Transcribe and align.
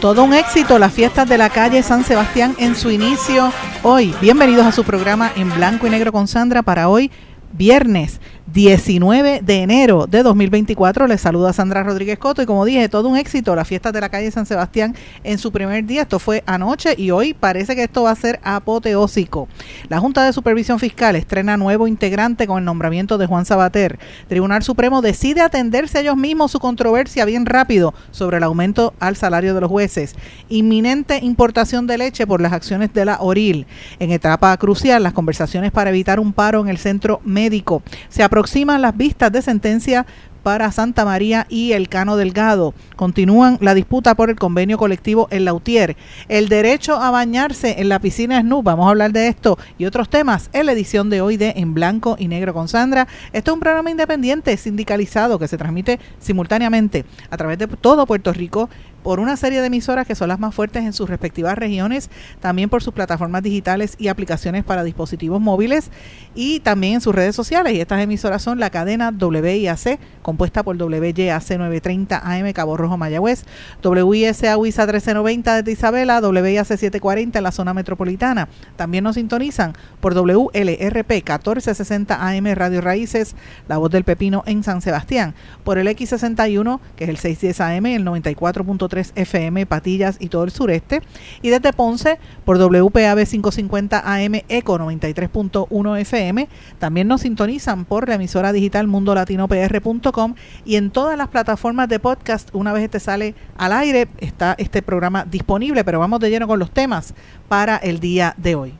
Todo 0.00 0.24
un 0.24 0.32
éxito, 0.32 0.78
las 0.78 0.94
fiestas 0.94 1.28
de 1.28 1.36
la 1.36 1.50
calle 1.50 1.82
San 1.82 2.04
Sebastián 2.04 2.56
en 2.58 2.74
su 2.74 2.90
inicio 2.90 3.52
hoy. 3.82 4.14
Bienvenidos 4.22 4.64
a 4.64 4.72
su 4.72 4.82
programa 4.82 5.30
en 5.36 5.54
blanco 5.54 5.86
y 5.86 5.90
negro 5.90 6.10
con 6.10 6.26
Sandra 6.26 6.62
para 6.62 6.88
hoy, 6.88 7.10
viernes 7.52 8.18
19 8.52 9.42
de 9.44 9.62
enero 9.62 10.06
de 10.08 10.24
2024. 10.24 11.06
Les 11.06 11.20
saluda 11.20 11.52
Sandra 11.52 11.84
Rodríguez 11.84 12.18
Coto 12.18 12.42
y 12.42 12.46
como 12.46 12.64
dije, 12.64 12.88
todo 12.88 13.08
un 13.08 13.16
éxito, 13.16 13.54
la 13.54 13.64
fiesta 13.64 13.92
de 13.92 14.00
la 14.00 14.08
calle 14.08 14.30
San 14.32 14.44
Sebastián 14.44 14.96
en 15.22 15.38
su 15.38 15.52
primer 15.52 15.84
día. 15.84 16.02
Esto 16.02 16.18
fue 16.18 16.42
anoche 16.46 16.94
y 16.96 17.12
hoy 17.12 17.32
parece 17.32 17.76
que 17.76 17.84
esto 17.84 18.02
va 18.02 18.10
a 18.10 18.16
ser 18.16 18.40
apoteósico. 18.42 19.48
La 19.88 20.00
Junta 20.00 20.24
de 20.24 20.32
Supervisión 20.32 20.80
Fiscal 20.80 21.14
estrena 21.14 21.56
nuevo 21.56 21.86
integrante 21.86 22.46
con 22.48 22.58
el 22.58 22.64
nombramiento 22.64 23.18
de 23.18 23.26
Juan 23.26 23.46
Sabater. 23.46 23.98
Tribunal 24.28 24.64
Supremo 24.64 25.00
decide 25.00 25.42
atenderse 25.42 25.98
a 25.98 26.00
ellos 26.00 26.16
mismos 26.16 26.50
su 26.50 26.58
controversia 26.58 27.24
bien 27.24 27.46
rápido 27.46 27.94
sobre 28.10 28.38
el 28.38 28.42
aumento 28.42 28.94
al 28.98 29.14
salario 29.14 29.54
de 29.54 29.60
los 29.60 29.70
jueces. 29.70 30.16
Inminente 30.48 31.20
importación 31.22 31.86
de 31.86 31.98
leche 31.98 32.26
por 32.26 32.40
las 32.40 32.52
acciones 32.52 32.92
de 32.92 33.04
la 33.04 33.18
ORIL. 33.20 33.66
En 34.00 34.10
etapa 34.10 34.56
crucial, 34.56 35.02
las 35.02 35.12
conversaciones 35.12 35.70
para 35.70 35.90
evitar 35.90 36.18
un 36.18 36.32
paro 36.32 36.60
en 36.60 36.68
el 36.68 36.78
centro 36.78 37.20
médico. 37.24 37.82
Se 38.08 38.24
aproximan 38.40 38.80
las 38.80 38.96
vistas 38.96 39.30
de 39.30 39.42
sentencia 39.42 40.06
para 40.42 40.72
Santa 40.72 41.04
María 41.04 41.46
y 41.50 41.72
el 41.72 41.90
Cano 41.90 42.16
Delgado. 42.16 42.72
Continúan 42.96 43.58
la 43.60 43.74
disputa 43.74 44.14
por 44.14 44.30
el 44.30 44.36
convenio 44.36 44.78
colectivo 44.78 45.28
en 45.30 45.44
Lautier. 45.44 45.96
El 46.28 46.48
derecho 46.48 46.96
a 46.96 47.10
bañarse 47.10 47.80
en 47.80 47.90
la 47.90 47.98
piscina 47.98 48.40
Snoop. 48.40 48.64
Vamos 48.64 48.86
a 48.86 48.90
hablar 48.90 49.12
de 49.12 49.28
esto 49.28 49.58
y 49.76 49.84
otros 49.84 50.08
temas 50.08 50.48
en 50.54 50.64
la 50.64 50.72
edición 50.72 51.10
de 51.10 51.20
hoy 51.20 51.36
de 51.36 51.52
En 51.56 51.74
Blanco 51.74 52.16
y 52.18 52.28
Negro 52.28 52.54
con 52.54 52.68
Sandra. 52.68 53.06
Este 53.34 53.50
es 53.50 53.54
un 53.54 53.60
programa 53.60 53.90
independiente 53.90 54.56
sindicalizado 54.56 55.38
que 55.38 55.48
se 55.48 55.58
transmite 55.58 56.00
simultáneamente 56.18 57.04
a 57.30 57.36
través 57.36 57.58
de 57.58 57.66
todo 57.66 58.06
Puerto 58.06 58.32
Rico 58.32 58.70
por 59.02 59.20
una 59.20 59.36
serie 59.36 59.60
de 59.60 59.66
emisoras 59.66 60.06
que 60.06 60.14
son 60.14 60.28
las 60.28 60.38
más 60.38 60.54
fuertes 60.54 60.84
en 60.84 60.92
sus 60.92 61.08
respectivas 61.08 61.56
regiones, 61.56 62.10
también 62.40 62.68
por 62.68 62.82
sus 62.82 62.94
plataformas 62.94 63.42
digitales 63.42 63.94
y 63.98 64.08
aplicaciones 64.08 64.64
para 64.64 64.84
dispositivos 64.84 65.40
móviles 65.40 65.90
y 66.34 66.60
también 66.60 66.94
en 66.94 67.00
sus 67.00 67.14
redes 67.14 67.34
sociales. 67.34 67.72
Y 67.74 67.80
estas 67.80 68.02
emisoras 68.02 68.42
son 68.42 68.58
la 68.58 68.70
cadena 68.70 69.10
WIAC, 69.10 69.98
compuesta 70.22 70.62
por 70.62 70.76
WYAC 70.76 71.50
930 71.50 72.20
AM 72.24 72.52
Cabo 72.52 72.76
Rojo 72.76 72.96
Mayagüez, 72.96 73.44
WISA 73.82 74.56
WISA 74.56 74.86
1390 74.86 75.56
desde 75.56 75.72
Isabela, 75.72 76.20
WIAC 76.20 76.66
740 76.66 77.38
en 77.38 77.42
la 77.42 77.52
zona 77.52 77.74
metropolitana. 77.74 78.48
También 78.76 79.04
nos 79.04 79.14
sintonizan 79.16 79.74
por 80.00 80.14
WLRP 80.14 81.10
1460 81.10 82.28
AM 82.28 82.46
Radio 82.54 82.80
Raíces, 82.80 83.34
La 83.68 83.78
Voz 83.78 83.90
del 83.90 84.04
Pepino 84.04 84.42
en 84.46 84.62
San 84.62 84.80
Sebastián, 84.82 85.34
por 85.64 85.78
el 85.78 85.86
X61, 85.88 86.80
que 86.96 87.04
es 87.04 87.10
el 87.10 87.16
610 87.16 87.60
AM, 87.60 87.86
el 87.86 88.04
94.3 88.04 88.89
FM, 88.92 89.66
Patillas 89.66 90.16
y 90.18 90.28
todo 90.28 90.44
el 90.44 90.50
sureste, 90.50 91.02
y 91.42 91.50
desde 91.50 91.72
Ponce 91.72 92.18
por 92.44 92.58
WPAB 92.58 93.26
550 93.26 94.02
AM 94.04 94.42
Eco 94.48 94.78
93.1 94.78 96.00
FM. 96.00 96.48
También 96.78 97.08
nos 97.08 97.22
sintonizan 97.22 97.84
por 97.84 98.08
la 98.08 98.16
emisora 98.16 98.52
digital 98.52 98.86
mundolatinopr.com 98.86 100.34
y 100.64 100.76
en 100.76 100.90
todas 100.90 101.16
las 101.16 101.28
plataformas 101.28 101.88
de 101.88 101.98
podcast, 101.98 102.50
una 102.52 102.72
vez 102.72 102.84
este 102.84 103.00
sale 103.00 103.34
al 103.56 103.72
aire, 103.72 104.08
está 104.18 104.54
este 104.58 104.82
programa 104.82 105.24
disponible, 105.24 105.84
pero 105.84 105.98
vamos 105.98 106.20
de 106.20 106.30
lleno 106.30 106.46
con 106.46 106.58
los 106.58 106.70
temas 106.70 107.14
para 107.48 107.76
el 107.76 108.00
día 108.00 108.34
de 108.36 108.54
hoy. 108.54 108.74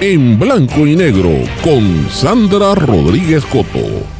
En 0.00 0.38
blanco 0.38 0.86
y 0.86 0.96
negro 0.96 1.30
con 1.62 2.08
Sandra 2.08 2.74
Rodríguez 2.74 3.44
Coto. 3.44 4.19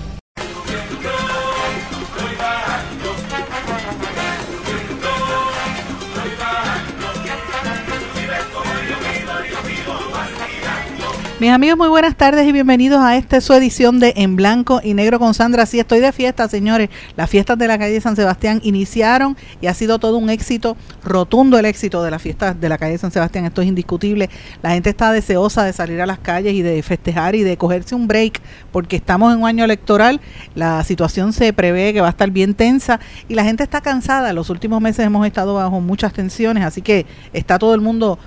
Mis 11.41 11.49
amigos, 11.49 11.79
muy 11.79 11.89
buenas 11.89 12.19
tardes 12.19 12.47
y 12.47 12.53
bienvenidos 12.53 13.01
a 13.01 13.17
esta 13.17 13.41
su 13.41 13.55
edición 13.55 13.99
de 13.99 14.13
En 14.15 14.37
Blanco 14.37 14.83
y 14.85 14.93
Negro 14.93 15.19
con 15.19 15.33
Sandra. 15.33 15.65
Sí, 15.65 15.81
estoy 15.81 16.01
de 16.01 16.13
fiesta, 16.13 16.47
señores. 16.49 16.91
Las 17.17 17.31
fiestas 17.31 17.57
de 17.57 17.67
la 17.67 17.79
calle 17.79 17.99
San 18.03 18.15
Sebastián 18.15 18.61
iniciaron 18.63 19.39
y 19.63 19.67
ha 19.67 19.73
sido 19.73 19.99
todo 19.99 20.19
un 20.19 20.29
éxito, 20.29 20.77
rotundo 21.03 21.59
el 21.59 21.65
éxito 21.65 22.03
de 22.03 22.11
las 22.11 22.21
fiestas 22.21 22.61
de 22.61 22.69
la 22.69 22.77
calle 22.77 22.99
San 22.99 23.11
Sebastián. 23.11 23.47
Esto 23.47 23.63
es 23.63 23.69
indiscutible. 23.69 24.29
La 24.63 24.73
gente 24.73 24.91
está 24.91 25.13
deseosa 25.13 25.65
de 25.65 25.73
salir 25.73 26.03
a 26.03 26.05
las 26.05 26.19
calles 26.19 26.53
y 26.53 26.61
de 26.61 26.83
festejar 26.83 27.35
y 27.35 27.43
de 27.43 27.57
cogerse 27.57 27.95
un 27.95 28.07
break 28.07 28.43
porque 28.71 28.97
estamos 28.97 29.33
en 29.33 29.41
un 29.41 29.47
año 29.47 29.65
electoral. 29.65 30.21
La 30.55 30.85
situación 30.85 31.33
se 31.33 31.55
prevé 31.55 31.95
que 31.95 32.03
va 32.03 32.09
a 32.09 32.11
estar 32.11 32.31
bien 32.31 32.53
tensa 32.53 33.01
y 33.31 33.35
la 33.35 33.45
gente 33.45 33.63
está 33.63 33.81
cansada. 33.81 34.35
Los 34.35 34.51
últimos 34.51 34.83
meses 34.83 35.07
hemos 35.07 35.27
estado 35.27 35.55
bajo 35.55 35.81
muchas 35.81 36.13
tensiones, 36.13 36.65
así 36.65 36.83
que 36.83 37.07
está 37.33 37.59
todo 37.59 37.75
el 37.75 37.81
mundo 37.81 38.19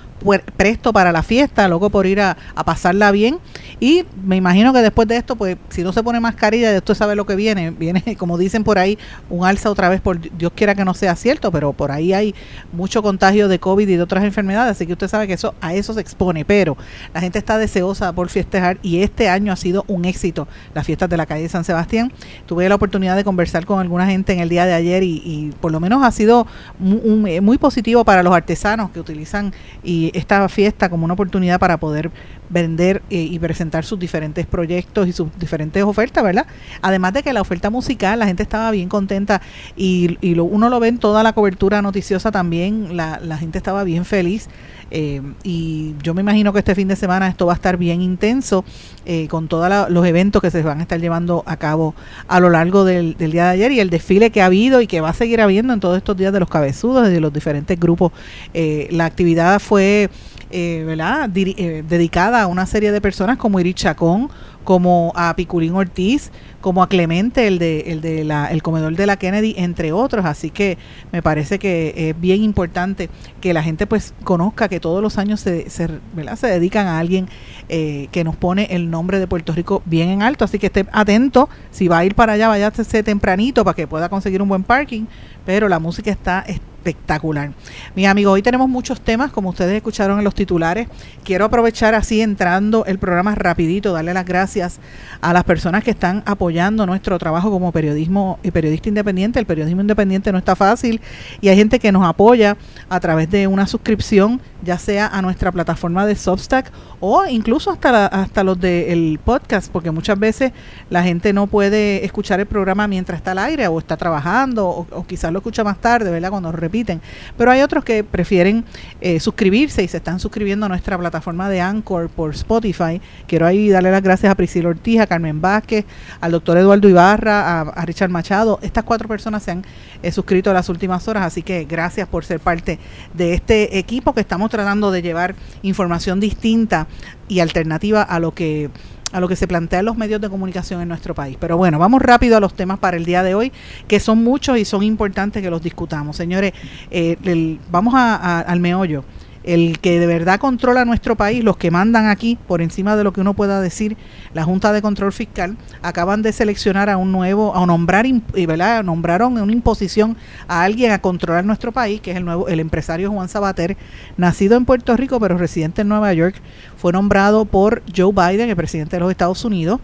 presto 0.56 0.94
para 0.94 1.12
la 1.12 1.24
fiesta, 1.24 1.68
loco 1.68 1.90
por 1.90 2.06
ir 2.06 2.22
a, 2.22 2.38
pasarla 2.66 3.12
bien. 3.12 3.40
Y 3.80 4.06
me 4.24 4.38
imagino 4.38 4.72
que 4.74 4.80
después 4.80 5.08
de 5.08 5.18
esto, 5.18 5.36
pues 5.36 5.58
si 5.70 5.84
no 5.84 5.92
se 5.92 6.02
pone 6.02 6.20
mascarilla, 6.20 6.76
usted 6.78 6.94
sabe 6.94 7.16
lo 7.16 7.26
que 7.26 7.36
viene. 7.36 7.72
Viene, 7.84 8.16
como 8.18 8.38
dicen 8.38 8.64
por 8.64 8.80
ahí, 8.80 8.98
un 9.30 9.46
alza 9.46 9.70
otra 9.70 9.90
vez, 9.90 10.00
por 10.00 10.20
Dios 10.20 10.52
quiera 10.56 10.76
que 10.76 10.86
no 10.86 10.94
sea 10.94 11.16
cierto, 11.16 11.52
pero 11.52 11.74
por 11.74 11.92
ahí 11.92 12.14
hay 12.14 12.34
mucho 12.72 13.04
contagio 13.04 13.48
de 13.48 13.60
COVID 13.60 13.88
y 13.88 13.96
de 13.96 14.02
otras 14.02 14.24
enfermedades, 14.24 14.72
así 14.72 14.86
que 14.86 14.94
usted 14.94 15.08
sabe 15.08 15.28
que 15.28 15.34
eso 15.34 15.54
a 15.60 15.74
eso 15.74 15.94
se 15.94 16.02
expone. 16.02 16.46
Pero 16.46 16.78
la 17.14 17.20
gente 17.20 17.40
está 17.40 17.58
deseosa 17.58 18.14
por 18.14 18.30
festejar 18.30 18.78
y 18.82 19.02
este 19.02 19.30
año 19.30 19.52
ha 19.52 19.58
sido 19.58 19.84
un 19.88 20.06
éxito, 20.06 20.48
las 20.74 20.86
fiestas 20.86 21.10
de 21.10 21.18
la 21.18 21.26
calle 21.26 21.44
de 21.44 21.50
San 21.50 21.64
Sebastián. 21.66 22.12
Tuve 22.46 22.70
la 22.70 22.76
oportunidad 22.76 23.16
de 23.16 23.24
conversar 23.24 23.66
con 23.66 23.80
alguna 23.80 24.06
gente 24.06 24.34
en 24.34 24.40
el 24.40 24.50
día 24.50 24.66
de 24.66 24.74
ayer 24.74 25.04
y, 25.04 25.54
por 25.60 25.72
lo 25.72 25.80
menos 25.80 26.04
ha 26.04 26.12
sido 26.12 26.48
muy, 26.80 27.42
muy 27.42 27.58
positivo 27.58 28.06
para 28.06 28.24
los 28.24 28.34
artesanos 28.34 28.92
que 28.92 29.00
utilizan 29.00 29.54
y 29.84 30.12
esta 30.14 30.48
fiesta 30.50 30.90
como 30.90 31.06
una 31.06 31.14
oportunidad 31.14 31.60
para 31.60 31.78
poder 31.78 32.12
vender 32.50 33.02
eh, 33.10 33.18
y 33.18 33.40
presentar 33.40 33.84
sus 33.84 34.00
diferentes 34.00 34.46
proyectos 34.46 35.08
y 35.08 35.14
sus 35.14 35.28
diferentes 35.38 35.84
ofertas, 35.84 36.24
¿verdad? 36.24 36.46
Además 36.82 37.14
de 37.14 37.24
que 37.24 37.34
la 37.34 37.42
oferta 37.42 37.70
musical, 37.70 38.20
la 38.20 38.28
gente 38.28 38.44
estaba 38.44 38.72
bien 38.72 38.90
contenta 38.90 39.42
y, 39.76 40.18
y 40.22 40.36
lo, 40.36 40.44
uno 40.46 40.70
lo 40.70 40.80
ve 40.80 40.90
en 40.90 41.00
toda 41.00 41.24
la 41.24 41.34
cobertura 41.34 41.82
noticiosa 41.82 42.32
también, 42.32 42.96
la, 42.96 43.20
la 43.20 43.38
gente 43.38 43.58
estaba 43.58 43.84
bien 43.84 44.06
feliz. 44.06 44.50
Eh, 44.96 45.22
y 45.44 45.96
yo 46.04 46.14
me 46.14 46.22
imagino 46.22 46.54
que 46.54 46.60
este 46.60 46.76
fin 46.76 46.88
de 46.88 46.96
semana 46.96 47.28
esto 47.28 47.48
va 47.48 47.54
a 47.54 47.56
estar 47.56 47.78
bien 47.78 48.02
intenso 48.02 48.64
eh, 49.06 49.28
con 49.28 49.48
todos 49.48 49.90
los 49.90 50.06
eventos 50.06 50.40
que 50.40 50.52
se 50.52 50.62
van 50.62 50.80
a 50.80 50.84
estar 50.84 51.00
llevando 51.00 51.42
a 51.48 51.58
cabo 51.58 51.96
a 52.28 52.40
lo 52.40 52.52
largo 52.52 52.86
del, 52.86 53.18
del, 53.18 53.32
día 53.32 53.46
de 53.46 53.50
ayer 53.50 53.72
y 53.72 53.80
el 53.80 53.90
desfile 53.90 54.30
que 54.30 54.44
ha 54.44 54.46
habido 54.46 54.82
y 54.82 54.88
que 54.88 55.02
va 55.02 55.10
a 55.10 55.14
seguir 55.14 55.42
habiendo 55.42 55.74
en 55.74 55.80
todos 55.80 55.98
estos 55.98 56.16
días 56.16 56.32
de 56.32 56.40
los 56.40 56.48
cabezudos, 56.48 57.10
de 57.10 57.20
los 57.20 57.34
diferentes 57.34 57.80
grupos. 57.80 58.12
la 58.54 59.06
actividad 59.06 59.60
fue 59.60 60.12
eh, 60.56 60.84
¿verdad? 60.86 61.32
Eh, 61.36 61.84
dedicada 61.90 62.44
a 62.44 62.48
una 62.48 62.68
serie 62.68 62.92
de 62.92 63.02
personas 63.02 63.40
como 63.40 63.60
Iris 63.60 63.74
Chacón, 63.74 64.30
como 64.64 65.12
a 65.16 65.36
Piculín 65.36 65.74
Ortiz, 65.74 66.32
como 66.62 66.82
a 66.82 66.88
Clemente, 66.88 67.48
el 67.48 67.60
de, 67.60 67.82
el 67.88 68.02
de 68.02 68.24
la, 68.24 68.48
el 68.48 68.64
comedor 68.64 68.96
de 68.96 69.06
la 69.06 69.18
Kennedy, 69.18 69.56
entre 69.58 69.92
otros. 69.92 70.26
Así 70.26 70.50
que 70.50 70.78
me 71.12 71.22
parece 71.22 71.60
que 71.60 71.94
es 71.96 72.20
bien 72.20 72.44
importante 72.44 73.10
que 73.42 73.54
la 73.54 73.64
gente 73.64 73.86
pues 73.88 74.14
conozca 74.24 74.70
que 74.70 74.80
todos 74.80 75.02
los 75.02 75.18
años 75.18 75.42
se, 75.42 75.70
se, 75.70 75.90
se 76.36 76.48
dedican 76.48 76.88
a 76.88 77.00
alguien 77.00 77.28
eh, 77.70 78.08
que 78.12 78.24
nos 78.24 78.36
pone 78.36 78.68
el 78.72 78.90
nombre 78.90 79.20
de 79.20 79.28
Puerto 79.28 79.54
Rico 79.54 79.82
bien 79.86 80.10
en 80.10 80.22
alto. 80.22 80.46
Así 80.46 80.60
que 80.60 80.68
esté 80.68 80.86
atento, 80.92 81.50
si 81.72 81.88
va 81.88 82.00
a 82.00 82.06
ir 82.06 82.16
para 82.16 82.34
allá, 82.34 82.48
váyase 82.48 83.04
tempranito 83.04 83.64
para 83.64 83.76
que 83.76 83.88
pueda 83.88 84.10
conseguir 84.10 84.42
un 84.42 84.50
buen 84.50 84.64
parking. 84.64 85.06
Pero 85.46 85.68
la 85.68 85.80
música 85.80 86.12
está 86.12 86.46
espectacular. 86.84 87.52
Mis 87.96 88.08
amigos, 88.08 88.34
hoy 88.34 88.42
tenemos 88.42 88.68
muchos 88.68 89.00
temas, 89.00 89.32
como 89.32 89.50
ustedes 89.50 89.74
escucharon 89.74 90.18
en 90.18 90.26
los 90.26 90.36
titulares. 90.36 90.90
Quiero 91.24 91.46
aprovechar 91.46 91.96
así 91.96 92.22
entrando 92.22 92.84
el 92.86 93.00
programa 93.00 93.36
rapidito, 93.36 93.94
darle 93.94 94.14
las 94.14 94.26
gracias 94.26 94.80
a 95.22 95.32
las 95.32 95.46
personas 95.46 95.84
que 95.84 95.92
están 95.92 96.24
apoyando 96.26 96.86
nuestro 96.86 97.18
trabajo 97.18 97.50
como 97.52 97.72
periodismo 97.72 98.38
y 98.44 98.52
periodista 98.52 98.90
independiente. 98.90 99.40
El 99.40 99.46
periodismo 99.46 99.80
independiente 99.80 100.32
no 100.34 100.38
está 100.38 100.58
fácil 100.58 101.00
y 101.40 101.48
hay 101.48 101.56
gente 101.56 101.80
que 101.80 101.92
nos 101.94 102.06
apoya 102.06 102.58
a 102.90 103.00
través 103.00 103.30
de 103.32 103.48
una 103.48 103.66
suscripción, 103.66 104.42
ya 104.62 104.78
sea 104.78 105.08
a 105.08 105.22
nuestra 105.22 105.54
plataforma 105.54 106.06
de 106.06 106.16
Substack 106.16 106.70
o 107.00 107.26
incluso 107.26 107.72
hasta, 107.72 108.08
hasta 108.08 108.44
los 108.44 108.60
del 108.60 109.20
podcast, 109.24 109.72
porque 109.72 109.92
muchas 109.92 110.20
veces 110.20 110.52
la 110.90 111.04
gente 111.04 111.32
no 111.32 111.48
puede 111.48 112.04
escuchar 112.04 112.42
el 112.42 112.46
programa 112.46 112.88
mientras 112.88 113.18
está 113.18 113.32
al 113.32 113.40
aire 113.40 113.68
o 113.68 113.80
está 113.80 113.96
trabajando 113.96 114.68
o, 114.68 115.06
quizás 115.06 115.32
lo 115.32 115.40
escucha 115.40 115.64
más 115.64 115.80
tarde, 115.80 116.12
¿verdad? 116.12 116.30
Cuando 116.30 116.52
repiten, 116.74 117.02
pero 117.38 117.52
hay 117.52 117.62
otros 117.62 117.84
que 117.84 118.04
prefieren 118.04 118.66
eh, 119.00 119.20
suscribirse 119.20 119.84
y 119.84 119.88
se 119.88 119.98
están 119.98 120.20
suscribiendo 120.20 120.66
a 120.66 120.70
nuestra 120.70 120.98
plataforma 120.98 121.48
de 121.48 121.62
Anchor 121.62 122.10
por 122.10 122.32
Spotify. 122.32 123.00
Quiero 123.28 123.46
ahí 123.46 123.70
darle 123.70 123.92
las 123.92 124.02
gracias 124.02 124.32
a 124.32 124.36
Priscila 124.36 124.70
Ortiz, 124.70 125.00
a 125.00 125.06
Carmen 125.06 125.40
Vázquez, 125.40 125.86
al 126.20 126.32
doctor 126.32 126.58
Eduardo 126.58 126.90
Ibarra, 126.90 127.62
a, 127.62 127.86
Richard 127.86 128.10
Machado. 128.10 128.58
Estas 128.64 128.84
cuatro 128.84 129.08
personas 129.08 129.44
se 129.44 129.52
han 129.52 129.64
eh, 130.02 130.12
suscrito 130.12 130.50
en 130.50 130.56
las 130.56 130.68
últimas 130.68 131.08
horas, 131.08 131.24
así 131.24 131.44
que 131.44 131.66
gracias 131.66 132.08
por 132.08 132.26
ser 132.26 132.40
parte 132.40 132.80
de 133.14 133.36
este 133.36 133.78
equipo 133.78 134.14
que 134.16 134.22
estamos 134.22 134.50
tratando 134.50 134.90
de 134.90 135.04
llevar 135.04 135.36
información 135.62 136.20
distinta 136.20 136.88
y 137.28 137.40
alternativa 137.40 138.02
a 138.02 138.20
lo 138.20 138.34
que 138.34 138.72
a 139.14 139.20
lo 139.20 139.28
que 139.30 139.36
se 139.36 139.48
plantean 139.48 139.86
los 139.86 139.96
medios 139.96 140.20
de 140.20 140.30
comunicación 140.30 140.82
en 140.82 140.90
nuestro 140.90 141.16
país. 141.16 141.38
Pero 141.40 141.56
bueno, 141.56 141.80
vamos 141.80 142.02
rápido 142.02 142.36
a 142.36 142.40
los 142.40 142.54
temas 142.54 142.80
para 142.80 142.98
el 142.98 143.06
día 143.06 143.24
de 143.24 143.36
hoy, 143.36 143.52
que 143.88 144.00
son 144.00 144.24
muchos 144.24 144.58
y 144.58 144.66
son 144.66 144.84
importantes 144.84 145.42
que 145.42 145.50
los 145.50 145.62
discutamos. 145.62 146.18
Señores, 146.18 146.54
eh, 146.92 147.58
vamos 147.72 147.94
al 147.96 148.60
meollo 148.60 149.06
el 149.44 149.80
que 149.80 150.00
de 150.00 150.08
verdad 150.08 150.40
controla 150.40 150.86
nuestro 150.86 151.16
país, 151.16 151.44
los 151.44 151.58
que 151.58 151.72
mandan 151.72 152.08
aquí, 152.08 152.38
por 152.48 152.62
encima 152.62 152.96
de 152.96 153.04
lo 153.04 153.14
que 153.14 153.22
uno 153.22 153.34
pueda 153.34 153.62
decir, 153.62 153.98
la 154.34 154.44
Junta 154.44 154.72
de 154.72 154.82
Control 154.82 155.12
Fiscal, 155.12 155.58
acaban 155.82 156.22
de 156.22 156.32
seleccionar 156.32 156.90
a 156.90 156.98
un 156.98 157.12
nuevo, 157.12 157.56
a 157.56 157.66
nombrar, 157.66 158.06
¿verdad? 158.34 158.84
nombraron 158.84 159.38
una 159.38 159.52
imposición 159.52 160.18
a 160.48 160.64
alguien 160.64 160.92
a 160.92 161.00
controlar 161.00 161.46
nuestro 161.46 161.72
país, 161.72 162.02
que 162.02 162.12
es 162.12 162.18
el 162.18 162.26
nuevo, 162.26 162.48
el 162.48 162.60
empresario 162.60 163.12
Juan 163.12 163.30
Sabater, 163.30 163.78
nacido 164.18 164.58
en 164.58 164.66
Puerto 164.66 164.96
Rico, 164.96 165.20
pero 165.20 165.38
residente 165.38 165.82
en 165.82 165.90
Nueva 165.90 166.14
York, 166.14 166.36
fue 166.78 166.94
nombrado 166.94 167.46
por 167.46 167.84
Joe 167.96 168.12
Biden, 168.14 168.50
el 168.50 168.56
presidente 168.56 168.96
de 168.96 169.02
los 169.02 169.12
Estados 169.12 169.44
Unidos, 169.46 169.80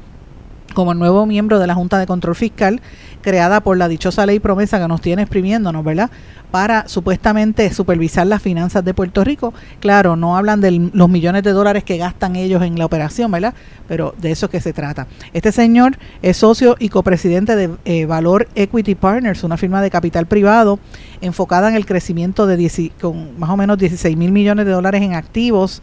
como 0.74 0.92
el 0.92 1.00
nuevo 1.00 1.26
miembro 1.26 1.60
de 1.60 1.68
la 1.68 1.76
Junta 1.76 1.98
de 1.98 2.06
Control 2.06 2.36
Fiscal, 2.36 2.82
creada 3.22 3.62
por 3.62 3.78
la 3.78 3.88
dichosa 3.88 4.26
ley 4.26 4.40
promesa 4.40 4.80
que 4.80 4.88
nos 4.88 5.02
tiene 5.02 5.24
exprimiéndonos, 5.24 5.84
¿verdad? 5.84 6.10
Para 6.52 6.88
supuestamente 6.88 7.72
supervisar 7.72 8.26
las 8.26 8.42
finanzas 8.42 8.84
de 8.84 8.96
Puerto 8.96 9.24
Rico. 9.24 9.54
Claro, 9.80 10.16
no 10.16 10.36
hablan 10.36 10.62
de 10.62 10.90
los 10.94 11.08
millones 11.08 11.44
de 11.44 11.52
dólares 11.52 11.84
que 11.84 11.98
gastan 11.98 12.36
ellos 12.36 12.64
en 12.64 12.80
la 12.80 12.86
operación, 12.86 13.32
¿verdad? 13.32 13.54
Pero 13.88 14.16
de 14.18 14.32
eso 14.32 14.48
es 14.48 14.52
que 14.52 14.62
se 14.62 14.74
trata. 14.74 15.06
Este 15.34 15.52
señor 15.52 15.98
es 16.24 16.38
socio 16.38 16.76
y 16.80 16.90
copresidente 16.90 17.56
de 17.56 17.70
eh, 17.86 18.06
Valor 18.06 18.48
Equity 18.56 18.96
Partners, 18.96 19.44
una 19.44 19.58
firma 19.58 19.82
de 19.82 19.92
capital 19.92 20.26
privado 20.26 20.80
enfocada 21.22 21.70
en 21.70 21.76
el 21.76 21.86
crecimiento 21.86 22.48
de 22.48 22.60
con 23.00 23.40
más 23.40 23.50
o 23.50 23.58
menos 23.58 23.78
16 23.78 24.18
mil 24.18 24.32
millones 24.32 24.66
de 24.66 24.72
dólares 24.72 25.02
en 25.02 25.14
activos 25.14 25.82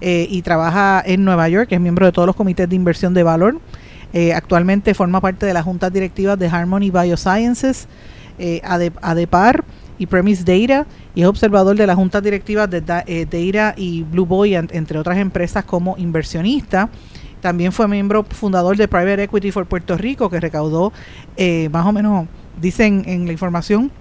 eh, 0.00 0.26
y 0.30 0.42
trabaja 0.42 1.02
en 1.04 1.24
Nueva 1.24 1.48
York, 1.48 1.68
es 1.72 1.80
miembro 1.80 2.06
de 2.06 2.12
todos 2.12 2.26
los 2.26 2.36
comités 2.36 2.68
de 2.68 2.76
inversión 2.76 3.14
de 3.14 3.22
valor 3.22 3.60
eh, 4.12 4.32
actualmente 4.32 4.94
forma 4.94 5.20
parte 5.20 5.46
de 5.46 5.52
las 5.52 5.64
juntas 5.64 5.92
directivas 5.92 6.38
de 6.38 6.48
Harmony 6.48 6.90
Biosciences, 6.90 7.88
ADEPAR 9.02 9.64
y 9.98 10.06
Premise 10.06 10.44
Data 10.44 10.86
y 11.14 11.22
es 11.22 11.26
observador 11.26 11.76
de 11.76 11.86
las 11.86 11.96
juntas 11.96 12.22
directivas 12.22 12.70
de 12.70 12.82
eh, 13.06 13.26
Data 13.26 13.74
y 13.76 14.02
Blue 14.02 14.26
Boy, 14.26 14.54
entre 14.54 14.98
otras 14.98 15.18
empresas 15.18 15.64
como 15.64 15.96
inversionista. 15.98 16.88
También 17.40 17.72
fue 17.72 17.86
miembro 17.86 18.24
fundador 18.24 18.76
de 18.76 18.88
Private 18.88 19.24
Equity 19.24 19.52
for 19.52 19.66
Puerto 19.66 19.96
Rico, 19.96 20.28
que 20.28 20.40
recaudó 20.40 20.92
eh, 21.36 21.68
más 21.70 21.86
o 21.86 21.92
menos, 21.92 22.26
dicen 22.60 23.04
en 23.06 23.26
la 23.26 23.32
información, 23.32 23.92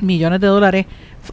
millones 0.00 0.40
de 0.40 0.46
dólares 0.46 0.86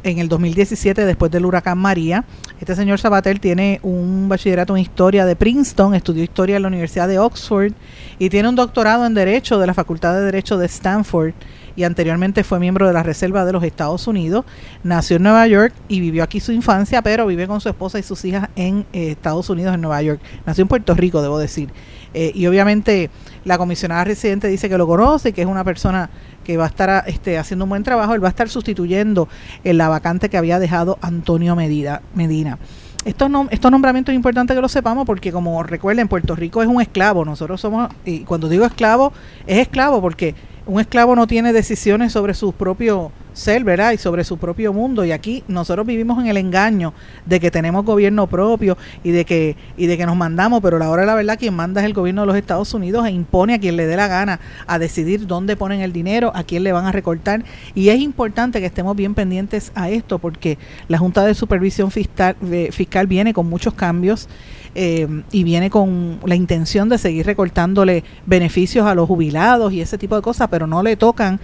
en 0.04 0.20
el 0.20 0.30
2017 0.30 1.06
después 1.06 1.32
del 1.32 1.46
huracán 1.46 1.78
María. 1.78 2.26
Este 2.60 2.76
señor 2.76 3.00
Sabater 3.00 3.40
tiene 3.40 3.80
un 3.84 4.28
bachillerato 4.30 4.76
en 4.76 4.84
historia 4.84 5.26
de 5.26 5.36
Princeton, 5.36 5.96
estudió 5.96 6.24
historia 6.24 6.58
en 6.58 6.62
la 6.62 6.68
Universidad 6.68 7.08
de 7.08 7.20
Oxford 7.20 7.74
y 8.20 8.30
tiene 8.30 8.50
un 8.50 8.56
doctorado 8.56 9.06
en 9.06 9.14
Derecho 9.14 9.58
de 9.58 9.68
la 9.68 9.74
Facultad 9.74 10.14
de 10.14 10.22
Derecho 10.22 10.58
de 10.58 10.66
Stanford 10.68 11.34
y 11.76 11.84
anteriormente 11.84 12.44
fue 12.44 12.60
miembro 12.60 12.88
de 12.88 12.94
la 12.94 13.04
Reserva 13.04 13.46
de 13.46 13.54
los 13.54 13.64
Estados 13.64 14.08
Unidos. 14.08 14.46
Nació 14.84 15.18
en 15.18 15.24
Nueva 15.24 15.48
York 15.48 15.74
y 15.88 16.00
vivió 16.00 16.24
aquí 16.24 16.40
su 16.40 16.52
infancia, 16.52 17.02
pero 17.02 17.26
vive 17.28 17.48
con 17.48 17.62
su 17.62 17.70
esposa 17.70 18.00
y 18.00 18.04
sus 18.04 18.24
hijas 18.26 18.50
en 18.56 18.86
eh, 18.94 19.12
Estados 19.12 19.50
Unidos, 19.50 19.76
en 19.76 19.82
Nueva 19.82 20.02
York. 20.02 20.22
Nació 20.46 20.64
en 20.64 20.68
Puerto 20.68 20.94
Rico, 20.94 21.22
debo 21.22 21.40
decir. 21.40 21.70
Eh, 22.14 22.32
y 22.36 22.46
obviamente 22.48 23.10
la 23.46 23.58
comisionada 23.58 24.04
residente 24.04 24.48
dice 24.48 24.70
que 24.70 24.78
lo 24.78 24.86
conoce, 24.86 25.32
que 25.32 25.42
es 25.42 25.48
una 25.48 25.64
persona 25.64 26.10
que 26.44 26.58
va 26.58 26.66
a 26.66 26.68
estar 26.68 27.04
este, 27.08 27.38
haciendo 27.38 27.66
un 27.66 27.70
buen 27.70 27.84
trabajo, 27.84 28.14
él 28.14 28.24
va 28.24 28.28
a 28.28 28.32
estar 28.32 28.50
sustituyendo 28.50 29.30
en 29.64 29.78
la 29.78 29.88
vacante 29.88 30.30
que 30.30 30.38
había 30.38 30.60
dejado 30.60 30.98
Antonio 31.02 31.56
Medina. 31.56 32.02
Medina. 32.14 32.58
Estos, 33.06 33.32
estos 33.50 33.72
nombramientos 33.72 34.14
es 34.14 34.16
importante 34.16 34.54
que 34.54 34.62
lo 34.62 34.70
sepamos 34.70 35.06
porque 35.08 35.32
como 35.32 35.64
recuerden, 35.64 36.08
Puerto 36.08 36.36
Rico 36.36 36.62
es 36.62 36.68
un 36.68 36.82
esclavo, 36.82 37.26
nosotros 37.26 37.60
somos, 37.60 37.90
y 38.06 38.20
cuando 38.22 38.48
digo 38.48 38.64
esclavo, 38.64 39.12
es 39.48 39.58
esclavo 39.58 40.02
porque 40.02 40.36
un 40.66 40.80
esclavo 40.80 41.16
no 41.16 41.28
tiene 41.28 41.54
decisiones 41.54 42.14
sobre 42.14 42.34
su 42.34 42.54
propio 42.54 43.12
ser, 43.34 43.64
¿verdad? 43.64 43.92
Y 43.92 43.98
sobre 43.98 44.24
su 44.24 44.38
propio 44.38 44.74
mundo. 44.74 45.06
Y 45.06 45.12
aquí 45.12 45.44
nosotros 45.48 45.86
vivimos 45.86 46.20
en 46.20 46.28
el 46.28 46.38
engaño 46.38 46.94
de 47.26 47.40
que 47.40 47.52
tenemos 47.52 47.86
gobierno 47.86 48.28
propio 48.28 48.78
y 49.04 49.12
de 49.12 49.26
que, 49.26 49.56
y 49.78 49.88
de 49.88 49.98
que 49.98 50.06
nos 50.06 50.16
mandamos, 50.16 50.62
pero 50.62 50.78
la 50.78 50.90
hora 50.90 51.02
de 51.02 51.08
la 51.08 51.16
verdad 51.16 51.38
quien 51.40 51.54
manda 51.54 51.82
es 51.82 51.86
el 51.86 51.94
gobierno 51.94 52.22
de 52.22 52.28
los 52.28 52.36
Estados 52.36 52.74
Unidos 52.74 53.06
e 53.06 53.12
impone 53.12 53.56
a 53.56 53.60
quien 53.60 53.78
le 53.78 53.86
dé 53.86 53.96
la 53.96 54.08
gana 54.08 54.40
a 54.68 54.80
decidir 54.80 55.28
dónde 55.28 55.56
ponen 55.56 55.82
el 55.82 55.94
dinero, 55.94 56.32
a 56.36 56.44
quién 56.44 56.64
le 56.64 56.72
van 56.72 56.86
a 56.86 56.92
recortar. 56.92 57.44
Y 57.76 57.90
es 57.90 58.00
importante 58.00 58.60
que 58.60 58.66
estemos 58.66 58.96
bien 58.96 59.14
pendientes 59.14 59.72
a 59.76 59.90
esto 59.90 60.20
porque 60.20 60.58
la 60.88 60.98
Junta 60.98 61.26
de 61.26 61.34
Supervisión 61.34 61.92
Fiscal, 61.92 62.36
fiscal 62.72 63.08
viene 63.08 63.34
con 63.34 63.48
muchos 63.48 63.74
cambios. 63.74 64.28
Eh, 64.74 65.06
y 65.34 65.44
viene 65.44 65.70
con 65.70 66.22
la 66.24 66.36
intención 66.36 66.88
de 66.88 66.98
seguir 66.98 67.26
recortándole 67.26 68.06
beneficios 68.26 68.88
a 68.88 68.96
los 68.96 69.06
jubilados 69.06 69.74
y 69.74 69.82
ese 69.82 69.98
tipo 69.98 70.16
de 70.16 70.22
cosas, 70.22 70.48
pero 70.50 70.66
no 70.66 70.82
le 70.82 70.96
tocan 70.96 71.42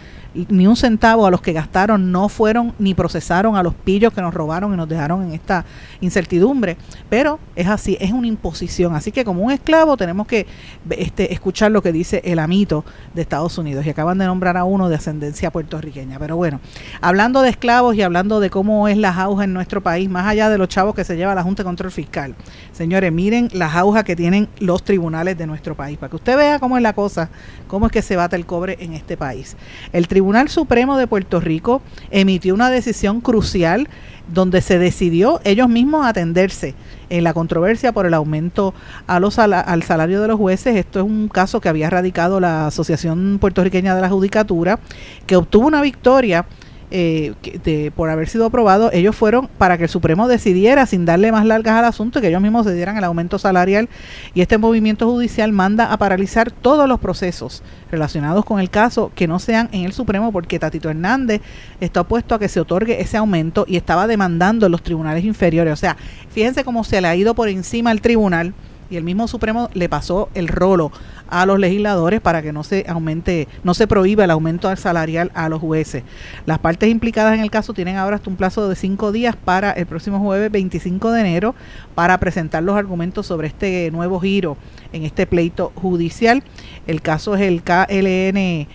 ni 0.50 0.68
un 0.68 0.76
centavo 0.76 1.26
a 1.26 1.32
los 1.32 1.42
que 1.42 1.54
gastaron, 1.54 1.77
no 1.86 2.28
fueron 2.28 2.74
ni 2.80 2.96
procesaron 2.96 3.56
a 3.56 3.62
los 3.62 3.76
pillos 3.76 4.12
que 4.12 4.22
nos 4.22 4.34
robaron 4.34 4.74
y 4.74 4.78
nos 4.78 4.90
dejaron 4.90 5.28
en 5.28 5.34
esta 5.34 5.64
incertidumbre. 6.02 6.78
Pero 7.10 7.40
es 7.56 7.68
así, 7.68 7.98
es 8.00 8.12
una 8.12 8.26
imposición. 8.26 8.96
Así 8.96 9.12
que 9.12 9.24
como 9.24 9.44
un 9.44 9.52
esclavo 9.52 9.96
tenemos 9.96 10.26
que 10.26 10.48
este, 10.90 11.32
escuchar 11.34 11.72
lo 11.72 11.84
que 11.84 11.92
dice 11.92 12.22
el 12.26 12.40
amito 12.40 12.84
de 13.14 13.22
Estados 13.22 13.58
Unidos. 13.60 13.86
Y 13.86 13.92
acaban 13.92 14.18
de 14.18 14.26
nombrar 14.26 14.58
a 14.58 14.64
uno 14.64 14.90
de 14.90 14.96
ascendencia 14.96 15.52
puertorriqueña. 15.52 16.18
Pero 16.18 16.36
bueno, 16.36 16.60
hablando 17.02 17.44
de 17.44 17.50
esclavos 17.50 17.96
y 17.96 18.02
hablando 18.02 18.40
de 18.40 18.50
cómo 18.50 18.88
es 18.88 18.98
la 18.98 19.14
jauja 19.14 19.44
en 19.44 19.54
nuestro 19.54 19.82
país, 19.82 20.10
más 20.10 20.26
allá 20.26 20.50
de 20.50 20.58
los 20.58 20.70
chavos 20.70 20.96
que 20.96 21.04
se 21.04 21.16
lleva 21.16 21.36
la 21.36 21.44
Junta 21.44 21.62
de 21.62 21.68
Control 21.68 21.92
Fiscal. 21.92 22.34
Señores, 22.72 23.12
miren 23.12 23.50
la 23.54 23.70
jauja 23.70 24.04
que 24.04 24.16
tienen 24.16 24.50
los 24.60 24.84
tribunales 24.84 25.38
de 25.38 25.46
nuestro 25.46 25.76
país. 25.76 26.00
Para 26.00 26.10
que 26.10 26.16
usted 26.16 26.38
vea 26.38 26.60
cómo 26.60 26.78
es 26.78 26.84
la 26.84 26.94
cosa, 26.94 27.30
cómo 27.68 27.86
es 27.86 27.92
que 27.92 28.02
se 28.02 28.16
bate 28.16 28.36
el 28.36 28.48
cobre 28.48 28.78
en 28.80 28.94
este 28.94 29.18
país. 29.18 29.56
El 29.94 30.08
Tribunal 30.08 30.50
Supremo 30.50 30.98
de 30.98 31.06
Puerto 31.06 31.40
Rico 31.40 31.67
emitió 32.12 32.54
una 32.54 32.70
decisión 32.70 33.22
crucial 33.22 33.88
donde 34.28 34.62
se 34.62 34.78
decidió 34.78 35.40
ellos 35.44 35.70
mismos 35.70 36.06
atenderse 36.06 36.76
en 37.10 37.24
la 37.24 37.34
controversia 37.34 37.94
por 37.94 38.06
el 38.06 38.14
aumento 38.14 38.74
a 39.08 39.20
los 39.20 39.40
al 39.40 39.84
salario 39.84 40.22
de 40.22 40.28
los 40.28 40.38
jueces. 40.38 40.76
Esto 40.76 41.00
es 41.00 41.06
un 41.06 41.30
caso 41.30 41.62
que 41.62 41.70
había 41.70 41.90
radicado 41.90 42.40
la 42.40 42.68
Asociación 42.68 43.38
Puertorriqueña 43.40 43.96
de 43.96 44.02
la 44.02 44.10
Judicatura, 44.10 44.80
que 45.26 45.36
obtuvo 45.36 45.68
una 45.68 45.82
victoria 45.82 46.46
eh, 46.90 47.34
de, 47.66 47.92
por 47.92 48.10
haber 48.10 48.30
sido 48.30 48.46
aprobado, 48.46 48.90
ellos 48.94 49.16
fueron 49.16 49.50
para 49.58 49.78
que 49.78 49.84
el 49.84 49.90
Supremo 49.90 50.28
decidiera 50.28 50.86
sin 50.86 51.06
darle 51.06 51.32
más 51.34 51.46
largas 51.46 51.76
al 51.76 51.86
asunto, 51.86 52.22
que 52.22 52.30
ellos 52.30 52.42
mismos 52.42 52.66
se 52.66 52.74
dieran 52.74 52.98
el 52.98 53.04
aumento 53.04 53.38
salarial 53.40 53.90
y 54.34 54.42
este 54.42 54.58
movimiento 54.58 55.10
judicial 55.10 55.52
manda 55.52 55.92
a 55.92 55.98
paralizar 55.98 56.50
todos 56.50 56.88
los 56.88 57.00
procesos 57.00 57.62
relacionados 57.92 58.46
con 58.46 58.60
el 58.60 58.70
caso 58.70 59.12
que 59.16 59.28
no 59.28 59.40
sean 59.40 59.68
en 59.74 59.84
el 59.84 59.92
Supremo 59.92 60.32
porque 60.32 60.60
Tatito 60.60 60.90
Hernández 60.90 61.42
está 61.82 62.02
opuesto 62.02 62.36
a 62.36 62.40
que 62.40 62.48
se 62.48 62.62
otorgue 62.62 63.02
ese 63.02 63.18
aumento 63.18 63.66
y 63.68 63.76
estaba 63.76 64.08
demandando 64.08 64.66
en 64.66 64.72
los 64.72 64.82
tribunales 64.82 65.26
inferiores. 65.26 65.74
O 65.74 65.78
sea, 65.78 65.98
fíjense 66.30 66.64
cómo 66.64 66.84
se 66.84 67.02
le 67.02 67.08
ha 67.10 67.16
ido 67.16 67.36
por 67.36 67.50
encima 67.50 67.92
al 67.92 68.02
tribunal 68.02 68.54
y 68.90 68.98
el 68.98 69.04
mismo 69.04 69.28
Supremo 69.28 69.70
le 69.74 69.90
pasó 69.90 70.30
el 70.34 70.48
rolo 70.48 70.92
a 71.30 71.46
los 71.46 71.60
legisladores 71.60 72.22
para 72.22 72.42
que 72.42 72.54
no 72.54 72.64
se 72.64 72.86
aumente, 72.88 73.48
no 73.64 73.74
se 73.74 73.88
prohíba 73.88 74.24
el 74.24 74.32
aumento 74.32 74.74
salarial 74.76 75.32
a 75.34 75.50
los 75.50 75.60
jueces. 75.60 76.04
Las 76.46 76.60
partes 76.60 76.90
implicadas 76.90 77.34
en 77.34 77.42
el 77.42 77.52
caso 77.52 77.74
tienen 77.74 77.98
ahora 77.98 78.18
hasta 78.18 78.30
un 78.30 78.36
plazo 78.36 78.70
de 78.70 78.76
cinco 78.76 79.12
días 79.12 79.36
para 79.36 79.72
el 79.72 79.86
próximo 79.86 80.20
jueves 80.20 80.52
25 80.52 81.12
de 81.12 81.22
enero 81.22 81.56
para 81.96 82.18
presentar 82.20 82.64
los 82.64 82.78
argumentos 82.78 83.26
sobre 83.26 83.48
este 83.48 83.92
nuevo 83.92 84.20
giro 84.20 84.58
en 84.94 85.04
este 85.04 85.28
pleito 85.28 85.72
judicial. 85.76 86.44
El 86.86 87.02
caso 87.02 87.36
es 87.36 87.42
el 87.42 87.64
KLN 87.64 88.68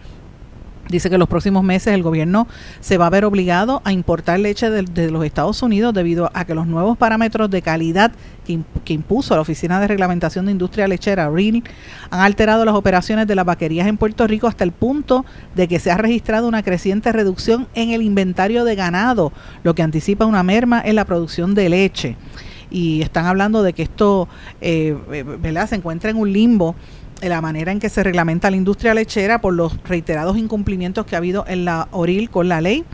Dice 0.89 1.09
que 1.09 1.15
en 1.15 1.19
los 1.19 1.27
próximos 1.27 1.63
meses 1.63 1.93
el 1.93 2.03
gobierno 2.03 2.47
se 2.79 2.97
va 2.97 3.07
a 3.07 3.09
ver 3.09 3.25
obligado 3.25 3.81
a 3.83 3.91
importar 3.91 4.39
leche 4.39 4.69
de, 4.69 5.11
los 5.11 5.25
Estados 5.25 5.61
Unidos 5.61 5.93
debido 5.93 6.31
a 6.33 6.45
que 6.45 6.55
los 6.55 6.67
nuevos 6.67 6.97
parámetros 6.97 7.49
de 7.49 7.61
calidad 7.61 8.11
que, 8.45 8.93
impuso 8.93 9.35
la 9.35 9.41
Oficina 9.41 9.81
de 9.81 9.87
Reglamentación 9.87 10.45
de 10.45 10.53
Industria 10.53 10.87
Lechera, 10.87 11.29
RIN, 11.29 11.63
han 12.09 12.21
alterado 12.21 12.63
las 12.63 12.75
operaciones 12.75 13.27
de 13.27 13.35
las 13.35 13.45
vaquerías 13.45 13.87
en 13.87 13.97
Puerto 13.97 14.25
Rico 14.25 14.47
hasta 14.47 14.63
el 14.63 14.71
punto 14.71 15.25
de 15.55 15.67
que 15.67 15.79
se 15.79 15.91
ha 15.91 15.97
registrado 15.97 16.47
una 16.47 16.63
creciente 16.63 17.11
reducción 17.11 17.67
en 17.73 17.91
el 17.91 18.01
inventario 18.01 18.63
de 18.63 18.75
ganado, 18.75 19.33
lo 19.63 19.75
que 19.75 19.83
anticipa 19.83 20.25
una 20.25 20.43
merma 20.43 20.81
en 20.83 20.95
la 20.95 21.05
producción 21.05 21.53
de 21.53 21.69
leche. 21.69 22.15
Y 22.69 23.01
están 23.01 23.25
hablando 23.25 23.63
de 23.63 23.73
que 23.73 23.83
esto 23.83 24.27
eh, 24.61 24.95
eh 25.11 25.65
se 25.67 25.75
encuentra 25.75 26.09
en 26.09 26.17
un 26.17 26.31
limbo 26.31 26.75
la 27.21 27.41
manera 27.41 27.71
en 27.71 27.79
que 27.79 27.89
se 27.89 28.03
reglamenta 28.03 28.49
la 28.49 28.57
industria 28.57 28.93
lechera 28.93 29.41
por 29.41 29.53
los 29.53 29.77
reiterados 29.83 30.37
incumplimientos 30.37 31.05
que 31.05 31.15
ha 31.15 31.17
habido 31.17 31.45
en 31.47 31.65
la 31.65 31.87
ORIL 31.91 32.29
con 32.29 32.47
la 32.47 32.61
ley. 32.61 32.85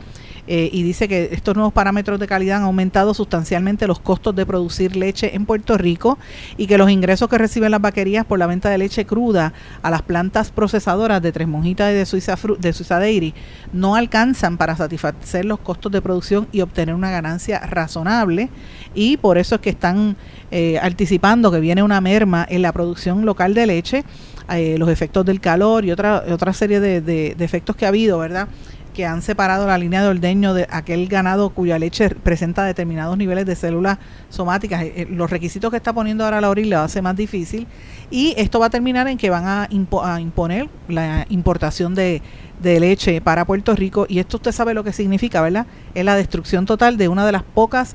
Eh, 0.46 0.68
y 0.72 0.82
dice 0.82 1.08
que 1.08 1.30
estos 1.32 1.54
nuevos 1.54 1.72
parámetros 1.72 2.20
de 2.20 2.26
calidad 2.26 2.58
han 2.58 2.64
aumentado 2.64 3.14
sustancialmente 3.14 3.86
los 3.86 3.98
costos 3.98 4.36
de 4.36 4.44
producir 4.44 4.94
leche 4.94 5.34
en 5.34 5.46
Puerto 5.46 5.78
Rico 5.78 6.18
y 6.58 6.66
que 6.66 6.76
los 6.76 6.90
ingresos 6.90 7.28
que 7.30 7.38
reciben 7.38 7.70
las 7.70 7.80
vaquerías 7.80 8.26
por 8.26 8.38
la 8.38 8.46
venta 8.46 8.68
de 8.68 8.76
leche 8.76 9.06
cruda 9.06 9.54
a 9.82 9.90
las 9.90 10.02
plantas 10.02 10.50
procesadoras 10.50 11.22
de 11.22 11.32
Tres 11.32 11.48
Monjitas 11.48 11.92
y 11.92 11.94
de 11.94 12.04
Suiza, 12.04 12.36
de 12.58 12.72
Suiza 12.74 12.98
Dairy 12.98 13.32
no 13.72 13.94
alcanzan 13.96 14.58
para 14.58 14.76
satisfacer 14.76 15.46
los 15.46 15.60
costos 15.60 15.90
de 15.92 16.02
producción 16.02 16.46
y 16.52 16.60
obtener 16.60 16.94
una 16.94 17.10
ganancia 17.10 17.60
razonable 17.60 18.50
y 18.94 19.16
por 19.16 19.38
eso 19.38 19.54
es 19.54 19.60
que 19.62 19.70
están 19.70 20.16
eh, 20.50 20.78
anticipando 20.80 21.50
que 21.50 21.60
viene 21.60 21.82
una 21.82 22.00
merma 22.00 22.46
en 22.48 22.62
la 22.62 22.72
producción 22.72 23.24
local 23.24 23.54
de 23.54 23.66
leche, 23.66 24.04
eh, 24.50 24.76
los 24.78 24.90
efectos 24.90 25.24
del 25.24 25.40
calor 25.40 25.86
y 25.86 25.90
otra, 25.90 26.22
otra 26.28 26.52
serie 26.52 26.80
de, 26.80 27.00
de, 27.00 27.34
de 27.34 27.44
efectos 27.44 27.76
que 27.76 27.86
ha 27.86 27.88
habido, 27.88 28.18
¿verdad? 28.18 28.48
Que 28.94 29.04
han 29.04 29.20
separado 29.20 29.66
la 29.66 29.76
línea 29.76 30.00
de 30.02 30.08
ordeño 30.08 30.54
de 30.54 30.66
aquel 30.70 31.08
ganado 31.08 31.50
cuya 31.50 31.78
leche 31.78 32.08
presenta 32.08 32.64
determinados 32.64 33.18
niveles 33.18 33.44
de 33.44 33.56
células 33.56 33.98
somáticas. 34.30 34.82
Eh, 34.82 34.92
eh, 34.96 35.06
los 35.10 35.28
requisitos 35.28 35.70
que 35.70 35.76
está 35.76 35.92
poniendo 35.92 36.24
ahora 36.24 36.40
la 36.40 36.48
ORI 36.48 36.64
le 36.64 36.76
hace 36.76 37.02
más 37.02 37.16
difícil 37.16 37.66
y 38.10 38.32
esto 38.38 38.60
va 38.60 38.66
a 38.66 38.70
terminar 38.70 39.08
en 39.08 39.18
que 39.18 39.28
van 39.28 39.46
a, 39.46 39.68
imponer 39.70 40.70
la 40.88 41.26
importación 41.28 41.94
de, 41.94 42.22
de 42.64 42.80
leche 42.80 43.20
para 43.20 43.44
Puerto 43.44 43.76
Rico 43.76 44.06
y 44.08 44.18
esto 44.18 44.38
usted 44.38 44.50
sabe 44.50 44.74
lo 44.74 44.82
que 44.82 44.92
significa, 44.92 45.40
¿verdad? 45.40 45.66
Es 45.94 46.04
la 46.04 46.16
destrucción 46.16 46.66
total 46.66 46.96
de 46.96 47.08
una 47.08 47.24
de 47.24 47.32
las 47.32 47.44
pocas 47.44 47.94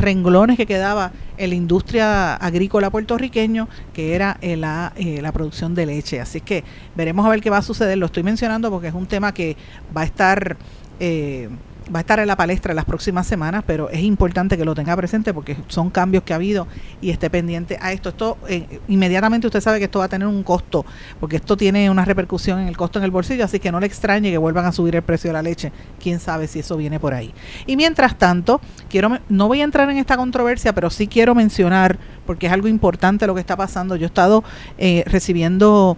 renglones 0.00 0.56
que 0.56 0.66
quedaba 0.66 1.12
en 1.36 1.50
la 1.50 1.54
industria 1.54 2.34
agrícola 2.34 2.90
puertorriqueño, 2.90 3.68
que 3.92 4.14
era 4.14 4.38
eh, 4.40 4.56
la, 4.56 4.92
eh, 4.96 5.20
la 5.22 5.30
producción 5.30 5.74
de 5.74 5.86
leche. 5.86 6.20
Así 6.20 6.40
que 6.40 6.64
veremos 6.96 7.24
a 7.24 7.28
ver 7.28 7.40
qué 7.40 7.50
va 7.50 7.58
a 7.58 7.62
suceder. 7.62 7.96
Lo 7.98 8.06
estoy 8.06 8.24
mencionando 8.24 8.70
porque 8.70 8.88
es 8.88 8.94
un 8.94 9.06
tema 9.06 9.32
que 9.32 9.56
va 9.96 10.00
a 10.00 10.04
estar... 10.04 10.56
Eh, 10.98 11.48
va 11.94 11.98
a 11.98 12.00
estar 12.00 12.18
en 12.18 12.26
la 12.26 12.36
palestra 12.36 12.72
en 12.72 12.76
las 12.76 12.84
próximas 12.84 13.26
semanas, 13.26 13.64
pero 13.66 13.90
es 13.90 14.00
importante 14.00 14.56
que 14.56 14.64
lo 14.64 14.74
tenga 14.74 14.96
presente 14.96 15.32
porque 15.32 15.56
son 15.68 15.90
cambios 15.90 16.24
que 16.24 16.32
ha 16.32 16.36
habido 16.36 16.66
y 17.00 17.10
esté 17.10 17.30
pendiente 17.30 17.78
a 17.80 17.92
esto. 17.92 18.08
Esto 18.08 18.38
eh, 18.48 18.80
inmediatamente 18.88 19.46
usted 19.46 19.60
sabe 19.60 19.78
que 19.78 19.84
esto 19.84 20.00
va 20.00 20.06
a 20.06 20.08
tener 20.08 20.26
un 20.26 20.42
costo, 20.42 20.84
porque 21.20 21.36
esto 21.36 21.56
tiene 21.56 21.88
una 21.90 22.04
repercusión 22.04 22.60
en 22.60 22.68
el 22.68 22.76
costo 22.76 22.98
en 22.98 23.04
el 23.04 23.10
bolsillo, 23.10 23.44
así 23.44 23.60
que 23.60 23.70
no 23.70 23.80
le 23.80 23.86
extrañe 23.86 24.30
que 24.30 24.38
vuelvan 24.38 24.64
a 24.64 24.72
subir 24.72 24.96
el 24.96 25.02
precio 25.02 25.28
de 25.28 25.34
la 25.34 25.42
leche. 25.42 25.72
Quién 26.00 26.20
sabe 26.20 26.48
si 26.48 26.60
eso 26.60 26.76
viene 26.76 26.98
por 27.00 27.14
ahí. 27.14 27.32
Y 27.66 27.76
mientras 27.76 28.18
tanto, 28.18 28.60
quiero 28.88 29.18
no 29.28 29.48
voy 29.48 29.60
a 29.60 29.64
entrar 29.64 29.88
en 29.90 29.98
esta 29.98 30.16
controversia, 30.16 30.74
pero 30.74 30.90
sí 30.90 31.06
quiero 31.06 31.34
mencionar 31.34 31.98
porque 32.26 32.46
es 32.46 32.52
algo 32.52 32.68
importante 32.68 33.26
lo 33.26 33.34
que 33.34 33.40
está 33.40 33.56
pasando. 33.56 33.96
Yo 33.96 34.04
he 34.04 34.06
estado 34.06 34.44
eh, 34.78 35.04
recibiendo 35.06 35.96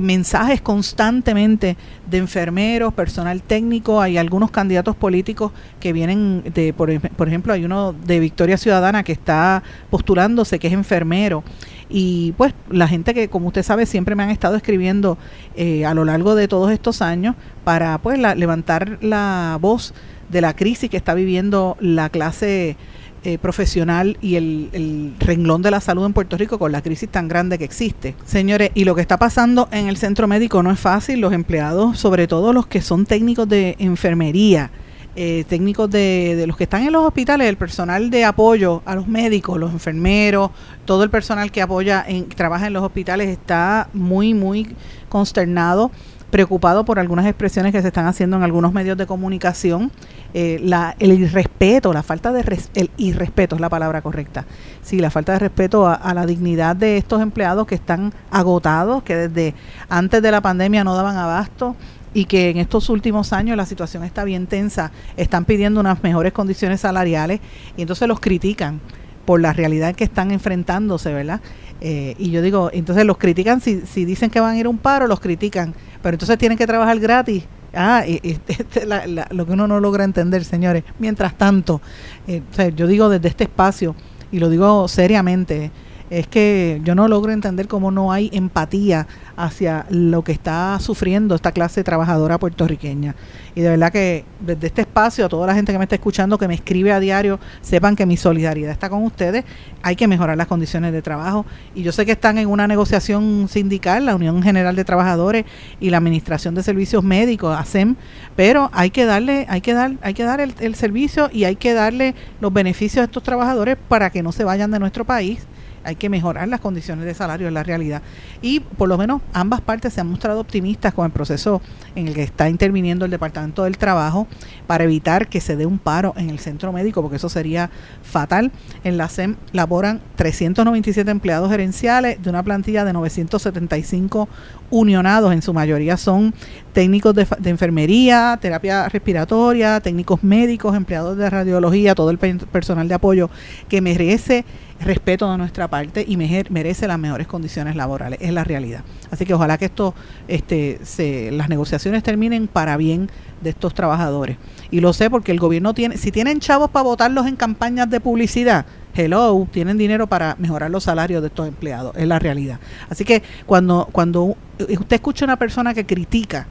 mensajes 0.00 0.60
constantemente 0.60 1.76
de 2.10 2.18
enfermeros, 2.18 2.94
personal 2.94 3.42
técnico, 3.42 4.00
hay 4.00 4.18
algunos 4.18 4.50
candidatos 4.50 4.96
políticos 4.96 5.52
que 5.80 5.92
vienen 5.92 6.42
de, 6.54 6.72
por, 6.72 6.90
ejemplo, 6.90 7.52
hay 7.52 7.64
uno 7.64 7.92
de 7.92 8.20
Victoria 8.20 8.56
Ciudadana 8.56 9.02
que 9.02 9.12
está 9.12 9.62
postulándose, 9.90 10.58
que 10.58 10.68
es 10.68 10.72
enfermero. 10.72 11.44
Y 11.88 12.32
pues 12.38 12.54
la 12.70 12.88
gente 12.88 13.12
que, 13.12 13.28
como 13.28 13.48
usted 13.48 13.62
sabe, 13.62 13.86
siempre 13.86 14.14
me 14.14 14.22
han 14.22 14.30
estado 14.30 14.56
escribiendo 14.56 15.18
eh, 15.56 15.84
a 15.84 15.94
lo 15.94 16.04
largo 16.04 16.34
de 16.34 16.48
todos 16.48 16.70
estos 16.70 17.02
años 17.02 17.34
para 17.64 17.98
pues 17.98 18.18
levantar 18.18 18.98
la 19.02 19.58
voz 19.60 19.92
de 20.30 20.40
la 20.40 20.56
crisis 20.56 20.88
que 20.88 20.96
está 20.96 21.12
viviendo 21.14 21.76
la 21.80 22.08
clase 22.08 22.76
eh, 23.24 23.38
profesional 23.38 24.18
y 24.20 24.34
el, 24.34 25.14
renglón 25.20 25.62
de 25.62 25.70
la 25.70 25.80
salud 25.80 26.04
en 26.04 26.12
Puerto 26.12 26.36
Rico 26.36 26.58
con 26.58 26.72
la 26.72 26.82
crisis 26.82 27.08
tan 27.08 27.28
grande 27.28 27.56
que 27.56 27.64
existe. 27.64 28.16
Señores, 28.24 28.70
y 28.74 28.84
lo 28.84 28.94
que 28.96 29.00
está 29.00 29.16
pasando 29.16 29.68
en 29.70 29.86
el 29.88 29.96
centro 29.96 30.26
médico 30.26 30.62
no 30.62 30.72
es 30.72 30.80
fácil. 30.80 31.20
Los 31.20 31.32
empleados, 31.32 31.98
sobre 31.98 32.26
todo 32.26 32.52
los 32.52 32.66
que 32.66 32.80
son 32.80 33.06
técnicos 33.06 33.48
de 33.48 33.76
enfermería, 33.78 34.72
eh, 35.14 35.44
técnicos 35.48 35.90
de, 35.90 36.34
de, 36.36 36.46
los 36.46 36.56
que 36.56 36.64
están 36.64 36.84
en 36.84 36.92
los 36.92 37.04
hospitales, 37.04 37.48
el 37.48 37.56
personal 37.56 38.10
de 38.10 38.24
apoyo 38.24 38.82
a 38.86 38.94
los 38.94 39.06
médicos, 39.06 39.58
los 39.58 39.70
enfermeros, 39.70 40.50
todo 40.84 41.04
el 41.04 41.10
personal 41.10 41.52
que 41.52 41.62
apoya, 41.62 42.04
en, 42.08 42.28
trabaja 42.28 42.66
en 42.66 42.72
los 42.72 42.82
hospitales 42.82 43.28
está 43.28 43.88
muy, 43.92 44.34
muy 44.34 44.74
consternado 45.08 45.90
preocupado 46.32 46.86
por 46.86 46.98
algunas 46.98 47.26
expresiones 47.26 47.72
que 47.72 47.82
se 47.82 47.88
están 47.88 48.06
haciendo 48.06 48.38
en 48.38 48.42
algunos 48.42 48.72
medios 48.72 48.96
de 48.96 49.06
comunicación. 49.06 49.92
Eh, 50.32 50.66
el 50.98 51.12
irrespeto, 51.12 51.92
la 51.92 52.02
falta 52.02 52.32
de 52.32 52.40
el 52.74 52.90
irrespeto 52.96 53.54
es 53.54 53.60
la 53.60 53.68
palabra 53.68 54.00
correcta. 54.00 54.46
Sí, 54.80 54.98
la 54.98 55.10
falta 55.10 55.34
de 55.34 55.40
respeto 55.40 55.86
a, 55.86 56.14
la 56.14 56.24
dignidad 56.24 56.74
de 56.74 56.96
estos 56.96 57.20
empleados 57.20 57.66
que 57.66 57.74
están 57.74 58.14
agotados, 58.30 59.02
que 59.02 59.14
desde 59.14 59.54
antes 59.90 60.22
de 60.22 60.30
la 60.30 60.40
pandemia 60.40 60.84
no 60.84 60.96
daban 60.96 61.18
abasto 61.18 61.76
y 62.14 62.24
que 62.24 62.48
en 62.48 62.56
estos 62.56 62.88
últimos 62.88 63.34
años 63.34 63.54
la 63.58 63.66
situación 63.66 64.02
está 64.02 64.24
bien 64.24 64.46
tensa, 64.46 64.90
están 65.18 65.44
pidiendo 65.44 65.80
unas 65.80 66.02
mejores 66.02 66.32
condiciones 66.32 66.80
salariales 66.80 67.40
y 67.76 67.82
entonces 67.82 68.08
los 68.08 68.20
critican 68.20 68.80
por 69.26 69.38
la 69.38 69.52
realidad 69.52 69.94
que 69.94 70.04
están 70.04 70.30
enfrentándose, 70.30 71.12
¿verdad? 71.12 71.42
Eh, 71.84 72.14
y 72.16 72.30
yo 72.30 72.42
digo, 72.42 72.70
entonces 72.72 73.04
los 73.04 73.18
critican 73.18 73.60
si, 73.60 73.80
si 73.80 74.04
dicen 74.04 74.30
que 74.30 74.40
van 74.40 74.54
a 74.54 74.58
ir 74.58 74.66
a 74.66 74.68
un 74.68 74.78
paro, 74.78 75.08
los 75.08 75.20
critican 75.20 75.74
pero 76.02 76.14
entonces 76.14 76.36
tienen 76.38 76.58
que 76.58 76.66
trabajar 76.66 76.98
gratis. 76.98 77.44
Ah, 77.74 78.04
y, 78.06 78.20
este, 78.48 78.86
lo 79.30 79.46
que 79.46 79.52
uno 79.52 79.66
no 79.66 79.80
logra 79.80 80.04
entender, 80.04 80.44
señores. 80.44 80.84
Mientras 80.98 81.36
tanto, 81.38 81.80
eh, 82.26 82.42
yo 82.74 82.86
digo 82.86 83.08
desde 83.08 83.28
este 83.28 83.44
espacio, 83.44 83.94
y 84.30 84.38
lo 84.38 84.48
digo 84.48 84.88
seriamente, 84.88 85.70
es 86.12 86.26
que 86.26 86.78
yo 86.84 86.94
no 86.94 87.08
logro 87.08 87.32
entender 87.32 87.68
cómo 87.68 87.90
no 87.90 88.12
hay 88.12 88.28
empatía 88.34 89.06
hacia 89.34 89.86
lo 89.88 90.22
que 90.22 90.32
está 90.32 90.78
sufriendo 90.78 91.34
esta 91.34 91.52
clase 91.52 91.82
trabajadora 91.84 92.38
puertorriqueña. 92.38 93.14
Y 93.54 93.62
de 93.62 93.70
verdad 93.70 93.90
que 93.90 94.26
desde 94.38 94.66
este 94.66 94.82
espacio, 94.82 95.24
a 95.24 95.30
toda 95.30 95.46
la 95.46 95.54
gente 95.54 95.72
que 95.72 95.78
me 95.78 95.84
está 95.84 95.94
escuchando, 95.94 96.36
que 96.36 96.46
me 96.48 96.54
escribe 96.54 96.92
a 96.92 97.00
diario, 97.00 97.40
sepan 97.62 97.96
que 97.96 98.04
mi 98.04 98.18
solidaridad 98.18 98.72
está 98.72 98.90
con 98.90 99.02
ustedes. 99.04 99.46
Hay 99.82 99.96
que 99.96 100.06
mejorar 100.06 100.36
las 100.36 100.48
condiciones 100.48 100.92
de 100.92 101.00
trabajo. 101.00 101.46
Y 101.74 101.82
yo 101.82 101.92
sé 101.92 102.04
que 102.04 102.12
están 102.12 102.36
en 102.36 102.46
una 102.46 102.68
negociación 102.68 103.48
sindical, 103.48 104.04
la 104.04 104.14
Unión 104.14 104.42
General 104.42 104.76
de 104.76 104.84
Trabajadores 104.84 105.46
y 105.80 105.88
la 105.88 105.96
Administración 105.96 106.54
de 106.54 106.62
Servicios 106.62 107.02
Médicos, 107.02 107.56
ASEM, 107.58 107.96
pero 108.36 108.70
hay 108.74 108.90
que 108.90 109.06
darle, 109.06 109.46
hay 109.48 109.62
que 109.62 109.72
dar, 109.72 109.92
hay 110.02 110.12
que 110.12 110.24
dar 110.24 110.42
el, 110.42 110.52
el 110.60 110.74
servicio 110.74 111.30
y 111.32 111.44
hay 111.44 111.56
que 111.56 111.72
darle 111.72 112.14
los 112.42 112.52
beneficios 112.52 113.00
a 113.00 113.04
estos 113.04 113.22
trabajadores 113.22 113.78
para 113.88 114.10
que 114.10 114.22
no 114.22 114.30
se 114.30 114.44
vayan 114.44 114.70
de 114.70 114.78
nuestro 114.78 115.06
país 115.06 115.46
hay 115.84 115.96
que 115.96 116.08
mejorar 116.08 116.48
las 116.48 116.60
condiciones 116.60 117.04
de 117.04 117.14
salario 117.14 117.48
en 117.48 117.54
la 117.54 117.62
realidad. 117.62 118.02
Y 118.40 118.60
por 118.60 118.88
lo 118.88 118.98
menos 118.98 119.22
ambas 119.32 119.60
partes 119.60 119.94
se 119.94 120.00
han 120.00 120.08
mostrado 120.08 120.40
optimistas 120.40 120.94
con 120.94 121.06
el 121.06 121.12
proceso 121.12 121.60
en 121.94 122.08
el 122.08 122.14
que 122.14 122.22
está 122.22 122.48
interviniendo 122.48 123.04
el 123.04 123.10
Departamento 123.10 123.64
del 123.64 123.78
Trabajo 123.78 124.26
para 124.66 124.84
evitar 124.84 125.28
que 125.28 125.40
se 125.40 125.56
dé 125.56 125.66
un 125.66 125.78
paro 125.78 126.14
en 126.16 126.30
el 126.30 126.38
centro 126.38 126.72
médico, 126.72 127.02
porque 127.02 127.16
eso 127.16 127.28
sería 127.28 127.70
fatal. 128.02 128.52
En 128.84 128.96
la 128.96 129.08
SEM 129.08 129.36
laboran 129.52 130.00
397 130.16 131.10
empleados 131.10 131.50
gerenciales 131.50 132.22
de 132.22 132.30
una 132.30 132.42
plantilla 132.42 132.84
de 132.84 132.92
975 132.92 134.28
unionados, 134.72 135.32
en 135.32 135.42
su 135.42 135.52
mayoría 135.52 135.96
son 135.96 136.34
técnicos 136.72 137.14
de, 137.14 137.26
de 137.38 137.50
enfermería, 137.50 138.38
terapia 138.40 138.88
respiratoria, 138.88 139.78
técnicos 139.80 140.24
médicos, 140.24 140.74
empleados 140.74 141.16
de 141.16 141.30
radiología, 141.30 141.94
todo 141.94 142.10
el 142.10 142.18
personal 142.18 142.88
de 142.88 142.94
apoyo 142.94 143.30
que 143.68 143.80
merece 143.80 144.44
respeto 144.82 145.30
de 145.30 145.38
nuestra 145.38 145.68
parte 145.68 146.04
y 146.06 146.16
merece 146.16 146.86
las 146.86 146.98
mejores 146.98 147.26
condiciones 147.26 147.76
laborales, 147.76 148.18
es 148.20 148.32
la 148.32 148.44
realidad. 148.44 148.82
Así 149.10 149.24
que 149.24 149.34
ojalá 149.34 149.58
que 149.58 149.66
esto, 149.66 149.94
este, 150.28 150.80
se, 150.82 151.30
las 151.30 151.48
negociaciones 151.48 152.02
terminen 152.02 152.48
para 152.48 152.76
bien 152.76 153.10
de 153.40 153.50
estos 153.50 153.74
trabajadores. 153.74 154.36
Y 154.72 154.80
lo 154.80 154.92
sé 154.92 155.10
porque 155.10 155.30
el 155.30 155.38
gobierno 155.38 155.74
tiene, 155.74 155.98
si 155.98 156.10
tienen 156.10 156.40
chavos 156.40 156.70
para 156.70 156.82
votarlos 156.82 157.26
en 157.26 157.36
campañas 157.36 157.88
de 157.90 158.00
publicidad, 158.00 158.66
hello, 158.94 159.46
tienen 159.52 159.78
dinero 159.78 160.06
para 160.06 160.34
mejorar 160.38 160.70
los 160.70 160.84
salarios 160.84 161.20
de 161.20 161.28
estos 161.28 161.46
empleados, 161.46 161.94
es 161.96 162.08
la 162.08 162.18
realidad. 162.18 162.58
Así 162.88 163.04
que 163.04 163.22
cuando, 163.46 163.88
cuando 163.92 164.34
usted 164.58 164.92
escucha 164.92 165.24
a 165.24 165.26
una 165.26 165.36
persona 165.36 165.74
que 165.74 165.86
critica 165.86 166.46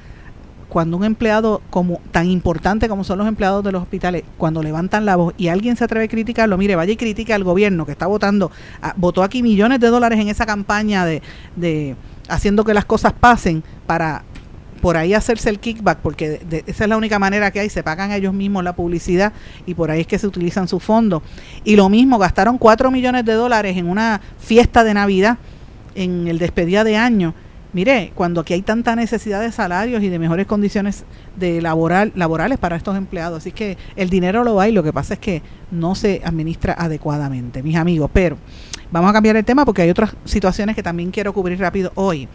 cuando 0.69 0.95
un 0.95 1.03
empleado 1.03 1.61
como 1.69 1.99
tan 2.11 2.27
importante 2.27 2.87
como 2.87 3.03
son 3.03 3.17
los 3.17 3.27
empleados 3.27 3.61
de 3.61 3.73
los 3.73 3.81
hospitales, 3.81 4.23
cuando 4.37 4.63
levantan 4.63 5.05
la 5.05 5.17
voz 5.17 5.33
y 5.37 5.49
alguien 5.49 5.75
se 5.75 5.83
atreve 5.83 6.05
a 6.05 6.07
criticarlo, 6.07 6.57
mire, 6.57 6.77
vaya 6.77 6.93
y 6.93 6.95
critique 6.95 7.33
al 7.33 7.43
gobierno 7.43 7.85
que 7.85 7.91
está 7.91 8.07
votando, 8.07 8.51
votó 8.95 9.21
aquí 9.21 9.43
millones 9.43 9.81
de 9.81 9.87
dólares 9.87 10.17
en 10.19 10.29
esa 10.29 10.45
campaña 10.45 11.03
de, 11.05 11.21
de 11.57 11.97
haciendo 12.29 12.63
que 12.63 12.73
las 12.73 12.85
cosas 12.85 13.11
pasen 13.11 13.63
para 13.85 14.23
por 14.81 14.97
ahí 14.97 15.13
hacerse 15.13 15.49
el 15.49 15.59
kickback, 15.59 15.99
porque 15.99 16.41
esa 16.65 16.83
es 16.83 16.89
la 16.89 16.97
única 16.97 17.19
manera 17.19 17.51
que 17.51 17.59
hay, 17.59 17.69
se 17.69 17.83
pagan 17.83 18.11
ellos 18.11 18.33
mismos 18.33 18.63
la 18.63 18.73
publicidad 18.73 19.31
y 19.65 19.75
por 19.75 19.91
ahí 19.91 20.01
es 20.01 20.07
que 20.07 20.19
se 20.19 20.27
utilizan 20.27 20.67
sus 20.67 20.83
fondos. 20.83 21.21
Y 21.63 21.75
lo 21.75 21.87
mismo, 21.87 22.17
gastaron 22.17 22.57
4 22.57 22.91
millones 22.91 23.23
de 23.25 23.33
dólares 23.33 23.77
en 23.77 23.87
una 23.87 24.19
fiesta 24.39 24.83
de 24.83 24.93
Navidad, 24.93 25.37
en 25.95 26.27
el 26.27 26.39
despedida 26.39 26.83
de 26.83 26.97
año. 26.97 27.33
Mire, 27.73 28.11
cuando 28.15 28.41
aquí 28.41 28.53
hay 28.53 28.63
tanta 28.63 28.97
necesidad 28.97 29.39
de 29.39 29.51
salarios 29.51 30.03
y 30.03 30.09
de 30.09 30.19
mejores 30.19 30.45
condiciones 30.45 31.05
de 31.37 31.61
laboral, 31.61 32.11
laborales 32.15 32.57
para 32.57 32.75
estos 32.75 32.97
empleados, 32.97 33.37
así 33.37 33.53
que 33.53 33.77
el 33.95 34.09
dinero 34.09 34.43
lo 34.43 34.59
hay, 34.59 34.73
lo 34.73 34.83
que 34.83 34.91
pasa 34.91 35.13
es 35.13 35.21
que 35.21 35.41
no 35.71 35.95
se 35.95 36.21
administra 36.25 36.75
adecuadamente, 36.77 37.63
mis 37.63 37.77
amigos. 37.77 38.09
Pero 38.11 38.37
vamos 38.91 39.09
a 39.09 39.13
cambiar 39.13 39.37
el 39.37 39.45
tema 39.45 39.63
porque 39.63 39.83
hay 39.83 39.89
otras 39.89 40.15
situaciones 40.25 40.75
que 40.75 40.83
también 40.83 41.11
quiero 41.11 41.31
cubrir 41.31 41.59
rápido 41.59 41.93
hoy. 41.95 42.27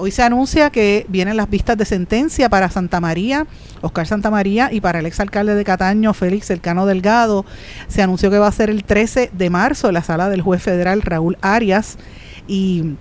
Hoy 0.00 0.12
se 0.12 0.22
anuncia 0.22 0.70
que 0.70 1.06
vienen 1.08 1.36
las 1.36 1.50
vistas 1.50 1.76
de 1.76 1.84
sentencia 1.84 2.48
para 2.48 2.70
Santa 2.70 3.00
María, 3.00 3.48
Oscar 3.80 4.06
Santa 4.06 4.30
María, 4.30 4.70
y 4.72 4.80
para 4.80 5.00
el 5.00 5.06
exalcalde 5.06 5.56
de 5.56 5.64
Cataño, 5.64 6.14
Félix 6.14 6.50
Elcano 6.50 6.86
Delgado. 6.86 7.44
Se 7.88 8.00
anunció 8.00 8.30
que 8.30 8.38
va 8.38 8.46
a 8.46 8.52
ser 8.52 8.70
el 8.70 8.84
13 8.84 9.30
de 9.32 9.50
marzo 9.50 9.88
en 9.88 9.94
la 9.94 10.04
sala 10.04 10.28
del 10.28 10.40
juez 10.40 10.62
federal 10.62 11.02
Raúl 11.02 11.36
Arias. 11.40 11.98
Y 12.46 12.94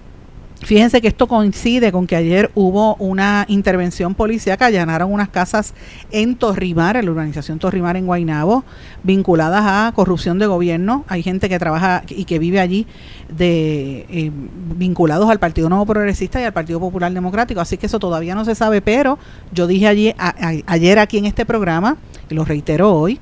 Fíjense 0.63 1.01
que 1.01 1.07
esto 1.07 1.27
coincide 1.27 1.91
con 1.91 2.07
que 2.07 2.15
ayer 2.15 2.51
hubo 2.55 2.95
una 2.95 3.45
intervención 3.47 4.15
policial 4.15 4.57
que 4.57 4.65
allanaron 4.65 5.13
unas 5.13 5.29
casas 5.29 5.73
en 6.11 6.35
Torrimar, 6.35 6.97
en 6.97 7.05
la 7.05 7.11
urbanización 7.11 7.59
Torrimar 7.59 7.95
en 7.95 8.05
Guainabo, 8.05 8.65
vinculadas 9.03 9.63
a 9.65 9.91
corrupción 9.93 10.39
de 10.39 10.47
gobierno. 10.47 11.05
Hay 11.07 11.21
gente 11.21 11.47
que 11.47 11.59
trabaja 11.59 12.03
y 12.09 12.25
que 12.25 12.39
vive 12.39 12.59
allí 12.59 12.87
de 13.29 14.05
eh, 14.09 14.31
vinculados 14.75 15.29
al 15.29 15.39
Partido 15.39 15.69
Nuevo 15.69 15.85
Progresista 15.85 16.41
y 16.41 16.43
al 16.43 16.53
Partido 16.53 16.79
Popular 16.79 17.13
Democrático. 17.13 17.61
Así 17.61 17.77
que 17.77 17.85
eso 17.85 17.99
todavía 17.99 18.35
no 18.35 18.43
se 18.43 18.55
sabe, 18.55 18.81
pero 18.81 19.19
yo 19.53 19.67
dije 19.67 19.87
allí, 19.87 20.15
ayer 20.65 20.99
aquí 20.99 21.19
en 21.19 21.25
este 21.25 21.45
programa, 21.45 21.97
y 22.29 22.35
lo 22.35 22.43
reitero 22.45 22.93
hoy, 22.93 23.19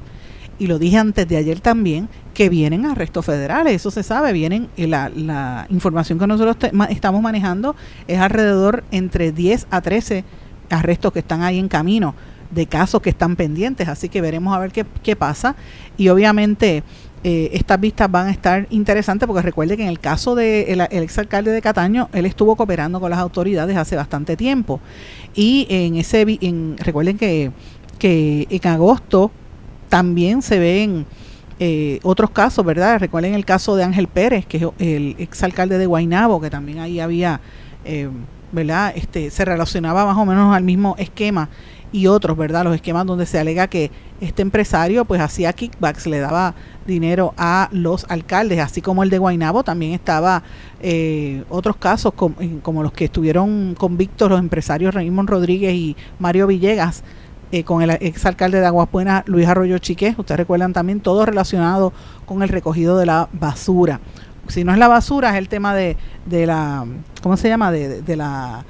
y 0.57 0.67
lo 0.67 0.79
dije 0.79 0.97
antes 0.97 1.27
de 1.27 1.37
ayer 1.37 1.59
también, 1.59 2.07
que 2.35 2.49
vienen 2.49 2.85
arrestos 2.85 3.25
federales, 3.25 3.73
eso 3.73 3.89
se 3.89 4.03
sabe, 4.03 4.33
vienen, 4.33 4.69
la, 4.77 5.09
la 5.09 5.65
información 5.69 6.19
que 6.19 6.27
nosotros 6.27 6.57
estamos 6.89 7.21
manejando 7.21 7.75
es 8.07 8.19
alrededor 8.19 8.83
entre 8.91 9.31
10 9.31 9.67
a 9.71 9.81
13 9.81 10.23
arrestos 10.69 11.13
que 11.13 11.19
están 11.19 11.41
ahí 11.41 11.57
en 11.57 11.69
camino 11.69 12.13
de 12.51 12.67
casos 12.67 13.01
que 13.01 13.09
están 13.09 13.35
pendientes, 13.35 13.87
así 13.87 14.09
que 14.09 14.21
veremos 14.21 14.55
a 14.55 14.59
ver 14.59 14.71
qué, 14.71 14.85
qué 15.01 15.15
pasa. 15.15 15.55
Y 15.97 16.09
obviamente 16.09 16.83
eh, 17.23 17.49
estas 17.53 17.79
vistas 17.79 18.11
van 18.11 18.27
a 18.27 18.31
estar 18.31 18.67
interesantes 18.69 19.25
porque 19.27 19.41
recuerde 19.41 19.77
que 19.77 19.83
en 19.83 19.89
el 19.89 19.99
caso 19.99 20.35
del 20.35 20.77
de 20.77 20.87
el 20.91 21.03
exalcalde 21.03 21.51
de 21.51 21.61
Cataño, 21.61 22.09
él 22.13 22.25
estuvo 22.25 22.55
cooperando 22.55 22.99
con 22.99 23.09
las 23.09 23.19
autoridades 23.19 23.75
hace 23.77 23.95
bastante 23.95 24.37
tiempo. 24.37 24.79
Y 25.33 25.65
en 25.69 25.95
ese, 25.95 26.25
en, 26.41 26.77
recuerden 26.77 27.17
que, 27.17 27.51
que 27.97 28.45
en 28.49 28.67
agosto 28.69 29.31
también 29.89 30.41
se 30.41 30.59
ven 30.59 31.05
eh, 31.59 31.99
otros 32.03 32.31
casos, 32.31 32.65
¿verdad? 32.65 32.99
Recuerden 32.99 33.33
el 33.33 33.45
caso 33.45 33.75
de 33.75 33.83
Ángel 33.83 34.07
Pérez, 34.07 34.45
que 34.45 34.57
es 34.57 34.63
el 34.79 35.15
exalcalde 35.19 35.77
de 35.77 35.85
Guainabo, 35.85 36.41
que 36.41 36.49
también 36.49 36.79
ahí 36.79 36.99
había, 36.99 37.39
eh, 37.85 38.09
¿verdad? 38.51 38.93
Este, 38.95 39.29
se 39.31 39.45
relacionaba 39.45 40.05
más 40.05 40.17
o 40.17 40.25
menos 40.25 40.53
al 40.53 40.63
mismo 40.63 40.95
esquema 40.97 41.49
y 41.93 42.07
otros, 42.07 42.35
¿verdad? 42.37 42.65
Los 42.65 42.75
esquemas 42.75 43.05
donde 43.05 43.25
se 43.25 43.39
alega 43.39 43.67
que 43.67 43.89
este 44.19 44.41
empresario 44.41 45.05
pues 45.05 45.21
hacía 45.21 45.53
kickbacks, 45.53 46.07
le 46.07 46.19
daba 46.19 46.55
dinero 46.85 47.33
a 47.37 47.69
los 47.71 48.05
alcaldes, 48.09 48.59
así 48.59 48.81
como 48.81 49.03
el 49.03 49.09
de 49.09 49.17
Guainabo, 49.17 49.63
también 49.63 49.93
estaba 49.93 50.43
eh, 50.81 51.45
otros 51.49 51.77
casos 51.77 52.13
como, 52.13 52.35
como, 52.61 52.83
los 52.83 52.91
que 52.91 53.05
estuvieron 53.05 53.75
convictos 53.75 54.29
los 54.29 54.39
empresarios 54.39 54.93
Raymond 54.93 55.29
Rodríguez 55.29 55.73
y 55.73 55.95
Mario 56.19 56.47
Villegas, 56.47 57.03
eh, 57.51 57.63
con 57.63 57.81
el 57.81 57.91
exalcalde 57.91 58.59
de 58.59 58.65
Aguapuena, 58.65 59.23
Luis 59.27 59.47
Arroyo 59.47 59.77
Chiqué. 59.77 60.15
Ustedes 60.17 60.37
recuerdan 60.39 60.73
también 60.73 60.99
todo 60.99 61.25
relacionado 61.25 61.93
con 62.25 62.43
el 62.43 62.49
recogido 62.49 62.97
de 62.97 63.05
la 63.05 63.29
basura. 63.33 63.99
Si 64.47 64.63
no 64.63 64.73
es 64.73 64.77
la 64.77 64.87
basura, 64.87 65.31
es 65.31 65.35
el 65.37 65.49
tema 65.49 65.73
de, 65.73 65.97
de 66.25 66.45
la, 66.45 66.85
¿cómo 67.21 67.37
se 67.37 67.49
llama? 67.49 67.71
De, 67.71 68.01
de 68.01 68.15
la 68.15 68.65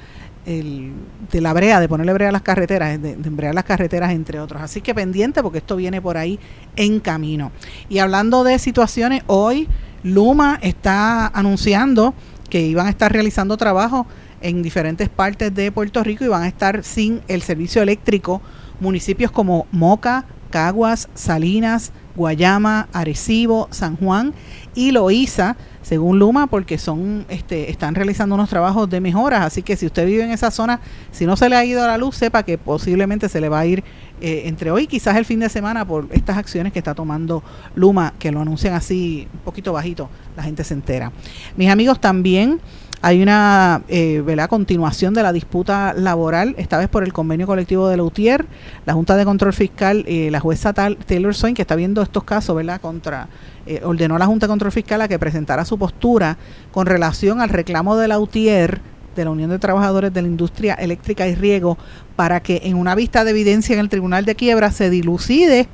de 0.46 1.40
la 1.40 1.52
brea, 1.52 1.80
de 1.80 1.88
ponerle 1.88 2.12
brea 2.12 2.28
a 2.28 2.32
las 2.32 2.42
carreteras, 2.42 3.02
de, 3.02 3.16
de 3.16 3.28
embrear 3.28 3.52
las 3.52 3.64
carreteras, 3.64 4.12
entre 4.12 4.38
otros. 4.38 4.62
Así 4.62 4.80
que 4.80 4.94
pendiente 4.94 5.42
porque 5.42 5.58
esto 5.58 5.74
viene 5.74 6.00
por 6.00 6.16
ahí 6.16 6.38
en 6.76 7.00
camino. 7.00 7.50
Y 7.88 7.98
hablando 7.98 8.44
de 8.44 8.60
situaciones, 8.60 9.24
hoy 9.26 9.66
Luma 10.04 10.60
está 10.62 11.26
anunciando 11.26 12.14
que 12.48 12.60
iban 12.60 12.86
a 12.86 12.90
estar 12.90 13.12
realizando 13.12 13.56
trabajo 13.56 14.06
en 14.40 14.62
diferentes 14.62 15.08
partes 15.08 15.52
de 15.52 15.72
Puerto 15.72 16.04
Rico 16.04 16.24
y 16.24 16.28
van 16.28 16.44
a 16.44 16.48
estar 16.48 16.84
sin 16.84 17.22
el 17.26 17.42
servicio 17.42 17.82
eléctrico 17.82 18.40
municipios 18.80 19.30
como 19.30 19.66
Moca, 19.72 20.24
Caguas, 20.50 21.08
Salinas, 21.14 21.92
Guayama, 22.16 22.88
Arecibo, 22.92 23.68
San 23.70 23.96
Juan 23.96 24.32
y 24.74 24.90
Loíza, 24.90 25.56
según 25.82 26.18
Luma, 26.18 26.46
porque 26.46 26.78
son, 26.78 27.26
este, 27.28 27.70
están 27.70 27.94
realizando 27.94 28.34
unos 28.34 28.48
trabajos 28.48 28.88
de 28.88 29.00
mejoras. 29.00 29.42
Así 29.42 29.62
que 29.62 29.76
si 29.76 29.86
usted 29.86 30.06
vive 30.06 30.24
en 30.24 30.30
esa 30.30 30.50
zona, 30.50 30.80
si 31.12 31.26
no 31.26 31.36
se 31.36 31.48
le 31.48 31.56
ha 31.56 31.64
ido 31.64 31.84
a 31.84 31.86
la 31.86 31.98
luz, 31.98 32.16
sepa 32.16 32.42
que 32.42 32.58
posiblemente 32.58 33.28
se 33.28 33.40
le 33.40 33.48
va 33.48 33.60
a 33.60 33.66
ir 33.66 33.84
eh, 34.20 34.42
entre 34.46 34.70
hoy, 34.70 34.86
quizás 34.86 35.16
el 35.16 35.26
fin 35.26 35.40
de 35.40 35.48
semana, 35.48 35.86
por 35.86 36.08
estas 36.10 36.38
acciones 36.38 36.72
que 36.72 36.78
está 36.78 36.94
tomando 36.94 37.42
Luma, 37.74 38.14
que 38.18 38.32
lo 38.32 38.40
anuncian 38.40 38.74
así 38.74 39.28
un 39.32 39.40
poquito 39.40 39.72
bajito, 39.74 40.08
la 40.36 40.42
gente 40.42 40.64
se 40.64 40.74
entera. 40.74 41.12
Mis 41.56 41.70
amigos, 41.70 42.00
también 42.00 42.60
hay 43.02 43.22
una 43.22 43.82
eh, 43.88 44.22
continuación 44.48 45.14
de 45.14 45.22
la 45.22 45.32
disputa 45.32 45.92
laboral, 45.94 46.54
esta 46.58 46.78
vez 46.78 46.88
por 46.88 47.04
el 47.04 47.12
convenio 47.12 47.46
colectivo 47.46 47.88
de 47.88 47.96
la 47.96 48.02
UTIER. 48.02 48.46
La 48.84 48.94
Junta 48.94 49.16
de 49.16 49.24
Control 49.24 49.52
Fiscal, 49.52 50.04
eh, 50.08 50.30
la 50.30 50.40
jueza 50.40 50.72
Taylor 50.72 51.34
Swain, 51.34 51.54
que 51.54 51.62
está 51.62 51.76
viendo 51.76 52.02
estos 52.02 52.24
casos, 52.24 52.56
¿verdad? 52.56 52.80
Contra, 52.80 53.28
eh, 53.66 53.80
ordenó 53.84 54.16
a 54.16 54.18
la 54.18 54.26
Junta 54.26 54.46
de 54.46 54.50
Control 54.50 54.72
Fiscal 54.72 55.00
a 55.02 55.08
que 55.08 55.18
presentara 55.18 55.64
su 55.64 55.78
postura 55.78 56.38
con 56.72 56.86
relación 56.86 57.40
al 57.40 57.50
reclamo 57.50 57.96
de 57.96 58.08
la 58.08 58.18
UTIER, 58.18 58.80
de 59.14 59.24
la 59.24 59.30
Unión 59.30 59.50
de 59.50 59.58
Trabajadores 59.58 60.12
de 60.12 60.22
la 60.22 60.28
Industria 60.28 60.74
Eléctrica 60.74 61.28
y 61.28 61.34
Riego, 61.34 61.78
para 62.16 62.40
que 62.40 62.62
en 62.64 62.76
una 62.76 62.94
vista 62.94 63.24
de 63.24 63.30
evidencia 63.30 63.74
en 63.74 63.80
el 63.80 63.88
Tribunal 63.88 64.24
de 64.24 64.34
Quiebra 64.34 64.70
se 64.70 64.90
dilucide 64.90 65.68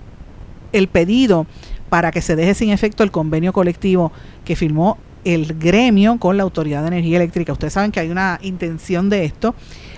el 0.72 0.88
pedido 0.88 1.46
para 1.88 2.11
que 2.11 2.22
se 2.22 2.37
deje 2.37 2.54
sin 2.54 2.70
efecto 2.70 3.02
el 3.04 3.11
convenio 3.11 3.52
colectivo 3.52 4.12
que 4.44 4.56
firmó 4.56 4.98
el 5.24 5.58
gremio 5.58 6.18
con 6.18 6.37
la 6.37 6.42
Autoridad 6.42 6.82
de 6.82 6.88
Energía 6.88 7.16
Eléctrica. 7.16 7.52
Ustedes 7.52 7.72
saben 7.72 7.92
que 7.92 8.00
hay 8.00 8.11
una 8.11 8.38
intención 8.42 9.08
de 9.08 9.24
esto. 9.24 9.54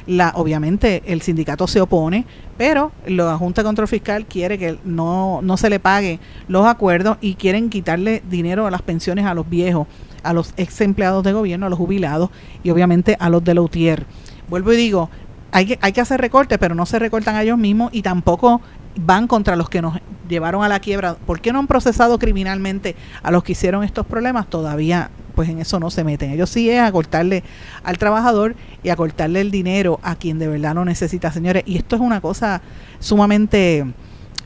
La, 0.07 0.33
obviamente 0.35 1.03
el 1.07 1.23
sindicato 1.23 1.67
se 1.67 1.81
opone, 1.81 2.27
pero 2.59 2.93
la 3.07 3.39
Junta 3.39 3.63
de 3.63 3.67
Control 3.67 3.89
Fiscal 3.89 4.27
quiere 4.27 4.59
que 4.59 4.79
no, 4.85 5.41
no 5.43 5.57
se 5.57 5.71
le 5.71 5.81
pague 5.81 6.21
los 6.47 6.67
acuerdos 6.67 7.17
y 7.21 7.35
quieren 7.35 7.71
quitarle 7.71 8.23
dinero 8.29 8.67
a 8.67 8.71
las 8.71 8.83
pensiones 8.83 9.25
a 9.25 9.33
los 9.33 9.49
viejos, 9.49 9.87
a 10.23 10.35
los 10.35 10.53
ex 10.59 10.81
empleados 10.83 11.25
de 11.25 11.33
gobierno, 11.33 11.67
a 11.67 11.71
los 11.71 11.79
jubilados 11.79 12.31
y 12.63 12.71
obviamente 12.71 13.17
a 13.19 13.31
los 13.31 13.43
de 13.43 13.55
la 13.55 13.63
UTIER. 13.63 14.05
Vuelvo 14.49 14.75
y 14.75 14.77
digo, 14.77 15.09
hay 15.53 15.67
que, 15.67 15.79
hay 15.81 15.93
que 15.93 16.01
hacer 16.03 16.21
recortes, 16.21 16.59
pero 16.59 16.75
no 16.75 16.85
se 16.85 16.99
recortan 16.99 17.37
a 17.37 17.43
ellos 17.43 17.57
mismos 17.57 17.91
y 17.93 18.03
tampoco 18.03 18.61
van 18.97 19.27
contra 19.27 19.57
los 19.57 19.69
que 19.69 19.83
nos 19.83 19.99
llevaron 20.29 20.63
a 20.63 20.69
la 20.69 20.81
quiebra. 20.81 21.15
¿Por 21.15 21.41
qué 21.41 21.53
no 21.53 21.59
han 21.59 21.67
procesado 21.67 22.19
criminalmente 22.19 22.97
a 23.23 23.31
los 23.31 23.43
que 23.43 23.53
hicieron 23.53 23.85
estos 23.85 24.07
problemas? 24.07 24.49
Todavía, 24.49 25.11
pues 25.35 25.49
en 25.49 25.61
eso 25.61 25.81
no 25.81 25.91
se 25.91 26.05
meten. 26.05 26.31
Ellos 26.31 26.51
sí 26.51 26.71
es 26.71 26.81
a 26.81 26.91
cortarle 26.93 27.43
al 27.83 27.99
trabajador 27.99 28.55
y 28.83 28.91
a 28.91 28.97
cortarle 28.97 29.41
el 29.41 29.51
dinero 29.51 30.01
a 30.03 30.17
quien 30.17 30.39
de 30.39 30.49
verdad 30.49 30.75
lo 30.75 30.85
necesita, 30.85 31.33
señores. 31.33 31.63
Y 31.67 31.77
esto 31.77 31.97
es 31.97 32.03
una 32.03 32.21
cosa 32.21 32.63
sumamente 33.01 33.85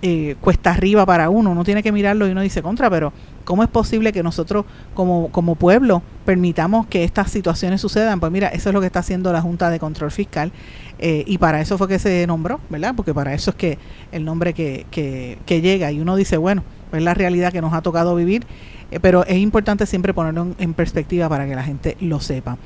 eh, 0.00 0.36
cuesta 0.40 0.70
arriba 0.70 1.04
para 1.04 1.28
uno. 1.28 1.50
Uno 1.50 1.64
tiene 1.64 1.82
que 1.82 1.90
mirarlo 1.90 2.28
y 2.28 2.30
uno 2.30 2.40
dice 2.40 2.62
contra, 2.62 2.88
pero 2.88 3.12
¿cómo 3.44 3.64
es 3.64 3.68
posible 3.68 4.12
que 4.12 4.22
nosotros 4.22 4.64
como, 4.94 5.28
como 5.32 5.56
pueblo 5.56 6.02
permitamos 6.24 6.86
que 6.86 7.02
estas 7.02 7.30
situaciones 7.30 7.80
sucedan? 7.80 8.20
Pues 8.20 8.30
mira, 8.30 8.48
eso 8.48 8.70
es 8.70 8.74
lo 8.74 8.80
que 8.80 8.86
está 8.86 9.00
haciendo 9.00 9.32
la 9.32 9.42
Junta 9.42 9.70
de 9.70 9.80
Control 9.80 10.12
Fiscal 10.12 10.52
eh, 10.98 11.24
y 11.26 11.38
para 11.38 11.60
eso 11.60 11.78
fue 11.78 11.88
que 11.88 11.98
se 11.98 12.26
nombró, 12.26 12.60
¿verdad? 12.70 12.94
Porque 12.96 13.14
para 13.14 13.34
eso 13.34 13.50
es 13.50 13.56
que 13.56 13.78
el 14.10 14.24
nombre 14.24 14.52
que, 14.52 14.86
que, 14.90 15.38
que 15.46 15.60
llega 15.60 15.92
y 15.92 16.00
uno 16.00 16.16
dice, 16.16 16.36
bueno, 16.36 16.64
es 16.92 17.02
la 17.02 17.14
realidad 17.14 17.52
que 17.52 17.60
nos 17.60 17.72
ha 17.72 17.82
tocado 17.82 18.14
vivir, 18.14 18.46
eh, 18.90 19.00
pero 19.00 19.24
es 19.26 19.36
importante 19.36 19.86
siempre 19.86 20.14
ponerlo 20.14 20.48
en, 20.58 20.74
perspectiva 20.74 21.28
para 21.28 21.46
que 21.46 21.54
la 21.54 21.62
gente 21.62 21.96
lo 22.00 22.20
sepa. 22.20 22.58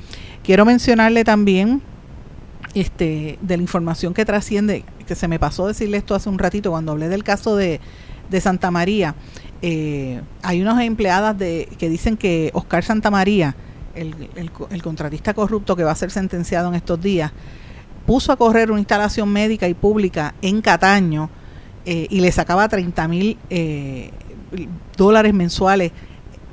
Quiero 0.43 0.65
mencionarle 0.65 1.23
también 1.23 1.81
este, 2.73 3.37
de 3.41 3.57
la 3.57 3.63
información 3.63 4.13
que 4.13 4.25
trasciende, 4.25 4.83
que 5.07 5.15
se 5.15 5.27
me 5.27 5.39
pasó 5.39 5.67
decirle 5.67 5.97
esto 5.97 6.15
hace 6.15 6.29
un 6.29 6.39
ratito 6.39 6.71
cuando 6.71 6.93
hablé 6.93 7.09
del 7.09 7.23
caso 7.23 7.55
de, 7.55 7.79
de 8.29 8.41
Santa 8.41 8.71
María. 8.71 9.15
Eh, 9.61 10.21
hay 10.41 10.61
unas 10.61 10.81
empleadas 10.81 11.37
de, 11.37 11.69
que 11.77 11.89
dicen 11.89 12.17
que 12.17 12.49
Oscar 12.53 12.83
Santa 12.83 13.11
María, 13.11 13.55
el, 13.95 14.15
el, 14.35 14.51
el 14.71 14.81
contratista 14.81 15.33
corrupto 15.33 15.75
que 15.75 15.83
va 15.83 15.91
a 15.91 15.95
ser 15.95 16.09
sentenciado 16.09 16.69
en 16.69 16.75
estos 16.75 16.99
días, 17.01 17.31
puso 18.05 18.31
a 18.31 18.37
correr 18.37 18.71
una 18.71 18.79
instalación 18.79 19.29
médica 19.29 19.67
y 19.67 19.73
pública 19.73 20.35
en 20.41 20.61
Cataño 20.61 21.29
eh, 21.85 22.07
y 22.09 22.21
le 22.21 22.31
sacaba 22.31 22.67
30 22.67 23.07
mil 23.07 23.37
eh, 23.49 24.11
dólares 24.97 25.33
mensuales 25.33 25.91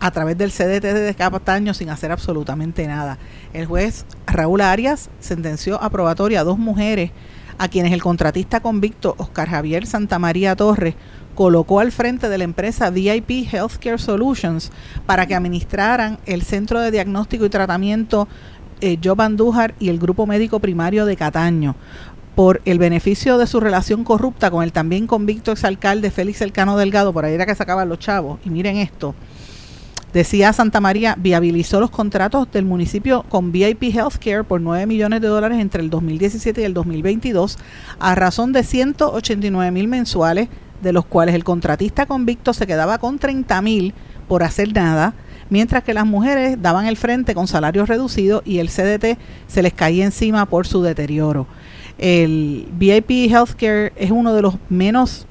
a 0.01 0.11
través 0.11 0.39
del 0.39 0.51
CDT 0.51 0.83
de 0.83 1.15
Cataño 1.15 1.75
sin 1.75 1.91
hacer 1.91 2.11
absolutamente 2.11 2.87
nada. 2.87 3.19
El 3.53 3.67
juez 3.67 4.07
Raúl 4.27 4.63
Arias 4.63 5.11
sentenció 5.21 5.81
aprobatoria 5.83 6.41
a 6.41 6.45
dos 6.45 6.59
mujeres 6.59 7.11
a 7.59 7.69
quienes 7.69 7.93
el 7.93 8.03
contratista 8.03 8.61
convicto 8.61 9.15
Oscar 9.19 9.49
Javier 9.51 9.87
Santamaría 9.87 10.57
Torres 10.57 10.95
colocó 11.35 11.81
al 11.81 11.93
frente 11.93 12.31
de 12.31 12.39
la 12.39 12.45
empresa 12.45 12.89
VIP 12.91 13.53
Healthcare 13.53 13.99
Solutions 13.99 14.73
para 15.05 15.27
que 15.27 15.35
administraran 15.35 16.19
el 16.25 16.43
Centro 16.43 16.81
de 16.81 16.91
Diagnóstico 16.91 17.45
y 17.45 17.51
Tratamiento 17.51 18.29
eh, 18.81 18.99
Job 19.03 19.21
y 19.79 19.89
el 19.89 19.99
Grupo 19.99 20.27
Médico 20.27 20.61
Primario 20.61 21.07
de 21.07 21.17
Cataño 21.17 21.77
por 22.35 22.63
el 22.65 22.79
beneficio 22.79 23.39
de 23.39 23.47
su 23.47 23.61
relación 23.61 24.05
corrupta 24.05 24.51
con 24.51 24.63
el 24.63 24.73
también 24.73 25.07
convicto 25.07 25.53
exalcalde 25.53 26.11
Félix 26.11 26.41
Elcano 26.41 26.77
Delgado, 26.77 27.13
por 27.13 27.25
ahí 27.25 27.35
era 27.35 27.47
que 27.47 27.55
sacaban 27.55 27.89
los 27.89 27.99
chavos, 27.99 28.39
y 28.45 28.51
miren 28.51 28.77
esto, 28.77 29.15
decía 30.13 30.53
Santa 30.53 30.81
María, 30.81 31.17
viabilizó 31.19 31.81
los 31.81 31.91
contratos 31.91 32.51
del 32.51 32.65
municipio 32.65 33.25
con 33.29 33.53
VIP 33.53 33.95
Healthcare 33.95 34.45
por 34.45 34.61
9 34.61 34.87
millones 34.87 35.21
de 35.21 35.29
dólares 35.29 35.59
entre 35.61 35.83
el 35.83 35.91
2017 35.91 36.61
y 36.61 36.65
el 36.65 36.75
2022, 36.75 37.59
a 37.99 38.15
razón 38.15 38.53
de 38.53 38.65
189 38.65 39.71
mil 39.71 39.89
mensuales 39.89 40.49
de 40.83 40.93
los 40.93 41.05
cuales 41.05 41.35
el 41.35 41.45
contratista 41.45 42.07
convicto 42.07 42.55
se 42.55 42.67
quedaba 42.67 42.99
con 42.99 43.19
30 43.19 43.61
mil 43.63 43.95
por 44.29 44.43
hacer 44.43 44.73
nada, 44.73 45.15
mientras 45.51 45.85
que 45.85 45.95
las 45.95 46.07
mujeres 46.07 46.61
daban 46.63 46.87
el 46.87 46.97
frente 46.97 47.35
con 47.35 47.47
salarios 47.47 47.89
reducidos 47.89 48.43
y 48.45 48.59
el 48.59 48.69
CDT 48.69 49.19
se 49.47 49.63
les 49.63 49.75
caía 49.75 50.05
encima 50.05 50.47
por 50.47 50.67
su 50.67 50.83
deterioro. 50.83 51.47
El 51.99 52.69
VIP 52.73 53.31
Healthcare 53.31 53.93
es 53.97 54.11
uno 54.11 54.33
de 54.33 54.43
los 54.43 54.55
menos 54.71 55.27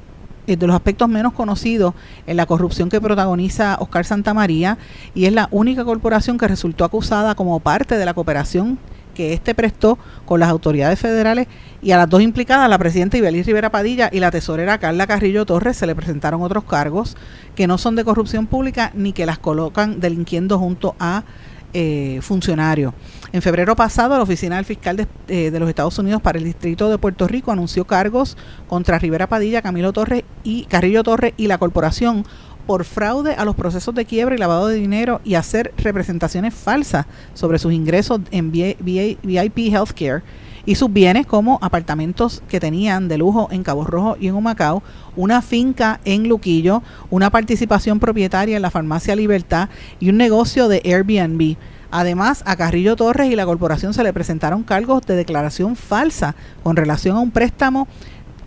eh, 0.45 0.55
de 0.55 0.67
los 0.67 0.75
aspectos 0.75 1.07
menos 1.07 1.33
conocidos 1.33 1.93
en 2.27 2.37
la 2.37 2.45
corrupción 2.45 2.89
que 2.89 3.01
protagoniza 3.01 3.77
Oscar 3.79 4.05
Santamaría 4.05 4.77
y 5.13 5.25
es 5.25 5.33
la 5.33 5.47
única 5.51 5.85
corporación 5.85 6.37
que 6.37 6.47
resultó 6.47 6.85
acusada 6.85 7.35
como 7.35 7.59
parte 7.59 7.97
de 7.97 8.05
la 8.05 8.13
cooperación 8.13 8.79
que 9.19 9.33
éste 9.33 9.53
prestó 9.53 9.99
con 10.23 10.39
las 10.39 10.47
autoridades 10.47 10.97
federales 10.97 11.47
y 11.81 11.91
a 11.91 11.97
las 11.97 12.09
dos 12.09 12.21
implicadas, 12.21 12.69
la 12.69 12.77
presidenta 12.77 13.17
Ibeliz 13.17 13.45
Rivera 13.45 13.69
Padilla 13.69 14.09
y 14.13 14.21
la 14.21 14.31
tesorera 14.31 14.77
Carla 14.77 15.07
Carrillo 15.07 15.45
Torres, 15.45 15.75
se 15.75 15.85
le 15.85 15.93
presentaron 15.93 16.41
otros 16.41 16.63
cargos 16.63 17.17
que 17.53 17.67
no 17.67 17.77
son 17.77 17.97
de 17.97 18.05
corrupción 18.05 18.47
pública 18.47 18.93
ni 18.95 19.11
que 19.11 19.25
las 19.25 19.37
colocan 19.37 19.99
delinquiendo 19.99 20.57
junto 20.57 20.95
a 21.01 21.25
eh, 21.73 22.19
funcionarios. 22.21 22.93
En 23.33 23.41
febrero 23.41 23.75
pasado, 23.75 24.15
la 24.15 24.23
Oficina 24.23 24.55
del 24.55 24.63
Fiscal 24.63 24.95
de, 24.95 25.07
eh, 25.27 25.51
de, 25.51 25.59
los 25.59 25.67
Estados 25.67 25.99
Unidos 25.99 26.21
para 26.21 26.37
el 26.37 26.45
Distrito 26.45 26.89
de 26.89 26.97
Puerto 26.97 27.27
Rico 27.27 27.51
anunció 27.51 27.83
cargos 27.83 28.37
contra 28.69 28.99
Rivera 28.99 29.27
Padilla, 29.27 29.61
Camilo 29.61 29.91
Torres 29.91 30.23
y 30.45 30.63
Carrillo 30.63 31.03
Torres 31.03 31.33
y 31.35 31.47
la 31.47 31.57
corporación 31.57 32.23
por 32.69 32.85
fraude 32.85 33.33
a 33.33 33.45
los 33.45 33.55
procesos 33.55 33.95
de 33.95 34.05
quiebra 34.05 34.35
y 34.35 34.37
lavado 34.37 34.67
de 34.67 34.75
dinero 34.75 35.21
y 35.25 35.33
hacer 35.33 35.73
representaciones 35.77 36.53
falsas 36.53 37.07
sobre 37.33 37.57
sus 37.57 37.73
ingresos 37.73 38.19
en 38.29 38.51
VIP 38.51 39.57
Healthcare 39.73 40.21
y 40.67 40.75
sus 40.75 40.93
bienes 40.93 41.25
como 41.25 41.57
apartamentos 41.63 42.43
que 42.47 42.59
tenían 42.59 43.07
de 43.07 43.17
lujo 43.17 43.47
en 43.49 43.63
Cabo 43.63 43.85
Rojo 43.85 44.17
y 44.19 44.27
en 44.27 44.35
Humacao, 44.35 44.83
una 45.15 45.41
finca 45.41 45.99
en 46.05 46.29
Luquillo, 46.29 46.83
una 47.09 47.31
participación 47.31 47.99
propietaria 47.99 48.55
en 48.55 48.61
la 48.61 48.69
farmacia 48.69 49.15
Libertad 49.15 49.69
y 49.99 50.11
un 50.11 50.17
negocio 50.17 50.67
de 50.67 50.83
Airbnb. 50.85 51.55
Además, 51.89 52.43
a 52.45 52.55
Carrillo 52.55 52.95
Torres 52.95 53.31
y 53.31 53.35
la 53.35 53.47
corporación 53.47 53.95
se 53.95 54.03
le 54.03 54.13
presentaron 54.13 54.61
cargos 54.61 55.07
de 55.07 55.15
declaración 55.15 55.75
falsa 55.75 56.35
con 56.61 56.75
relación 56.75 57.17
a 57.17 57.21
un 57.21 57.31
préstamo 57.31 57.87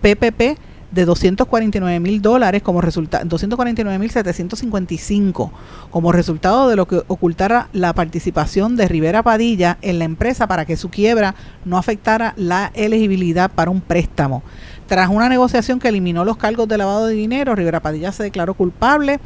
PPP 0.01 0.61
de 0.93 1.05
249 1.05 2.01
mil 2.01 2.23
dólares 2.23 2.63
como 2.63 2.81
resultado, 2.81 3.25
249 3.25 3.99
mil 3.99 4.11
755 4.11 5.53
como 5.91 6.13
resultado 6.13 6.69
de 6.69 6.77
lo 6.77 6.87
que 6.87 7.03
ocultara 7.09 7.69
la 7.73 7.95
participación 7.95 8.77
de 8.77 8.87
Rivera 8.87 9.23
Padilla 9.23 9.79
en 9.83 9.99
la 9.99 10.05
empresa 10.05 10.47
para 10.47 10.65
que 10.65 10.77
su 10.77 10.91
quiebra 10.91 11.35
no 11.65 11.79
afectara 11.79 12.35
la 12.37 12.71
elegibilidad 12.75 13.51
para 13.51 13.71
un 13.71 13.81
préstamo. 13.81 14.43
Tras 14.87 15.09
una 15.09 15.29
negociación 15.29 15.79
que 15.79 15.89
eliminó 15.89 16.25
los 16.25 16.37
cargos 16.37 16.69
de 16.69 16.79
lavado 16.79 17.07
de 17.07 17.15
dinero, 17.15 17.55
Rivera 17.55 17.81
Padilla 17.81 18.13
se 18.13 18.23
declaró 18.25 18.55
culpable 18.55 19.21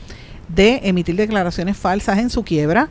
de 0.48 0.80
emitir 0.84 1.16
declaraciones 1.16 1.76
falsas 1.76 2.18
en 2.18 2.30
su 2.30 2.44
quiebra. 2.44 2.88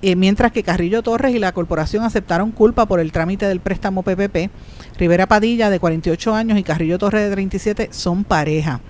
Eh, 0.00 0.14
mientras 0.14 0.52
que 0.52 0.62
Carrillo 0.62 1.02
Torres 1.02 1.34
y 1.34 1.40
la 1.40 1.52
corporación 1.52 2.04
aceptaron 2.04 2.52
culpa 2.52 2.86
por 2.86 3.00
el 3.00 3.10
trámite 3.10 3.46
del 3.46 3.60
préstamo 3.60 4.02
PPP. 4.02 4.50
Rivera 4.96 5.26
Padilla, 5.26 5.70
de 5.70 5.80
48 5.80 6.34
años, 6.34 6.58
y 6.58 6.62
Carrillo 6.62 6.98
Torres, 6.98 7.22
de 7.22 7.30
37, 7.30 7.88
son 7.90 8.22
pareja. 8.22 8.80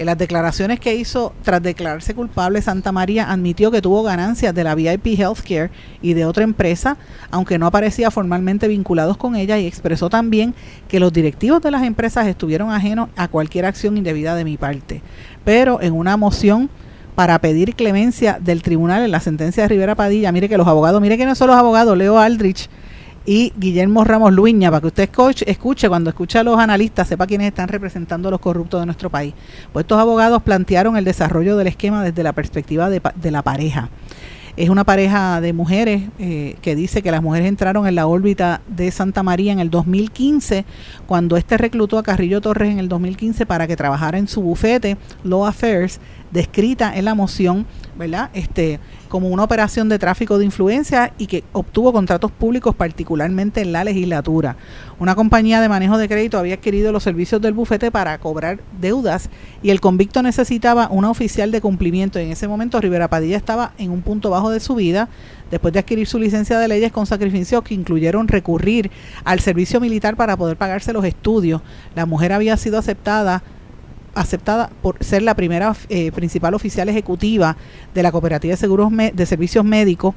En 0.00 0.06
las 0.06 0.16
declaraciones 0.16 0.80
que 0.80 0.94
hizo 0.94 1.34
tras 1.42 1.62
declararse 1.62 2.14
culpable, 2.14 2.62
Santa 2.62 2.90
María 2.90 3.30
admitió 3.30 3.70
que 3.70 3.82
tuvo 3.82 4.02
ganancias 4.02 4.54
de 4.54 4.64
la 4.64 4.74
VIP 4.74 5.08
Healthcare 5.18 5.70
y 6.00 6.14
de 6.14 6.24
otra 6.24 6.42
empresa, 6.42 6.96
aunque 7.30 7.58
no 7.58 7.66
aparecía 7.66 8.10
formalmente 8.10 8.66
vinculados 8.66 9.18
con 9.18 9.36
ella, 9.36 9.58
y 9.58 9.66
expresó 9.66 10.08
también 10.08 10.54
que 10.88 11.00
los 11.00 11.12
directivos 11.12 11.60
de 11.60 11.70
las 11.70 11.82
empresas 11.82 12.26
estuvieron 12.26 12.70
ajenos 12.70 13.10
a 13.14 13.28
cualquier 13.28 13.66
acción 13.66 13.98
indebida 13.98 14.34
de 14.34 14.44
mi 14.44 14.56
parte. 14.56 15.02
Pero 15.44 15.82
en 15.82 15.92
una 15.92 16.16
moción 16.16 16.70
para 17.20 17.38
pedir 17.38 17.74
clemencia 17.74 18.38
del 18.40 18.62
tribunal 18.62 19.04
en 19.04 19.10
la 19.10 19.20
sentencia 19.20 19.64
de 19.64 19.68
Rivera 19.68 19.94
Padilla, 19.94 20.32
mire 20.32 20.48
que 20.48 20.56
los 20.56 20.66
abogados, 20.66 21.02
mire 21.02 21.18
que 21.18 21.26
no 21.26 21.34
son 21.34 21.48
los 21.48 21.56
abogados, 21.58 21.94
Leo 21.98 22.18
Aldrich, 22.18 22.70
y 23.26 23.52
Guillermo 23.58 24.04
Ramos 24.04 24.32
Luña, 24.32 24.70
para 24.70 24.80
que 24.80 24.86
usted 24.86 25.10
escuche, 25.46 25.88
cuando 25.90 26.08
escucha 26.08 26.40
a 26.40 26.44
los 26.44 26.58
analistas, 26.58 27.08
sepa 27.08 27.26
quiénes 27.26 27.48
están 27.48 27.68
representando 27.68 28.28
a 28.28 28.30
los 28.30 28.40
corruptos 28.40 28.80
de 28.80 28.86
nuestro 28.86 29.10
país. 29.10 29.34
Pues 29.70 29.84
estos 29.84 29.98
abogados 29.98 30.42
plantearon 30.42 30.96
el 30.96 31.04
desarrollo 31.04 31.58
del 31.58 31.66
esquema 31.66 32.02
desde 32.02 32.22
la 32.22 32.32
perspectiva 32.32 32.88
de, 32.88 33.02
de 33.16 33.30
la 33.30 33.42
pareja. 33.42 33.90
Es 34.56 34.68
una 34.68 34.84
pareja 34.84 35.40
de 35.40 35.52
mujeres 35.52 36.02
eh, 36.18 36.56
que 36.60 36.74
dice 36.74 37.02
que 37.02 37.10
las 37.10 37.22
mujeres 37.22 37.48
entraron 37.48 37.86
en 37.86 37.94
la 37.94 38.06
órbita 38.06 38.60
de 38.66 38.90
Santa 38.90 39.22
María 39.22 39.52
en 39.52 39.60
el 39.60 39.70
2015, 39.70 40.64
cuando 41.06 41.36
este 41.36 41.56
reclutó 41.56 41.98
a 41.98 42.02
Carrillo 42.02 42.40
Torres 42.40 42.70
en 42.70 42.78
el 42.78 42.88
2015 42.88 43.46
para 43.46 43.66
que 43.66 43.76
trabajara 43.76 44.18
en 44.18 44.26
su 44.26 44.42
bufete 44.42 44.96
Law 45.22 45.46
Affairs, 45.46 46.00
descrita 46.30 46.96
en 46.96 47.04
la 47.04 47.14
moción, 47.14 47.66
¿verdad? 47.98 48.30
Este, 48.34 48.80
como 49.08 49.28
una 49.28 49.42
operación 49.42 49.88
de 49.88 49.98
tráfico 49.98 50.38
de 50.38 50.44
influencia 50.44 51.12
y 51.18 51.26
que 51.26 51.44
obtuvo 51.52 51.92
contratos 51.92 52.30
públicos 52.30 52.74
particularmente 52.74 53.60
en 53.60 53.72
la 53.72 53.84
legislatura. 53.84 54.56
Una 54.98 55.14
compañía 55.14 55.60
de 55.60 55.68
manejo 55.68 55.98
de 55.98 56.08
crédito 56.08 56.38
había 56.38 56.54
adquirido 56.54 56.92
los 56.92 57.02
servicios 57.02 57.40
del 57.40 57.54
bufete 57.54 57.90
para 57.90 58.18
cobrar 58.18 58.60
deudas 58.80 59.28
y 59.62 59.70
el 59.70 59.80
convicto 59.80 60.22
necesitaba 60.22 60.88
una 60.90 61.10
oficial 61.10 61.50
de 61.50 61.60
cumplimiento. 61.60 62.18
En 62.18 62.30
ese 62.30 62.46
momento 62.46 62.80
Rivera 62.80 63.08
Padilla 63.08 63.36
estaba 63.36 63.72
en 63.78 63.90
un 63.90 64.02
punto 64.02 64.30
bajo 64.30 64.50
de 64.50 64.60
su 64.60 64.76
vida 64.76 65.08
después 65.50 65.72
de 65.72 65.80
adquirir 65.80 66.06
su 66.06 66.18
licencia 66.18 66.58
de 66.58 66.68
leyes 66.68 66.92
con 66.92 67.06
sacrificios 67.06 67.62
que 67.62 67.74
incluyeron 67.74 68.28
recurrir 68.28 68.90
al 69.24 69.40
servicio 69.40 69.80
militar 69.80 70.16
para 70.16 70.36
poder 70.36 70.56
pagarse 70.56 70.92
los 70.92 71.04
estudios. 71.04 71.62
La 71.96 72.06
mujer 72.06 72.32
había 72.32 72.56
sido 72.56 72.78
aceptada 72.78 73.42
aceptada 74.14 74.70
por 74.82 75.02
ser 75.02 75.22
la 75.22 75.34
primera 75.34 75.74
eh, 75.88 76.12
principal 76.12 76.54
oficial 76.54 76.88
ejecutiva 76.88 77.56
de 77.94 78.02
la 78.02 78.12
Cooperativa 78.12 78.52
de 78.52 78.56
Seguros 78.56 78.90
de 78.90 79.26
Servicios 79.26 79.64
Médicos, 79.64 80.14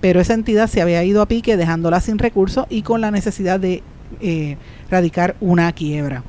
pero 0.00 0.20
esa 0.20 0.34
entidad 0.34 0.68
se 0.68 0.82
había 0.82 1.02
ido 1.04 1.22
a 1.22 1.26
pique 1.26 1.56
dejándola 1.56 2.00
sin 2.00 2.18
recursos 2.18 2.66
y 2.68 2.82
con 2.82 3.00
la 3.00 3.10
necesidad 3.10 3.60
de 3.60 3.82
eh, 4.20 4.56
radicar 4.90 5.36
una 5.40 5.72
quiebra. 5.72 6.22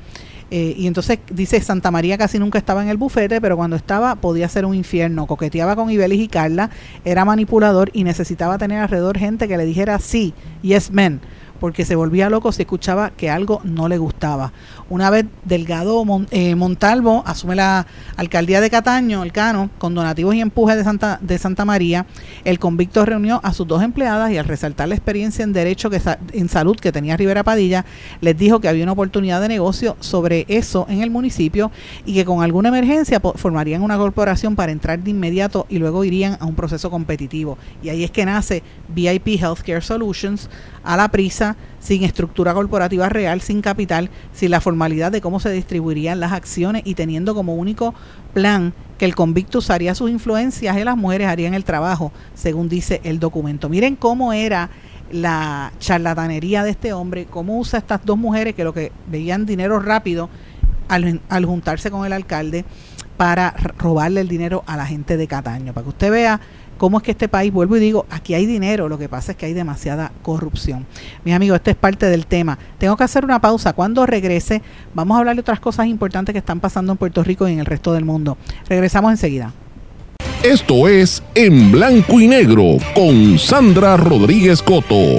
Eh, 0.50 0.74
y 0.78 0.86
entonces 0.86 1.18
dice 1.30 1.60
Santa 1.60 1.90
María 1.90 2.16
casi 2.16 2.38
nunca 2.38 2.58
estaba 2.58 2.82
en 2.82 2.88
el 2.88 2.96
bufete, 2.96 3.40
pero 3.40 3.56
cuando 3.56 3.76
estaba 3.76 4.14
podía 4.16 4.48
ser 4.48 4.64
un 4.64 4.74
infierno. 4.74 5.26
Coqueteaba 5.26 5.76
con 5.76 5.90
Ibelis 5.90 6.20
y 6.20 6.28
Carla, 6.28 6.70
era 7.04 7.24
manipulador 7.24 7.90
y 7.92 8.04
necesitaba 8.04 8.56
tener 8.56 8.80
alrededor 8.80 9.18
gente 9.18 9.46
que 9.46 9.58
le 9.58 9.66
dijera 9.66 9.98
sí, 9.98 10.32
yes 10.62 10.90
men 10.90 11.20
porque 11.60 11.84
se 11.84 11.96
volvía 11.96 12.30
loco 12.30 12.52
si 12.52 12.62
escuchaba 12.62 13.10
que 13.10 13.30
algo 13.30 13.60
no 13.64 13.88
le 13.88 13.98
gustaba. 13.98 14.52
Una 14.90 15.10
vez 15.10 15.26
Delgado 15.44 16.02
eh, 16.30 16.54
Montalvo 16.54 17.22
asume 17.26 17.54
la 17.54 17.86
alcaldía 18.16 18.62
de 18.62 18.70
Cataño, 18.70 19.22
el 19.22 19.32
Cano, 19.32 19.68
con 19.76 19.94
donativos 19.94 20.34
y 20.34 20.40
empujes 20.40 20.76
de 20.76 20.84
Santa, 20.84 21.18
de 21.20 21.36
Santa 21.36 21.66
María, 21.66 22.06
el 22.44 22.58
convicto 22.58 23.04
reunió 23.04 23.38
a 23.42 23.52
sus 23.52 23.66
dos 23.66 23.82
empleadas 23.82 24.30
y 24.30 24.38
al 24.38 24.46
resaltar 24.46 24.88
la 24.88 24.94
experiencia 24.94 25.42
en 25.42 25.52
derecho 25.52 25.90
que, 25.90 26.00
en 26.32 26.48
salud 26.48 26.76
que 26.76 26.90
tenía 26.90 27.18
Rivera 27.18 27.44
Padilla, 27.44 27.84
les 28.22 28.38
dijo 28.38 28.60
que 28.60 28.68
había 28.68 28.82
una 28.82 28.92
oportunidad 28.92 29.42
de 29.42 29.48
negocio 29.48 29.96
sobre 30.00 30.46
eso 30.48 30.86
en 30.88 31.02
el 31.02 31.10
municipio 31.10 31.70
y 32.06 32.14
que 32.14 32.24
con 32.24 32.42
alguna 32.42 32.70
emergencia 32.70 33.20
formarían 33.20 33.82
una 33.82 33.98
corporación 33.98 34.56
para 34.56 34.72
entrar 34.72 35.00
de 35.00 35.10
inmediato 35.10 35.66
y 35.68 35.78
luego 35.78 36.02
irían 36.02 36.38
a 36.40 36.46
un 36.46 36.54
proceso 36.54 36.90
competitivo. 36.90 37.58
Y 37.82 37.90
ahí 37.90 38.04
es 38.04 38.10
que 38.10 38.24
nace 38.24 38.62
VIP 38.88 39.38
Healthcare 39.38 39.82
Solutions 39.82 40.48
a 40.82 40.96
la 40.96 41.10
prisa, 41.10 41.56
sin 41.88 42.04
estructura 42.04 42.52
corporativa 42.52 43.08
real, 43.08 43.40
sin 43.40 43.62
capital, 43.62 44.10
sin 44.34 44.50
la 44.50 44.60
formalidad 44.60 45.10
de 45.10 45.22
cómo 45.22 45.40
se 45.40 45.50
distribuirían 45.50 46.20
las 46.20 46.32
acciones 46.32 46.82
y 46.84 46.94
teniendo 46.94 47.34
como 47.34 47.54
único 47.54 47.94
plan 48.34 48.74
que 48.98 49.06
el 49.06 49.14
convicto 49.14 49.60
usaría 49.60 49.94
sus 49.94 50.10
influencias 50.10 50.76
y 50.76 50.84
las 50.84 50.98
mujeres 50.98 51.28
harían 51.28 51.54
el 51.54 51.64
trabajo, 51.64 52.12
según 52.34 52.68
dice 52.68 53.00
el 53.04 53.18
documento. 53.18 53.70
Miren 53.70 53.96
cómo 53.96 54.34
era 54.34 54.68
la 55.10 55.72
charlatanería 55.78 56.62
de 56.62 56.72
este 56.72 56.92
hombre, 56.92 57.24
cómo 57.24 57.58
usa 57.58 57.78
estas 57.78 58.04
dos 58.04 58.18
mujeres 58.18 58.54
que 58.54 58.64
lo 58.64 58.74
que 58.74 58.92
veían 59.06 59.46
dinero 59.46 59.80
rápido 59.80 60.28
al, 60.88 61.22
al 61.30 61.46
juntarse 61.46 61.90
con 61.90 62.04
el 62.04 62.12
alcalde 62.12 62.66
para 63.16 63.54
robarle 63.78 64.20
el 64.20 64.28
dinero 64.28 64.62
a 64.66 64.76
la 64.76 64.84
gente 64.84 65.16
de 65.16 65.26
Cataño, 65.26 65.72
para 65.72 65.84
que 65.84 65.88
usted 65.88 66.10
vea 66.10 66.38
cómo 66.78 66.98
es 66.98 67.04
que 67.04 67.10
este 67.10 67.28
país, 67.28 67.52
vuelvo 67.52 67.76
y 67.76 67.80
digo, 67.80 68.06
aquí 68.08 68.34
hay 68.34 68.46
dinero, 68.46 68.88
lo 68.88 68.96
que 68.96 69.08
pasa 69.08 69.32
es 69.32 69.38
que 69.38 69.46
hay 69.46 69.52
demasiada 69.52 70.12
corrupción. 70.22 70.86
Mis 71.24 71.34
amigos, 71.34 71.56
este 71.56 71.72
es 71.72 71.76
parte 71.76 72.06
del 72.06 72.26
tema. 72.26 72.58
Tengo 72.78 72.96
que 72.96 73.04
hacer 73.04 73.24
una 73.24 73.40
pausa. 73.40 73.72
Cuando 73.74 74.06
regrese, 74.06 74.62
vamos 74.94 75.16
a 75.16 75.18
hablar 75.18 75.36
de 75.36 75.40
otras 75.40 75.60
cosas 75.60 75.86
importantes 75.86 76.32
que 76.32 76.38
están 76.38 76.60
pasando 76.60 76.92
en 76.92 76.98
Puerto 76.98 77.22
Rico 77.22 77.46
y 77.48 77.52
en 77.52 77.58
el 77.58 77.66
resto 77.66 77.92
del 77.92 78.04
mundo. 78.04 78.38
Regresamos 78.68 79.10
enseguida. 79.10 79.52
Esto 80.42 80.86
es 80.86 81.22
En 81.34 81.72
Blanco 81.72 82.20
y 82.20 82.28
Negro 82.28 82.78
con 82.94 83.38
Sandra 83.38 83.96
Rodríguez 83.96 84.62
Coto. 84.62 85.16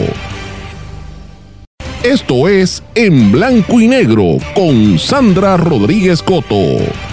Esto 2.04 2.48
es 2.48 2.82
En 2.95 3.30
Blanco 3.32 3.82
y 3.82 3.89
Negro 3.89 4.38
con 4.56 4.98
Sandra 4.98 5.58
Rodríguez 5.58 6.24
Coto. 6.24 7.09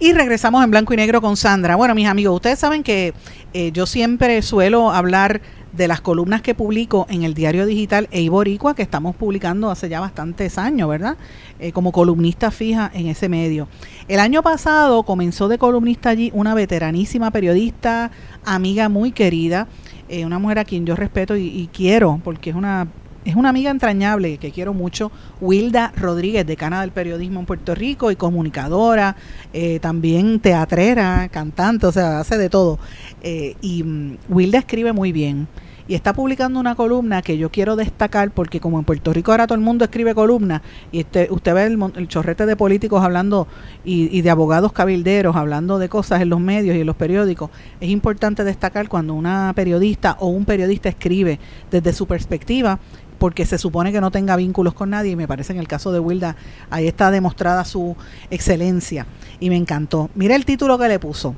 Y 0.00 0.12
regresamos 0.12 0.62
en 0.62 0.70
blanco 0.70 0.94
y 0.94 0.96
negro 0.96 1.20
con 1.20 1.36
Sandra. 1.36 1.74
Bueno, 1.74 1.92
mis 1.96 2.06
amigos, 2.06 2.36
ustedes 2.36 2.60
saben 2.60 2.84
que 2.84 3.14
eh, 3.52 3.72
yo 3.72 3.84
siempre 3.84 4.40
suelo 4.42 4.92
hablar 4.92 5.40
de 5.72 5.88
las 5.88 6.00
columnas 6.00 6.40
que 6.40 6.54
publico 6.54 7.08
en 7.10 7.24
el 7.24 7.34
diario 7.34 7.66
digital 7.66 8.06
Eiboricua, 8.12 8.76
que 8.76 8.82
estamos 8.82 9.16
publicando 9.16 9.72
hace 9.72 9.88
ya 9.88 9.98
bastantes 9.98 10.56
años, 10.56 10.88
¿verdad? 10.88 11.16
Eh, 11.58 11.72
como 11.72 11.90
columnista 11.90 12.52
fija 12.52 12.92
en 12.94 13.08
ese 13.08 13.28
medio. 13.28 13.66
El 14.06 14.20
año 14.20 14.40
pasado 14.40 15.02
comenzó 15.02 15.48
de 15.48 15.58
columnista 15.58 16.10
allí 16.10 16.30
una 16.32 16.54
veteranísima 16.54 17.32
periodista, 17.32 18.12
amiga 18.44 18.88
muy 18.88 19.10
querida, 19.10 19.66
eh, 20.08 20.24
una 20.24 20.38
mujer 20.38 20.60
a 20.60 20.64
quien 20.64 20.86
yo 20.86 20.94
respeto 20.94 21.34
y 21.34 21.68
quiero, 21.72 22.20
porque 22.22 22.50
es 22.50 22.56
una 22.56 22.86
es 23.28 23.36
una 23.36 23.50
amiga 23.50 23.70
entrañable 23.70 24.38
que 24.38 24.50
quiero 24.50 24.72
mucho, 24.72 25.12
Wilda 25.42 25.92
Rodríguez, 25.94 26.46
decana 26.46 26.80
del 26.80 26.92
periodismo 26.92 27.40
en 27.40 27.44
Puerto 27.44 27.74
Rico 27.74 28.10
y 28.10 28.16
comunicadora, 28.16 29.16
eh, 29.52 29.80
también 29.80 30.40
teatrera, 30.40 31.28
cantante, 31.28 31.86
o 31.86 31.92
sea, 31.92 32.20
hace 32.20 32.38
de 32.38 32.48
todo. 32.48 32.78
Eh, 33.20 33.54
y 33.60 33.82
mm, 33.82 34.16
Wilda 34.30 34.58
escribe 34.60 34.94
muy 34.94 35.12
bien 35.12 35.46
y 35.86 35.94
está 35.94 36.12
publicando 36.12 36.60
una 36.60 36.74
columna 36.74 37.20
que 37.22 37.38
yo 37.38 37.50
quiero 37.50 37.74
destacar 37.74 38.30
porque 38.30 38.60
como 38.60 38.78
en 38.78 38.84
Puerto 38.84 39.12
Rico 39.12 39.30
ahora 39.30 39.46
todo 39.46 39.56
el 39.56 39.64
mundo 39.64 39.84
escribe 39.84 40.14
columnas 40.14 40.60
y 40.92 41.00
este, 41.00 41.28
usted 41.30 41.54
ve 41.54 41.64
el, 41.64 42.08
chorrete 42.08 42.44
de 42.44 42.56
políticos 42.56 43.02
hablando 43.02 43.48
y, 43.84 44.14
y, 44.16 44.20
de 44.20 44.28
abogados 44.28 44.72
cabilderos 44.72 45.34
hablando 45.34 45.78
de 45.78 45.88
cosas 45.88 46.20
en 46.20 46.28
los 46.28 46.40
medios 46.40 46.76
y 46.76 46.80
en 46.80 46.86
los 46.86 46.96
periódicos, 46.96 47.50
es 47.80 47.88
importante 47.88 48.44
destacar 48.44 48.88
cuando 48.88 49.14
una 49.14 49.50
periodista 49.56 50.18
o 50.20 50.28
un 50.28 50.44
periodista 50.44 50.90
escribe 50.90 51.40
desde 51.70 51.94
su 51.94 52.06
perspectiva 52.06 52.78
porque 53.18 53.46
se 53.46 53.58
supone 53.58 53.92
que 53.92 54.00
no 54.00 54.10
tenga 54.10 54.36
vínculos 54.36 54.74
con 54.74 54.90
nadie 54.90 55.12
y 55.12 55.16
me 55.16 55.28
parece 55.28 55.52
en 55.52 55.58
el 55.58 55.68
caso 55.68 55.92
de 55.92 56.00
Wilda 56.00 56.36
ahí 56.70 56.86
está 56.86 57.10
demostrada 57.10 57.64
su 57.64 57.96
excelencia 58.30 59.06
y 59.40 59.50
me 59.50 59.56
encantó. 59.56 60.10
Mira 60.14 60.34
el 60.34 60.44
título 60.44 60.78
que 60.78 60.88
le 60.88 60.98
puso. 60.98 61.34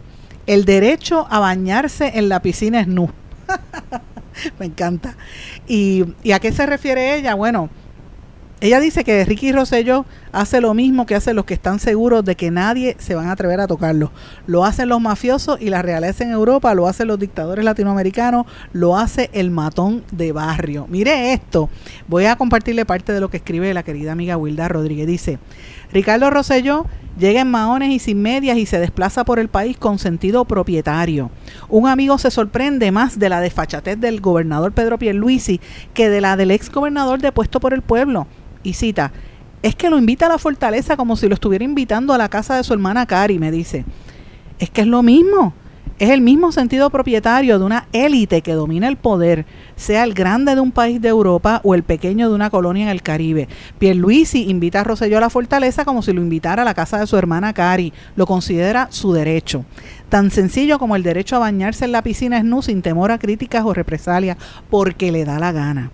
El 0.46 0.64
derecho 0.64 1.26
a 1.30 1.38
bañarse 1.38 2.12
en 2.14 2.28
la 2.28 2.42
piscina 2.42 2.80
es 2.80 2.88
nu. 2.88 3.10
me 4.58 4.66
encanta. 4.66 5.16
¿Y, 5.66 6.04
¿Y 6.22 6.32
a 6.32 6.40
qué 6.40 6.52
se 6.52 6.66
refiere 6.66 7.14
ella? 7.16 7.34
Bueno, 7.34 7.70
ella 8.60 8.80
dice 8.80 9.04
que 9.04 9.24
Ricky 9.24 9.52
Rosselló 9.52 10.04
hace 10.32 10.60
lo 10.60 10.74
mismo 10.74 11.06
que 11.06 11.14
hacen 11.14 11.36
los 11.36 11.44
que 11.44 11.54
están 11.54 11.78
seguros 11.78 12.24
de 12.24 12.36
que 12.36 12.50
nadie 12.50 12.96
se 12.98 13.14
van 13.14 13.28
a 13.28 13.32
atrever 13.32 13.60
a 13.60 13.66
tocarlo. 13.66 14.12
Lo 14.46 14.64
hacen 14.64 14.88
los 14.88 15.00
mafiosos 15.00 15.60
y 15.60 15.70
la 15.70 15.82
realeza 15.82 16.24
en 16.24 16.30
Europa, 16.30 16.74
lo 16.74 16.86
hacen 16.86 17.08
los 17.08 17.18
dictadores 17.18 17.64
latinoamericanos, 17.64 18.46
lo 18.72 18.96
hace 18.96 19.30
el 19.32 19.50
matón 19.50 20.04
de 20.12 20.32
barrio. 20.32 20.86
Mire 20.88 21.32
esto, 21.32 21.68
voy 22.08 22.26
a 22.26 22.36
compartirle 22.36 22.84
parte 22.84 23.12
de 23.12 23.20
lo 23.20 23.30
que 23.30 23.38
escribe 23.38 23.72
la 23.74 23.82
querida 23.82 24.12
amiga 24.12 24.36
Wilda 24.36 24.68
Rodríguez. 24.68 25.06
Dice, 25.06 25.38
Ricardo 25.92 26.30
Rosselló 26.30 26.86
llega 27.18 27.40
en 27.40 27.50
maones 27.50 27.90
y 27.90 27.98
sin 27.98 28.22
medias 28.22 28.56
y 28.56 28.66
se 28.66 28.78
desplaza 28.78 29.24
por 29.24 29.38
el 29.38 29.48
país 29.48 29.76
con 29.76 29.98
sentido 29.98 30.44
propietario. 30.44 31.30
Un 31.68 31.88
amigo 31.88 32.18
se 32.18 32.30
sorprende 32.30 32.90
más 32.92 33.18
de 33.18 33.28
la 33.28 33.40
desfachatez 33.40 33.98
del 34.00 34.20
gobernador 34.20 34.72
Pedro 34.72 34.98
Pierluisi 34.98 35.60
que 35.92 36.08
de 36.08 36.20
la 36.20 36.36
del 36.36 36.50
ex 36.50 36.70
gobernador 36.70 37.20
depuesto 37.20 37.60
por 37.60 37.74
el 37.74 37.82
pueblo 37.82 38.26
y 38.62 38.74
cita, 38.74 39.12
es 39.62 39.76
que 39.76 39.90
lo 39.90 39.98
invita 39.98 40.26
a 40.26 40.30
la 40.30 40.38
fortaleza 40.38 40.96
como 40.96 41.16
si 41.16 41.28
lo 41.28 41.34
estuviera 41.34 41.64
invitando 41.64 42.12
a 42.12 42.18
la 42.18 42.28
casa 42.28 42.56
de 42.56 42.64
su 42.64 42.72
hermana 42.72 43.06
Cari, 43.06 43.38
me 43.38 43.50
dice. 43.50 43.84
Es 44.58 44.70
que 44.70 44.82
es 44.82 44.86
lo 44.86 45.02
mismo. 45.02 45.54
Es 45.98 46.08
el 46.08 46.22
mismo 46.22 46.50
sentido 46.50 46.88
propietario 46.88 47.58
de 47.58 47.64
una 47.66 47.86
élite 47.92 48.40
que 48.40 48.54
domina 48.54 48.88
el 48.88 48.96
poder, 48.96 49.44
sea 49.76 50.02
el 50.02 50.14
grande 50.14 50.54
de 50.54 50.60
un 50.62 50.72
país 50.72 50.98
de 50.98 51.10
Europa 51.10 51.60
o 51.62 51.74
el 51.74 51.82
pequeño 51.82 52.30
de 52.30 52.34
una 52.34 52.48
colonia 52.48 52.84
en 52.84 52.88
el 52.88 53.02
Caribe. 53.02 53.48
Pierluisi 53.78 54.48
invita 54.48 54.80
a 54.80 54.84
Rosselló 54.84 55.18
a 55.18 55.20
la 55.20 55.28
fortaleza 55.28 55.84
como 55.84 56.00
si 56.00 56.14
lo 56.14 56.22
invitara 56.22 56.62
a 56.62 56.64
la 56.64 56.72
casa 56.72 56.98
de 56.98 57.06
su 57.06 57.18
hermana 57.18 57.52
Cari. 57.52 57.92
Lo 58.16 58.24
considera 58.24 58.88
su 58.90 59.12
derecho. 59.12 59.66
Tan 60.08 60.30
sencillo 60.30 60.78
como 60.78 60.96
el 60.96 61.02
derecho 61.02 61.36
a 61.36 61.40
bañarse 61.40 61.84
en 61.84 61.92
la 61.92 62.02
piscina 62.02 62.42
nu 62.42 62.62
sin 62.62 62.80
temor 62.80 63.10
a 63.10 63.18
críticas 63.18 63.66
o 63.66 63.74
represalias, 63.74 64.38
porque 64.70 65.12
le 65.12 65.26
da 65.26 65.38
la 65.38 65.52
gana. 65.52 65.90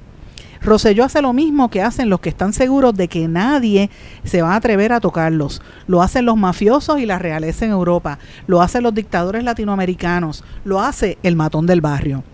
Roselló 0.62 1.05
hace 1.05 1.23
lo 1.23 1.33
mismo 1.33 1.71
que 1.71 1.83
hacen 1.83 2.09
los 2.09 2.21
que 2.21 2.29
están 2.29 2.53
seguros 2.53 2.95
de 2.95 3.09
que 3.09 3.29
nadie 3.29 3.90
se 4.25 4.42
va 4.42 4.53
a 4.53 4.57
atrever 4.57 4.92
a 4.92 5.01
tocarlos. 5.01 5.62
Lo 5.87 6.03
hacen 6.03 6.27
los 6.27 6.37
mafiosos 6.37 6.99
y 6.99 7.07
la 7.07 7.19
realeza 7.19 7.64
en 7.64 7.71
Europa. 7.71 8.19
Lo 8.47 8.62
hacen 8.62 8.83
los 8.83 8.95
dictadores 8.95 9.45
latinoamericanos. 9.45 10.45
Lo 10.64 10.81
hace 10.81 11.19
el 11.23 11.37
matón 11.37 11.66
del 11.66 11.81
barrio. 11.81 12.25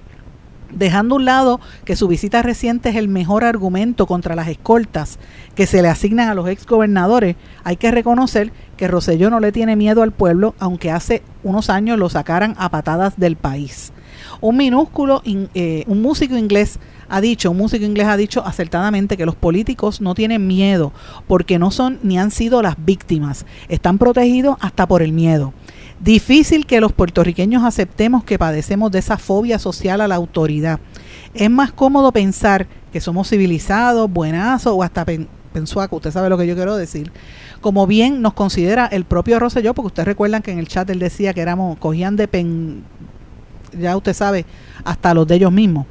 Dejando 0.72 1.14
a 1.14 1.18
un 1.18 1.24
lado 1.26 1.60
que 1.84 1.96
su 1.96 2.08
visita 2.08 2.40
reciente 2.40 2.88
es 2.88 2.96
el 2.96 3.06
mejor 3.06 3.44
argumento 3.44 4.06
contra 4.06 4.34
las 4.34 4.48
escoltas 4.48 5.18
que 5.54 5.66
se 5.66 5.82
le 5.82 5.88
asignan 5.88 6.30
a 6.30 6.34
los 6.34 6.48
exgobernadores, 6.48 7.36
hay 7.62 7.76
que 7.76 7.90
reconocer 7.90 8.52
que 8.78 8.88
Roselló 8.88 9.28
no 9.28 9.38
le 9.38 9.52
tiene 9.52 9.76
miedo 9.76 10.02
al 10.02 10.12
pueblo, 10.12 10.54
aunque 10.58 10.90
hace 10.90 11.22
unos 11.42 11.68
años 11.68 11.98
lo 11.98 12.08
sacaran 12.08 12.54
a 12.58 12.70
patadas 12.70 13.18
del 13.18 13.36
país. 13.36 13.92
Un 14.42 14.56
minúsculo, 14.56 15.22
eh, 15.24 15.84
un 15.86 16.02
músico 16.02 16.36
inglés 16.36 16.80
ha 17.08 17.20
dicho, 17.20 17.52
un 17.52 17.58
músico 17.58 17.84
inglés 17.84 18.08
ha 18.08 18.16
dicho 18.16 18.44
acertadamente 18.44 19.16
que 19.16 19.24
los 19.24 19.36
políticos 19.36 20.00
no 20.00 20.16
tienen 20.16 20.48
miedo 20.48 20.92
porque 21.28 21.60
no 21.60 21.70
son 21.70 22.00
ni 22.02 22.18
han 22.18 22.32
sido 22.32 22.60
las 22.60 22.74
víctimas, 22.84 23.46
están 23.68 23.98
protegidos 23.98 24.56
hasta 24.60 24.88
por 24.88 25.00
el 25.00 25.12
miedo. 25.12 25.54
Difícil 26.00 26.66
que 26.66 26.80
los 26.80 26.92
puertorriqueños 26.92 27.62
aceptemos 27.62 28.24
que 28.24 28.36
padecemos 28.36 28.90
de 28.90 28.98
esa 28.98 29.16
fobia 29.16 29.60
social 29.60 30.00
a 30.00 30.08
la 30.08 30.16
autoridad. 30.16 30.80
Es 31.34 31.48
más 31.48 31.70
cómodo 31.70 32.10
pensar 32.10 32.66
que 32.92 33.00
somos 33.00 33.30
civilizados, 33.30 34.10
buenazos 34.10 34.72
o 34.76 34.82
hasta 34.82 35.06
pensuaco, 35.52 35.96
usted 35.96 36.10
sabe 36.10 36.28
lo 36.28 36.36
que 36.36 36.48
yo 36.48 36.56
quiero 36.56 36.76
decir. 36.76 37.12
Como 37.60 37.86
bien 37.86 38.20
nos 38.22 38.32
considera 38.32 38.86
el 38.86 39.04
propio 39.04 39.38
Rosselló, 39.38 39.72
porque 39.72 39.86
ustedes 39.86 40.08
recuerdan 40.08 40.42
que 40.42 40.50
en 40.50 40.58
el 40.58 40.66
chat 40.66 40.90
él 40.90 40.98
decía 40.98 41.32
que 41.32 41.42
éramos, 41.42 41.78
cogían 41.78 42.16
de 42.16 42.26
pen, 42.26 42.82
ya 43.78 43.96
usted 43.96 44.14
sabe, 44.14 44.46
hasta 44.84 45.14
los 45.14 45.26
de 45.26 45.36
ellos 45.36 45.52
mismos. 45.52 45.86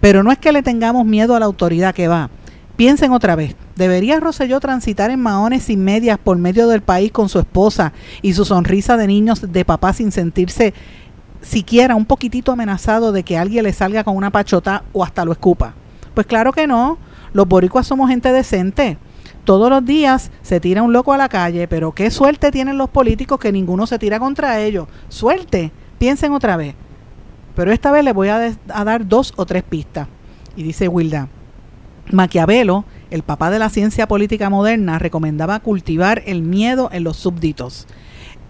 Pero 0.00 0.22
no 0.22 0.30
es 0.30 0.38
que 0.38 0.52
le 0.52 0.62
tengamos 0.62 1.04
miedo 1.06 1.34
a 1.34 1.40
la 1.40 1.46
autoridad 1.46 1.94
que 1.94 2.08
va. 2.08 2.30
Piensen 2.76 3.12
otra 3.12 3.36
vez, 3.36 3.54
¿debería 3.76 4.18
Roselló 4.18 4.58
transitar 4.58 5.10
en 5.12 5.20
maones 5.20 5.62
sin 5.62 5.84
medias 5.84 6.18
por 6.18 6.36
medio 6.38 6.66
del 6.66 6.82
país 6.82 7.12
con 7.12 7.28
su 7.28 7.38
esposa 7.38 7.92
y 8.20 8.32
su 8.32 8.44
sonrisa 8.44 8.96
de 8.96 9.06
niños 9.06 9.52
de 9.52 9.64
papá 9.64 9.92
sin 9.92 10.10
sentirse 10.10 10.74
siquiera 11.40 11.94
un 11.94 12.04
poquitito 12.04 12.50
amenazado 12.50 13.12
de 13.12 13.22
que 13.22 13.38
alguien 13.38 13.62
le 13.64 13.72
salga 13.72 14.02
con 14.02 14.16
una 14.16 14.30
pachota 14.30 14.82
o 14.92 15.04
hasta 15.04 15.24
lo 15.24 15.30
escupa? 15.30 15.74
Pues 16.14 16.26
claro 16.26 16.52
que 16.52 16.66
no, 16.66 16.98
los 17.32 17.46
boricuas 17.46 17.86
somos 17.86 18.10
gente 18.10 18.32
decente. 18.32 18.98
Todos 19.44 19.68
los 19.68 19.84
días 19.84 20.30
se 20.42 20.58
tira 20.58 20.82
un 20.82 20.92
loco 20.92 21.12
a 21.12 21.18
la 21.18 21.28
calle, 21.28 21.68
pero 21.68 21.92
qué 21.92 22.10
suerte 22.10 22.50
tienen 22.50 22.78
los 22.78 22.88
políticos 22.88 23.38
que 23.38 23.52
ninguno 23.52 23.86
se 23.86 23.98
tira 23.98 24.18
contra 24.18 24.60
ellos. 24.60 24.88
Suerte, 25.08 25.70
piensen 25.98 26.32
otra 26.32 26.56
vez. 26.56 26.74
Pero 27.54 27.72
esta 27.72 27.92
vez 27.92 28.04
le 28.04 28.12
voy 28.12 28.28
a, 28.28 28.52
dar 28.66 29.06
dos 29.06 29.32
o 29.36 29.46
tres 29.46 29.62
pistas. 29.62 30.08
Y 30.56 30.62
dice 30.62 30.88
Wilda, 30.88 31.28
Maquiavelo, 32.10 32.84
el 33.10 33.22
papá 33.22 33.50
de 33.50 33.58
la 33.58 33.70
ciencia 33.70 34.08
política 34.08 34.50
moderna, 34.50 34.98
recomendaba 34.98 35.60
cultivar 35.60 36.22
el 36.26 36.42
miedo 36.42 36.88
en 36.92 37.04
los 37.04 37.16
súbditos. 37.16 37.86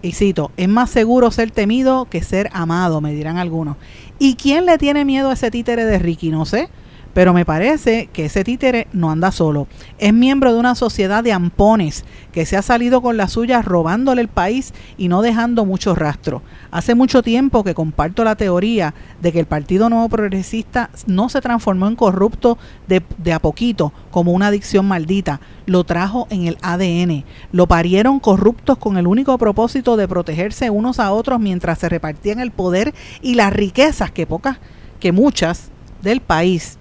Y 0.01 0.11
cito, 0.11 0.51
es 0.57 0.67
más 0.67 0.89
seguro 0.89 1.31
ser 1.31 1.51
temido 1.51 2.05
que 2.05 2.21
ser 2.21 2.49
amado, 2.53 3.01
me 3.01 3.13
dirán 3.13 3.37
algunos. 3.37 3.77
¿Y 4.19 4.35
quién 4.35 4.65
le 4.65 4.77
tiene 4.77 5.05
miedo 5.05 5.29
a 5.29 5.33
ese 5.33 5.49
títere 5.49 5.85
de 5.85 5.99
Ricky? 5.99 6.29
No 6.29 6.45
sé. 6.45 6.69
Pero 7.15 7.33
me 7.33 7.45
parece 7.45 8.09
que 8.11 8.25
ese 8.25 8.43
títere 8.43 8.89
no 8.91 9.09
anda 9.09 9.31
solo. 9.31 9.69
Es 9.99 10.13
miembro 10.13 10.51
de 10.51 10.59
una 10.59 10.75
sociedad 10.75 11.23
de 11.23 11.31
ampones 11.31 12.03
que 12.33 12.45
se 12.45 12.57
ha 12.57 12.61
salido 12.61 13.01
con 13.01 13.15
la 13.15 13.29
suya 13.29 13.61
robándole 13.61 14.21
el 14.21 14.27
país 14.27 14.73
y 14.97 15.07
no 15.07 15.21
dejando 15.21 15.63
mucho 15.63 15.95
rastro. 15.95 16.41
Hace 16.71 16.93
mucho 16.93 17.23
tiempo 17.23 17.63
que 17.63 17.73
comparto 17.73 18.25
la 18.25 18.35
teoría 18.35 18.93
de 19.21 19.31
que 19.31 19.39
el 19.39 19.45
Partido 19.45 19.89
Nuevo 19.89 20.09
Progresista 20.09 20.89
no 21.07 21.29
se 21.29 21.39
transformó 21.39 21.87
en 21.87 21.95
corrupto 21.95 22.57
de, 22.89 23.01
de 23.17 23.31
a 23.31 23.39
poquito 23.39 23.93
como 24.11 24.33
una 24.33 24.47
adicción 24.47 24.85
maldita. 24.85 25.39
Lo 25.67 25.85
trajo 25.85 26.27
en 26.29 26.47
el 26.47 26.57
ADN. 26.61 27.23
Lo 27.53 27.65
parieron 27.65 28.19
corruptos 28.19 28.77
con 28.77 28.97
el 28.97 29.07
único 29.07 29.37
propósito 29.37 29.95
de 29.95 30.09
protegerse 30.09 30.69
unos 30.69 30.99
a 30.99 31.13
otros 31.13 31.39
mientras 31.39 31.79
se 31.79 31.87
repartían 31.87 32.41
el 32.41 32.51
poder 32.51 32.93
y 33.21 33.35
las 33.35 33.53
riquezas 33.53 34.11
que 34.11 34.27
pocas, 34.27 34.57
que 34.99 35.13
muchas 35.13 35.69
del 36.01 36.19
país 36.19 36.77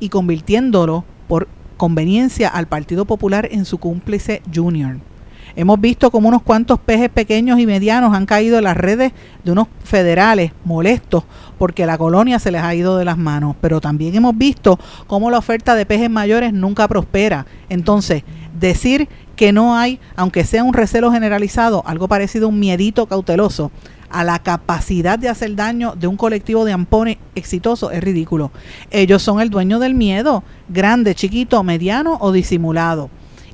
y 0.00 0.08
convirtiéndolo 0.08 1.04
por 1.28 1.46
conveniencia 1.76 2.48
al 2.48 2.66
Partido 2.66 3.04
Popular 3.04 3.48
en 3.52 3.64
su 3.64 3.78
cómplice 3.78 4.42
junior. 4.52 4.96
Hemos 5.56 5.80
visto 5.80 6.10
como 6.10 6.28
unos 6.28 6.42
cuantos 6.42 6.78
pejes 6.78 7.08
pequeños 7.08 7.58
y 7.58 7.66
medianos 7.66 8.14
han 8.14 8.26
caído 8.26 8.58
en 8.58 8.64
las 8.64 8.76
redes 8.76 9.12
de 9.44 9.52
unos 9.52 9.68
federales 9.84 10.52
molestos 10.64 11.24
porque 11.58 11.86
la 11.86 11.98
colonia 11.98 12.38
se 12.38 12.50
les 12.50 12.62
ha 12.62 12.74
ido 12.74 12.96
de 12.96 13.04
las 13.04 13.18
manos. 13.18 13.56
Pero 13.60 13.80
también 13.80 14.14
hemos 14.14 14.36
visto 14.36 14.78
cómo 15.06 15.30
la 15.30 15.38
oferta 15.38 15.74
de 15.74 15.86
pejes 15.86 16.08
mayores 16.08 16.52
nunca 16.52 16.86
prospera. 16.86 17.46
Entonces, 17.68 18.22
decir 18.58 19.08
que 19.36 19.52
no 19.52 19.76
hay, 19.76 19.98
aunque 20.16 20.44
sea 20.44 20.64
un 20.64 20.74
recelo 20.74 21.10
generalizado, 21.10 21.82
algo 21.86 22.08
parecido 22.08 22.46
a 22.46 22.48
un 22.50 22.60
miedito 22.60 23.06
cauteloso, 23.06 23.70
a 24.10 24.24
la 24.24 24.40
capacidad 24.40 25.18
de 25.18 25.28
hacer 25.28 25.54
daño 25.54 25.94
de 25.96 26.06
un 26.06 26.16
colectivo 26.16 26.64
de 26.64 26.72
ampones 26.72 27.18
exitoso 27.34 27.90
es 27.90 28.02
ridículo. 28.02 28.50
Ellos 28.90 29.22
son 29.22 29.40
el 29.40 29.50
dueño 29.50 29.78
del 29.78 29.94
miedo, 29.94 30.42
grande, 30.68 31.14
chiquito, 31.14 31.62
mediano 31.62 32.18
o 32.20 32.32
disimulado. 32.32 33.10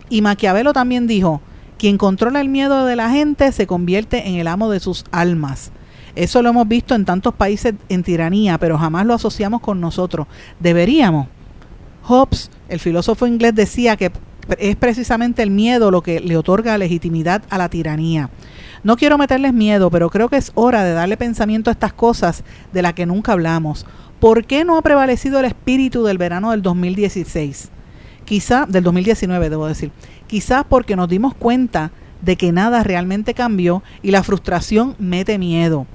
Y 0.09 0.23
Maquiavelo 0.23 0.73
también 0.73 1.07
dijo, 1.07 1.41
quien 1.79 1.99
controla 1.99 2.41
el 2.41 2.49
miedo 2.49 2.87
de 2.87 2.97
la 2.97 3.11
gente 3.11 3.53
se 3.53 3.67
convierte 3.67 4.29
en 4.29 4.37
el 4.37 4.47
amo 4.47 4.71
de 4.71 4.81
sus 4.81 5.05
almas. 5.13 5.73
Eso 6.15 6.41
lo 6.41 6.49
hemos 6.49 6.67
visto 6.67 6.95
en 6.95 7.05
tantos 7.05 7.35
países 7.35 7.75
en 7.91 8.03
tiranía, 8.03 8.57
pero 8.57 8.79
jamás 8.79 9.05
lo 9.05 9.13
asociamos 9.13 9.61
con 9.61 9.81
nosotros. 9.81 10.27
Deberíamos. 10.59 11.29
Hobbes, 12.05 12.51
el 12.69 12.81
filósofo 12.81 13.27
inglés, 13.27 13.55
decía 13.55 13.97
que 13.97 14.11
es 14.59 14.77
precisamente 14.77 15.43
el 15.43 15.51
miedo 15.51 15.91
lo 15.91 16.03
que 16.03 16.21
le 16.21 16.37
otorga 16.37 16.79
legitimidad 16.79 17.43
a 17.51 17.59
la 17.59 17.69
tiranía. 17.69 18.31
No 18.83 18.97
quiero 18.97 19.19
meterles 19.19 19.53
miedo, 19.53 19.91
pero 19.91 20.11
creo 20.11 20.29
que 20.29 20.37
es 20.37 20.53
hora 20.55 20.85
de 20.85 20.93
darle 20.93 21.17
pensamiento 21.17 21.71
a 21.71 21.73
estas 21.73 21.93
cosas 21.93 22.45
de 22.73 22.83
las 22.83 22.95
que 22.95 23.07
nunca 23.07 23.33
hablamos. 23.33 23.87
¿Por 24.21 24.45
qué 24.45 24.65
no 24.65 24.77
ha 24.77 24.83
prevalecido 24.83 25.41
el 25.41 25.47
espíritu 25.47 26.05
del 26.05 26.19
verano 26.19 26.53
del 26.53 26.63
2016? 26.63 27.71
Quizá, 28.25 28.67
del 28.67 28.85
2019 28.85 29.51
debo 29.51 29.67
decir, 29.67 29.91
quizás 30.27 30.65
porque 30.69 30.97
nos 30.97 31.09
dimos 31.09 31.35
cuenta 31.35 31.91
de 32.23 32.37
que 32.37 32.53
nada 32.53 32.83
realmente 32.83 33.35
cambió 33.35 33.83
y 34.03 34.11
la 34.11 34.23
frustración 34.23 34.95
mete 34.99 35.39
miedo. 35.39 35.87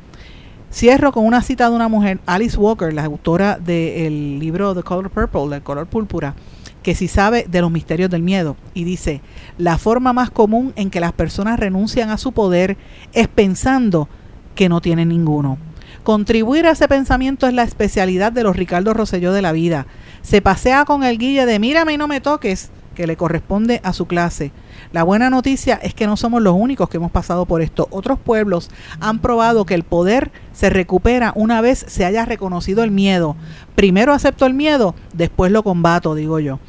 Cierro 0.71 1.11
con 1.11 1.25
una 1.25 1.41
cita 1.41 1.69
de 1.69 1.75
una 1.75 1.89
mujer, 1.89 2.19
Alice 2.25 2.57
Walker, 2.57 2.93
la 2.93 3.03
autora 3.03 3.57
del 3.57 4.39
libro 4.39 4.73
The 4.73 4.83
Color 4.83 5.09
Purple, 5.09 5.57
el 5.57 5.63
color 5.63 5.87
púrpura 5.87 6.35
que 6.83 6.95
si 6.95 7.07
sabe 7.07 7.45
de 7.49 7.61
los 7.61 7.71
misterios 7.71 8.09
del 8.09 8.21
miedo. 8.21 8.55
Y 8.73 8.83
dice, 8.83 9.21
la 9.57 9.77
forma 9.77 10.13
más 10.13 10.31
común 10.31 10.73
en 10.75 10.89
que 10.89 10.99
las 10.99 11.13
personas 11.13 11.59
renuncian 11.59 12.09
a 12.09 12.17
su 12.17 12.31
poder 12.31 12.77
es 13.13 13.27
pensando 13.27 14.09
que 14.55 14.69
no 14.69 14.81
tienen 14.81 15.09
ninguno. 15.09 15.57
Contribuir 16.03 16.65
a 16.65 16.71
ese 16.71 16.87
pensamiento 16.87 17.47
es 17.47 17.53
la 17.53 17.63
especialidad 17.63 18.31
de 18.31 18.43
los 18.43 18.55
Ricardo 18.55 18.93
Rosselló 18.93 19.33
de 19.33 19.43
la 19.43 19.51
vida. 19.51 19.85
Se 20.23 20.41
pasea 20.41 20.85
con 20.85 21.03
el 21.03 21.17
guille 21.17 21.45
de 21.45 21.59
mírame 21.59 21.93
y 21.93 21.97
no 21.97 22.07
me 22.07 22.21
toques, 22.21 22.71
que 22.95 23.07
le 23.07 23.17
corresponde 23.17 23.79
a 23.83 23.93
su 23.93 24.05
clase. 24.05 24.51
La 24.91 25.03
buena 25.03 25.29
noticia 25.29 25.75
es 25.81 25.93
que 25.93 26.07
no 26.07 26.17
somos 26.17 26.41
los 26.41 26.55
únicos 26.55 26.89
que 26.89 26.97
hemos 26.97 27.11
pasado 27.11 27.45
por 27.45 27.61
esto. 27.61 27.87
Otros 27.91 28.19
pueblos 28.19 28.69
han 28.99 29.19
probado 29.19 29.65
que 29.65 29.73
el 29.73 29.83
poder 29.83 30.31
se 30.53 30.69
recupera 30.69 31.33
una 31.35 31.61
vez 31.61 31.85
se 31.87 32.05
haya 32.05 32.25
reconocido 32.25 32.83
el 32.83 32.91
miedo. 32.91 33.35
Primero 33.75 34.13
acepto 34.13 34.45
el 34.45 34.53
miedo, 34.53 34.95
después 35.13 35.51
lo 35.51 35.63
combato, 35.63 36.15
digo 36.15 36.39
yo. 36.39 36.59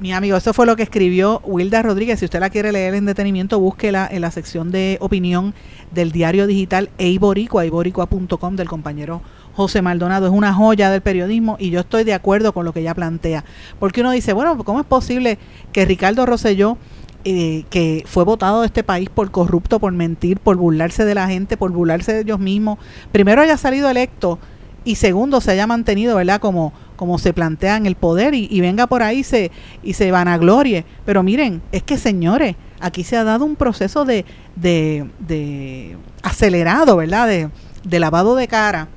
Mi 0.00 0.12
amigo, 0.12 0.36
eso 0.36 0.54
fue 0.54 0.66
lo 0.66 0.76
que 0.76 0.84
escribió 0.84 1.40
Wilda 1.44 1.82
Rodríguez. 1.82 2.20
Si 2.20 2.24
usted 2.24 2.38
la 2.38 2.50
quiere 2.50 2.70
leer 2.70 2.94
en 2.94 3.04
detenimiento, 3.04 3.58
búsquela 3.58 4.08
en 4.08 4.20
la 4.20 4.30
sección 4.30 4.70
de 4.70 4.96
opinión 5.00 5.54
del 5.90 6.12
diario 6.12 6.46
digital 6.46 6.90
Eiboricua, 6.98 7.64
eiboricua.com 7.64 8.54
del 8.54 8.68
compañero 8.68 9.22
José 9.58 9.82
Maldonado. 9.82 10.28
Es 10.28 10.32
una 10.32 10.54
joya 10.54 10.88
del 10.88 11.00
periodismo 11.00 11.56
y 11.58 11.70
yo 11.70 11.80
estoy 11.80 12.04
de 12.04 12.14
acuerdo 12.14 12.52
con 12.52 12.64
lo 12.64 12.72
que 12.72 12.78
ella 12.78 12.94
plantea. 12.94 13.44
Porque 13.80 14.02
uno 14.02 14.12
dice, 14.12 14.32
bueno, 14.32 14.56
¿cómo 14.62 14.78
es 14.78 14.86
posible 14.86 15.36
que 15.72 15.84
Ricardo 15.84 16.24
Rosselló 16.26 16.78
eh, 17.24 17.64
que 17.68 18.04
fue 18.06 18.22
votado 18.22 18.60
de 18.60 18.66
este 18.66 18.84
país 18.84 19.10
por 19.10 19.32
corrupto, 19.32 19.80
por 19.80 19.92
mentir, 19.92 20.38
por 20.38 20.56
burlarse 20.56 21.04
de 21.04 21.16
la 21.16 21.26
gente, 21.26 21.56
por 21.56 21.72
burlarse 21.72 22.12
de 22.12 22.20
ellos 22.20 22.38
mismos, 22.38 22.78
primero 23.10 23.42
haya 23.42 23.56
salido 23.56 23.90
electo 23.90 24.38
y 24.84 24.94
segundo 24.94 25.40
se 25.40 25.50
haya 25.50 25.66
mantenido, 25.66 26.14
¿verdad? 26.14 26.40
Como, 26.40 26.72
como 26.94 27.18
se 27.18 27.32
plantea 27.32 27.76
en 27.76 27.86
el 27.86 27.96
poder 27.96 28.34
y, 28.34 28.60
venga 28.60 28.86
por 28.86 29.02
ahí 29.02 29.24
se, 29.24 29.50
y 29.82 29.94
se 29.94 30.12
vanaglorie. 30.12 30.84
Pero 31.04 31.24
miren, 31.24 31.62
es 31.72 31.82
que 31.82 31.98
señores, 31.98 32.54
aquí 32.78 33.02
se 33.02 33.16
ha 33.16 33.24
dado 33.24 33.44
un 33.44 33.56
proceso 33.56 34.04
de, 34.04 34.24
de, 34.54 35.04
de 35.18 35.96
acelerado, 36.22 36.96
¿verdad? 36.96 37.26
De, 37.26 37.50
de 37.82 37.98
lavado 37.98 38.36
de 38.36 38.46
cara 38.46 38.88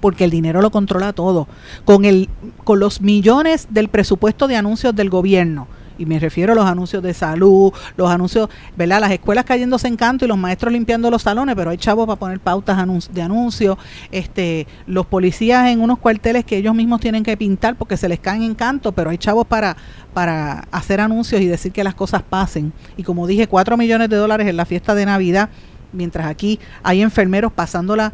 porque 0.00 0.24
el 0.24 0.30
dinero 0.30 0.60
lo 0.60 0.70
controla 0.70 1.12
todo, 1.12 1.48
con, 1.84 2.04
el, 2.04 2.28
con 2.64 2.80
los 2.80 3.00
millones 3.00 3.68
del 3.70 3.88
presupuesto 3.88 4.48
de 4.48 4.56
anuncios 4.56 4.94
del 4.94 5.10
gobierno, 5.10 5.68
y 5.98 6.06
me 6.06 6.18
refiero 6.18 6.52
a 6.52 6.56
los 6.56 6.66
anuncios 6.66 7.02
de 7.02 7.14
salud, 7.14 7.72
los 7.96 8.10
anuncios, 8.10 8.48
¿verdad? 8.76 9.00
Las 9.00 9.12
escuelas 9.12 9.44
cayéndose 9.44 9.88
en 9.88 9.96
canto 9.96 10.24
y 10.24 10.28
los 10.28 10.36
maestros 10.36 10.72
limpiando 10.72 11.10
los 11.10 11.22
salones, 11.22 11.54
pero 11.54 11.70
hay 11.70 11.78
chavos 11.78 12.06
para 12.06 12.18
poner 12.18 12.40
pautas 12.40 12.76
de 13.12 13.22
anuncios, 13.22 13.78
este, 14.10 14.66
los 14.86 15.06
policías 15.06 15.68
en 15.68 15.80
unos 15.80 15.98
cuarteles 15.98 16.44
que 16.44 16.58
ellos 16.58 16.74
mismos 16.74 17.00
tienen 17.00 17.22
que 17.22 17.36
pintar 17.36 17.76
porque 17.76 17.96
se 17.96 18.08
les 18.08 18.20
caen 18.20 18.42
en 18.42 18.54
canto, 18.54 18.92
pero 18.92 19.10
hay 19.10 19.18
chavos 19.18 19.46
para, 19.46 19.76
para 20.12 20.66
hacer 20.70 21.00
anuncios 21.00 21.40
y 21.40 21.46
decir 21.46 21.72
que 21.72 21.84
las 21.84 21.94
cosas 21.94 22.22
pasen. 22.22 22.72
Y 22.96 23.02
como 23.02 23.26
dije, 23.26 23.46
cuatro 23.46 23.76
millones 23.76 24.08
de 24.08 24.16
dólares 24.16 24.48
en 24.48 24.56
la 24.56 24.66
fiesta 24.66 24.94
de 24.94 25.06
Navidad, 25.06 25.48
mientras 25.92 26.26
aquí 26.26 26.60
hay 26.82 27.02
enfermeros 27.02 27.52
pasándola 27.52 28.12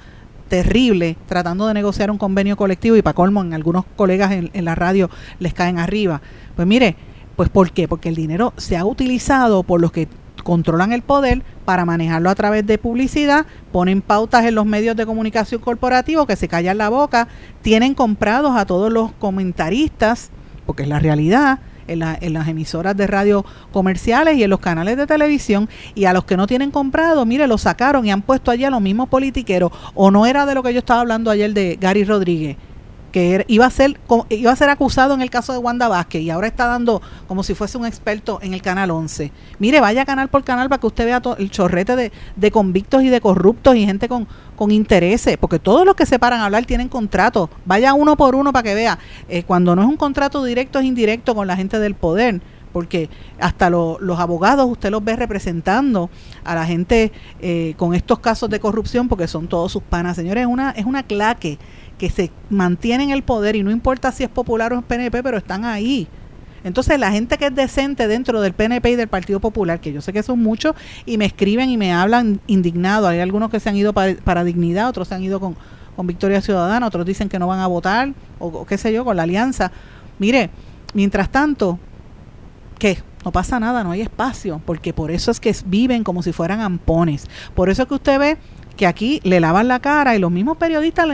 terrible 0.52 1.16
tratando 1.28 1.66
de 1.66 1.72
negociar 1.72 2.10
un 2.10 2.18
convenio 2.18 2.58
colectivo 2.58 2.94
y 2.94 3.00
para 3.00 3.14
colmo 3.14 3.40
en 3.40 3.54
algunos 3.54 3.86
colegas 3.96 4.32
en, 4.32 4.64
la 4.66 4.74
radio 4.74 5.08
les 5.38 5.54
caen 5.54 5.78
arriba. 5.78 6.20
Pues 6.54 6.68
mire, 6.68 6.94
pues 7.36 7.48
¿por 7.48 7.70
qué? 7.70 7.88
Porque 7.88 8.10
el 8.10 8.16
dinero 8.16 8.52
se 8.58 8.76
ha 8.76 8.84
utilizado 8.84 9.62
por 9.62 9.80
los 9.80 9.92
que 9.92 10.08
controlan 10.44 10.92
el 10.92 11.00
poder 11.00 11.42
para 11.64 11.86
manejarlo 11.86 12.28
a 12.28 12.34
través 12.34 12.66
de 12.66 12.76
publicidad, 12.76 13.46
ponen 13.72 14.02
pautas 14.02 14.44
en 14.44 14.54
los 14.54 14.66
medios 14.66 14.94
de 14.94 15.06
comunicación 15.06 15.62
corporativos 15.62 16.26
que 16.26 16.36
se 16.36 16.48
callan 16.48 16.76
la 16.76 16.90
boca, 16.90 17.28
tienen 17.62 17.94
comprados 17.94 18.54
a 18.54 18.66
todos 18.66 18.92
los 18.92 19.10
comentaristas, 19.12 20.28
porque 20.66 20.82
es 20.82 20.88
la 20.90 20.98
realidad, 20.98 21.60
en, 21.92 22.32
las 22.32 22.48
emisoras 22.48 22.96
de 22.96 23.06
radio 23.06 23.44
comerciales 23.72 24.36
y 24.36 24.42
en 24.42 24.50
los 24.50 24.60
canales 24.60 24.96
de 24.96 25.06
televisión, 25.06 25.68
y 25.94 26.04
a 26.04 26.12
los 26.12 26.24
que 26.24 26.36
no 26.36 26.46
tienen 26.46 26.70
comprado, 26.70 27.24
mire, 27.26 27.46
lo 27.46 27.58
sacaron 27.58 28.06
y 28.06 28.10
han 28.10 28.22
puesto 28.22 28.50
allí 28.50 28.64
a 28.64 28.70
los 28.70 28.80
mismos 28.80 29.08
politiqueros, 29.08 29.72
o 29.94 30.10
no 30.10 30.26
era 30.26 30.46
de 30.46 30.54
lo 30.54 30.62
que 30.62 30.72
yo 30.72 30.78
estaba 30.78 31.00
hablando 31.00 31.30
ayer 31.30 31.52
de 31.52 31.78
Gary 31.80 32.04
Rodríguez 32.04 32.56
que 33.12 33.44
iba 33.46 33.66
a 33.66 33.70
ser 33.70 34.00
iba 34.30 34.50
a 34.50 34.56
ser 34.56 34.70
acusado 34.70 35.14
en 35.14 35.22
el 35.22 35.30
caso 35.30 35.52
de 35.52 35.58
Wanda 35.58 35.86
Vázquez 35.86 36.22
y 36.22 36.30
ahora 36.30 36.48
está 36.48 36.66
dando 36.66 37.00
como 37.28 37.42
si 37.42 37.54
fuese 37.54 37.78
un 37.78 37.86
experto 37.86 38.40
en 38.42 38.54
el 38.54 38.62
canal 38.62 38.90
11. 38.90 39.30
Mire, 39.58 39.80
vaya 39.80 40.04
canal 40.04 40.28
por 40.28 40.42
canal 40.42 40.68
para 40.68 40.80
que 40.80 40.86
usted 40.86 41.04
vea 41.04 41.22
el 41.38 41.50
chorrete 41.50 41.94
de, 41.94 42.12
de, 42.34 42.50
convictos 42.50 43.02
y 43.02 43.08
de 43.08 43.20
corruptos 43.20 43.76
y 43.76 43.86
gente 43.86 44.08
con, 44.08 44.26
con 44.56 44.70
intereses, 44.70 45.36
porque 45.36 45.58
todos 45.58 45.84
los 45.84 45.94
que 45.94 46.06
se 46.06 46.18
paran 46.18 46.40
a 46.40 46.46
hablar 46.46 46.64
tienen 46.64 46.88
contratos. 46.88 47.50
Vaya 47.64 47.94
uno 47.94 48.16
por 48.16 48.34
uno 48.34 48.52
para 48.52 48.62
que 48.62 48.74
vea. 48.74 48.98
Eh, 49.28 49.44
cuando 49.44 49.76
no 49.76 49.82
es 49.82 49.88
un 49.88 49.96
contrato 49.96 50.42
directo, 50.42 50.78
es 50.78 50.86
indirecto 50.86 51.34
con 51.34 51.46
la 51.46 51.56
gente 51.56 51.78
del 51.78 51.94
poder 51.94 52.40
porque 52.72 53.10
hasta 53.38 53.70
los 53.70 54.18
abogados 54.18 54.68
usted 54.68 54.90
los 54.90 55.04
ve 55.04 55.14
representando 55.14 56.10
a 56.42 56.54
la 56.54 56.64
gente 56.64 57.12
eh, 57.40 57.74
con 57.76 57.94
estos 57.94 58.18
casos 58.18 58.48
de 58.50 58.60
corrupción 58.60 59.08
porque 59.08 59.28
son 59.28 59.46
todos 59.46 59.70
sus 59.70 59.82
panas. 59.82 60.16
Señores, 60.16 60.42
es 60.42 60.48
una, 60.48 60.70
es 60.70 60.86
una 60.86 61.02
claque 61.02 61.58
que 62.02 62.10
se 62.10 62.32
mantienen 62.50 63.10
en 63.10 63.14
el 63.14 63.22
poder 63.22 63.54
y 63.54 63.62
no 63.62 63.70
importa 63.70 64.10
si 64.10 64.24
es 64.24 64.28
popular 64.28 64.72
o 64.72 64.78
es 64.80 64.84
PNP, 64.84 65.22
pero 65.22 65.38
están 65.38 65.64
ahí. 65.64 66.08
Entonces 66.64 66.98
la 66.98 67.12
gente 67.12 67.38
que 67.38 67.46
es 67.46 67.54
decente 67.54 68.08
dentro 68.08 68.40
del 68.40 68.54
PNP 68.54 68.90
y 68.90 68.96
del 68.96 69.06
Partido 69.06 69.38
Popular, 69.38 69.78
que 69.78 69.92
yo 69.92 70.00
sé 70.00 70.12
que 70.12 70.24
son 70.24 70.40
muchos, 70.40 70.74
y 71.06 71.16
me 71.16 71.26
escriben 71.26 71.70
y 71.70 71.76
me 71.76 71.92
hablan 71.92 72.40
indignado. 72.48 73.06
Hay 73.06 73.20
algunos 73.20 73.52
que 73.52 73.60
se 73.60 73.68
han 73.68 73.76
ido 73.76 73.92
para, 73.92 74.42
dignidad, 74.42 74.88
otros 74.88 75.06
se 75.06 75.14
han 75.14 75.22
ido 75.22 75.38
con, 75.38 75.56
Victoria 76.04 76.40
Ciudadana, 76.40 76.88
otros 76.88 77.06
dicen 77.06 77.28
que 77.28 77.38
no 77.38 77.46
van 77.46 77.60
a 77.60 77.68
votar, 77.68 78.12
o, 78.40 78.66
qué 78.66 78.78
sé 78.78 78.92
yo, 78.92 79.04
con 79.04 79.16
la 79.16 79.22
alianza. 79.22 79.70
Mire, 80.18 80.50
mientras 80.94 81.30
tanto, 81.30 81.78
¿qué? 82.80 82.98
No 83.24 83.30
pasa 83.30 83.60
nada, 83.60 83.84
no 83.84 83.92
hay 83.92 84.00
espacio, 84.00 84.60
porque 84.66 84.92
por 84.92 85.12
eso 85.12 85.30
es 85.30 85.38
que 85.38 85.54
viven 85.66 86.02
como 86.02 86.24
si 86.24 86.32
fueran 86.32 86.62
ampones. 86.62 87.28
Por 87.54 87.70
eso 87.70 87.82
es 87.82 87.88
que 87.88 87.94
usted 87.94 88.18
ve 88.18 88.38
que 88.76 88.86
aquí 88.86 89.20
le 89.24 89.40
lavan 89.40 89.68
la 89.68 89.80
cara 89.80 90.14
y 90.16 90.18
los 90.18 90.30
mismos 90.30 90.56
periodistas, 90.56 91.06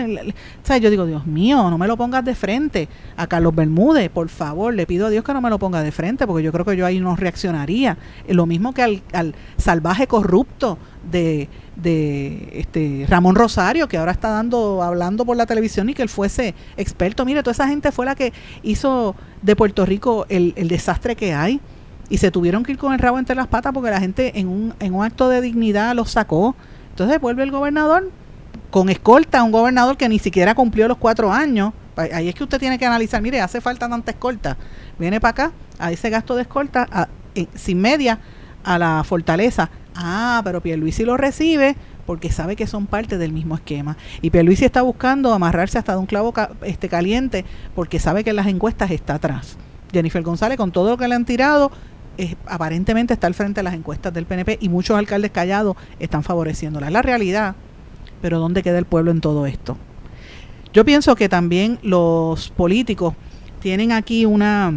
sea, 0.63 0.79
yo 0.79 0.91
digo, 0.91 1.07
Dios 1.07 1.27
mío, 1.27 1.71
no 1.71 1.79
me 1.79 1.87
lo 1.87 1.97
pongas 1.97 2.25
de 2.25 2.35
frente 2.35 2.89
a 3.17 3.27
Carlos 3.27 3.55
Bermúdez, 3.55 4.11
por 4.11 4.29
favor, 4.29 4.75
le 4.75 4.87
pido 4.87 5.07
a 5.07 5.11
Dios 5.11 5.25
que 5.25 5.33
no 5.33 5.41
me 5.41 5.51
lo 5.51 5.59
ponga 5.59 5.83
de 5.83 5.91
frente, 5.91 6.27
porque 6.27 6.43
yo 6.43 6.53
creo 6.53 6.65
que 6.65 6.77
yo 6.77 6.87
ahí 6.87 7.01
no 7.01 7.17
reaccionaría. 7.17 7.97
Lo 8.29 8.47
mismo 8.47 8.73
que 8.73 8.83
al, 8.83 9.35
salvaje 9.57 10.07
corrupto 10.07 10.79
de, 11.11 11.49
de 11.77 12.51
este 12.53 13.07
Ramón 13.09 13.35
Rosario, 13.35 13.89
que 13.89 13.97
ahora 13.97 14.13
está 14.13 14.29
dando, 14.29 14.83
hablando 14.83 15.25
por 15.25 15.37
la 15.37 15.47
televisión 15.47 15.89
y 15.89 15.95
que 15.95 16.03
él 16.03 16.09
fuese 16.09 16.55
experto. 16.77 17.25
Mire, 17.25 17.43
toda 17.43 17.53
esa 17.53 17.69
gente 17.69 17.91
fue 17.93 18.07
la 18.07 18.15
que 18.15 18.33
hizo 18.63 19.17
de 19.43 19.57
Puerto 19.57 19.87
Rico 19.87 20.27
el, 20.29 20.53
el 20.57 20.69
desastre 20.69 21.17
que 21.17 21.33
hay. 21.33 21.61
Y 22.11 22.19
se 22.19 22.31
tuvieron 22.31 22.63
que 22.63 22.73
ir 22.73 22.79
con 22.79 22.95
el 22.95 22.99
rabo 22.99 23.19
entre 23.19 23.37
las 23.37 23.49
patas 23.49 23.73
porque 23.75 23.91
la 23.91 24.01
gente 24.01 24.39
en 24.39 24.49
un, 24.49 24.75
en 24.81 24.95
un 24.95 25.05
acto 25.05 25.29
de 25.29 25.43
dignidad 25.43 25.95
los 25.95 26.11
sacó 26.11 26.57
entonces 26.99 27.21
vuelve 27.21 27.45
el 27.45 27.53
gobernador 27.53 28.11
con 28.73 28.89
escolta, 28.89 29.45
un 29.45 29.53
gobernador 29.53 29.97
que 29.97 30.09
ni 30.09 30.19
siquiera 30.19 30.57
cumplió 30.57 30.89
los 30.89 30.99
cuatro 30.99 31.33
años. 31.33 31.73
Ahí 31.95 32.29
es 32.29 32.35
que 32.35 32.43
usted 32.43 32.59
tiene 32.59 32.77
que 32.77 32.87
analizar, 32.87 33.23
mire, 33.23 33.41
hace 33.41 33.61
falta 33.61 33.89
tanta 33.89 34.11
escolta. 34.11 34.57
Viene 34.99 35.21
para 35.21 35.31
acá, 35.31 35.53
a 35.79 35.93
ese 35.93 36.11
gasto 36.11 36.35
de 36.35 36.43
escolta, 36.43 37.09
sin 37.55 37.81
media, 37.81 38.19
a 38.65 38.79
la 38.81 39.05
fortaleza. 39.05 39.71
Ah, 39.95 40.41
pero 40.43 40.61
Pierluisi 40.61 41.05
lo 41.05 41.17
recibe 41.17 41.77
porque 42.05 42.33
sabe 42.33 42.57
que 42.57 42.67
son 42.67 42.89
parte 42.89 43.17
del 43.17 43.33
mismo 43.33 43.55
esquema. 43.55 43.97
Y 44.21 44.31
Pierluisi 44.31 44.65
está 44.65 44.83
buscando 44.83 45.33
amarrarse 45.33 45.79
hasta 45.79 45.93
de 45.93 45.99
un 45.99 46.07
clavo 46.07 46.35
este, 46.63 46.89
caliente 46.89 47.45
porque 47.77 48.01
sabe 48.01 48.25
que 48.25 48.31
en 48.31 48.37
las 48.37 48.49
encuestas 48.49 48.91
está 48.91 49.15
atrás. 49.15 49.57
Jennifer 49.93 50.23
González, 50.23 50.59
con 50.59 50.73
todo 50.73 50.91
lo 50.91 50.97
que 50.99 51.07
le 51.07 51.15
han 51.15 51.25
tirado, 51.25 51.71
aparentemente 52.47 53.15
está 53.15 53.27
al 53.27 53.35
frente 53.35 53.61
de 53.61 53.65
las 53.65 53.75
encuestas 53.75 54.13
del 54.13 54.27
PNP 54.27 54.59
y 54.61 54.69
muchos 54.69 54.99
alcaldes 54.99 55.31
callados 55.31 55.77
están 55.99 56.23
favoreciéndola. 56.23 56.87
Es 56.87 56.93
la 56.93 57.03
realidad, 57.03 57.55
pero 58.21 58.39
¿dónde 58.39 58.63
queda 58.63 58.79
el 58.79 58.85
pueblo 58.85 59.11
en 59.11 59.21
todo 59.21 59.47
esto? 59.47 59.77
Yo 60.73 60.85
pienso 60.85 61.15
que 61.17 61.29
también 61.29 61.79
los 61.83 62.51
políticos 62.51 63.15
tienen 63.61 63.93
aquí 63.93 64.27
una, 64.27 64.73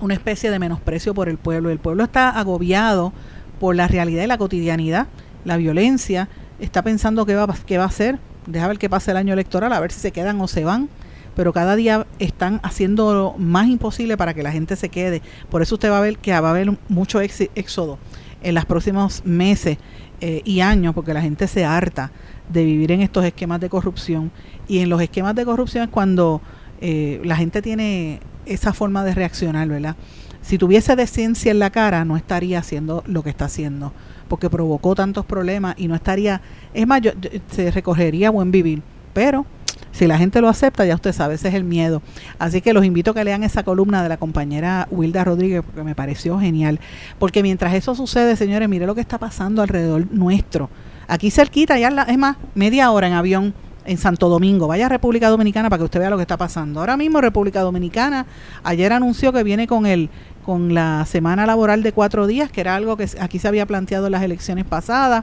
una 0.00 0.14
especie 0.14 0.50
de 0.50 0.58
menosprecio 0.58 1.14
por 1.14 1.28
el 1.28 1.38
pueblo. 1.38 1.70
El 1.70 1.78
pueblo 1.78 2.04
está 2.04 2.30
agobiado 2.30 3.12
por 3.58 3.74
la 3.76 3.88
realidad 3.88 4.24
y 4.24 4.26
la 4.26 4.38
cotidianidad, 4.38 5.08
la 5.44 5.56
violencia, 5.56 6.28
está 6.58 6.82
pensando 6.82 7.26
qué 7.26 7.34
va, 7.34 7.54
qué 7.66 7.78
va 7.78 7.84
a 7.84 7.88
hacer, 7.88 8.18
deja 8.46 8.68
ver 8.68 8.78
qué 8.78 8.88
pasa 8.88 9.10
el 9.10 9.16
año 9.16 9.32
electoral, 9.32 9.72
a 9.72 9.80
ver 9.80 9.92
si 9.92 10.00
se 10.00 10.12
quedan 10.12 10.40
o 10.40 10.48
se 10.48 10.64
van 10.64 10.88
pero 11.34 11.52
cada 11.52 11.76
día 11.76 12.06
están 12.18 12.60
haciendo 12.62 13.34
más 13.38 13.68
imposible 13.68 14.16
para 14.16 14.34
que 14.34 14.42
la 14.42 14.52
gente 14.52 14.76
se 14.76 14.88
quede. 14.88 15.22
Por 15.48 15.62
eso 15.62 15.76
usted 15.76 15.90
va 15.90 15.98
a 15.98 16.02
ver 16.02 16.18
que 16.18 16.32
va 16.32 16.48
a 16.48 16.50
haber 16.50 16.76
mucho 16.88 17.20
éxodo 17.20 17.98
en 18.42 18.54
los 18.54 18.64
próximos 18.64 19.22
meses 19.24 19.78
eh, 20.20 20.42
y 20.44 20.60
años, 20.60 20.94
porque 20.94 21.14
la 21.14 21.22
gente 21.22 21.46
se 21.46 21.64
harta 21.64 22.10
de 22.48 22.64
vivir 22.64 22.92
en 22.92 23.00
estos 23.00 23.24
esquemas 23.24 23.60
de 23.60 23.68
corrupción. 23.68 24.30
Y 24.68 24.78
en 24.80 24.88
los 24.90 25.00
esquemas 25.00 25.34
de 25.34 25.44
corrupción 25.44 25.84
es 25.84 25.90
cuando 25.90 26.42
eh, 26.80 27.20
la 27.24 27.36
gente 27.36 27.62
tiene 27.62 28.20
esa 28.46 28.72
forma 28.72 29.04
de 29.04 29.14
reaccionar, 29.14 29.68
¿verdad? 29.68 29.96
Si 30.42 30.58
tuviese 30.58 30.96
decencia 30.96 31.50
en 31.50 31.58
la 31.58 31.70
cara, 31.70 32.04
no 32.04 32.16
estaría 32.16 32.58
haciendo 32.58 33.04
lo 33.06 33.22
que 33.22 33.30
está 33.30 33.44
haciendo, 33.46 33.92
porque 34.28 34.48
provocó 34.48 34.94
tantos 34.94 35.26
problemas 35.26 35.74
y 35.76 35.86
no 35.86 35.94
estaría, 35.94 36.40
es 36.72 36.86
más, 36.86 37.02
se 37.50 37.70
recogería 37.70 38.30
buen 38.30 38.50
vivir, 38.50 38.82
pero 39.12 39.44
si 39.92 40.06
la 40.06 40.18
gente 40.18 40.40
lo 40.40 40.48
acepta, 40.48 40.84
ya 40.84 40.94
usted 40.94 41.12
sabe, 41.12 41.34
ese 41.34 41.48
es 41.48 41.54
el 41.54 41.64
miedo. 41.64 42.02
Así 42.38 42.60
que 42.60 42.72
los 42.72 42.84
invito 42.84 43.10
a 43.10 43.14
que 43.14 43.24
lean 43.24 43.42
esa 43.42 43.62
columna 43.62 44.02
de 44.02 44.08
la 44.08 44.16
compañera 44.16 44.86
Wilda 44.90 45.24
Rodríguez, 45.24 45.62
porque 45.64 45.82
me 45.82 45.94
pareció 45.94 46.38
genial. 46.38 46.80
Porque 47.18 47.42
mientras 47.42 47.74
eso 47.74 47.94
sucede, 47.94 48.36
señores, 48.36 48.68
mire 48.68 48.86
lo 48.86 48.94
que 48.94 49.00
está 49.00 49.18
pasando 49.18 49.62
alrededor 49.62 50.06
nuestro. 50.12 50.70
Aquí 51.08 51.30
cerquita, 51.30 51.78
ya 51.78 51.88
es 51.88 52.18
más, 52.18 52.36
media 52.54 52.90
hora 52.90 53.08
en 53.08 53.14
avión 53.14 53.54
en 53.84 53.98
Santo 53.98 54.28
Domingo. 54.28 54.68
Vaya 54.68 54.86
a 54.86 54.88
República 54.88 55.28
Dominicana 55.28 55.68
para 55.68 55.78
que 55.78 55.84
usted 55.84 56.00
vea 56.00 56.10
lo 56.10 56.16
que 56.16 56.22
está 56.22 56.36
pasando. 56.36 56.80
Ahora 56.80 56.96
mismo 56.96 57.20
República 57.20 57.60
Dominicana 57.60 58.26
ayer 58.62 58.92
anunció 58.92 59.32
que 59.32 59.42
viene 59.42 59.66
con 59.66 59.86
el 59.86 60.10
con 60.50 60.74
la 60.74 61.06
semana 61.06 61.46
laboral 61.46 61.84
de 61.84 61.92
cuatro 61.92 62.26
días, 62.26 62.50
que 62.50 62.60
era 62.60 62.74
algo 62.74 62.96
que 62.96 63.08
aquí 63.20 63.38
se 63.38 63.46
había 63.46 63.66
planteado 63.66 64.06
en 64.06 64.12
las 64.12 64.22
elecciones 64.24 64.64
pasadas, 64.64 65.22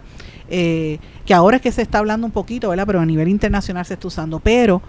eh, 0.50 1.00
que 1.26 1.34
ahora 1.34 1.58
es 1.58 1.62
que 1.62 1.74
se 1.74 1.82
está 1.82 1.98
hablando 1.98 2.26
un 2.26 2.32
poquito, 2.32 2.70
¿verdad? 2.70 2.86
Pero 2.88 3.02
a 3.02 3.06
nivel 3.06 3.28
internacional 3.28 3.86
se 3.86 3.96
está 3.96 4.08
usando. 4.08 4.40
Pero 4.40 4.82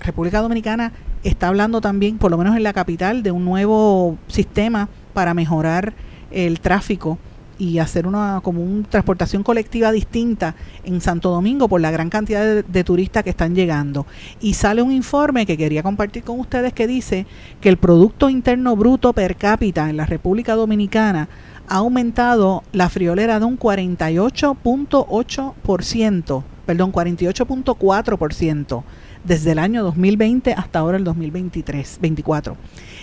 República 0.00 0.40
Dominicana 0.40 0.94
está 1.22 1.48
hablando 1.48 1.82
también, 1.82 2.16
por 2.16 2.30
lo 2.30 2.38
menos 2.38 2.56
en 2.56 2.62
la 2.62 2.72
capital, 2.72 3.22
de 3.22 3.30
un 3.30 3.44
nuevo 3.44 4.16
sistema 4.28 4.88
para 5.12 5.34
mejorar 5.34 5.92
el 6.30 6.60
tráfico 6.60 7.18
y 7.58 7.78
hacer 7.78 8.06
una 8.06 8.40
como 8.42 8.62
una 8.62 8.88
transportación 8.88 9.42
colectiva 9.42 9.92
distinta 9.92 10.54
en 10.84 11.00
Santo 11.00 11.30
Domingo 11.30 11.68
por 11.68 11.80
la 11.80 11.90
gran 11.90 12.08
cantidad 12.08 12.64
de, 12.64 12.84
turistas 12.84 13.24
que 13.24 13.30
están 13.30 13.54
llegando. 13.54 14.06
Y 14.40 14.54
sale 14.54 14.82
un 14.82 14.92
informe 14.92 15.44
que 15.44 15.56
quería 15.56 15.82
compartir 15.82 16.22
con 16.22 16.38
ustedes 16.40 16.72
que 16.72 16.86
dice 16.86 17.26
que 17.60 17.68
el 17.68 17.76
Producto 17.76 18.30
Interno 18.30 18.76
Bruto 18.76 19.12
per 19.12 19.36
cápita 19.36 19.90
en 19.90 19.96
la 19.96 20.06
República 20.06 20.54
Dominicana 20.54 21.28
ha 21.68 21.76
aumentado 21.76 22.62
la 22.72 22.88
friolera 22.88 23.38
de 23.38 23.44
un 23.44 23.58
48.8%, 23.58 26.42
perdón, 26.64 26.92
48.4% 26.92 28.82
desde 29.24 29.52
el 29.52 29.58
año 29.58 29.82
2020 29.82 30.54
hasta 30.54 30.78
ahora 30.78 30.96
el 30.96 31.04
2023, 31.04 31.98
24. 32.00 32.56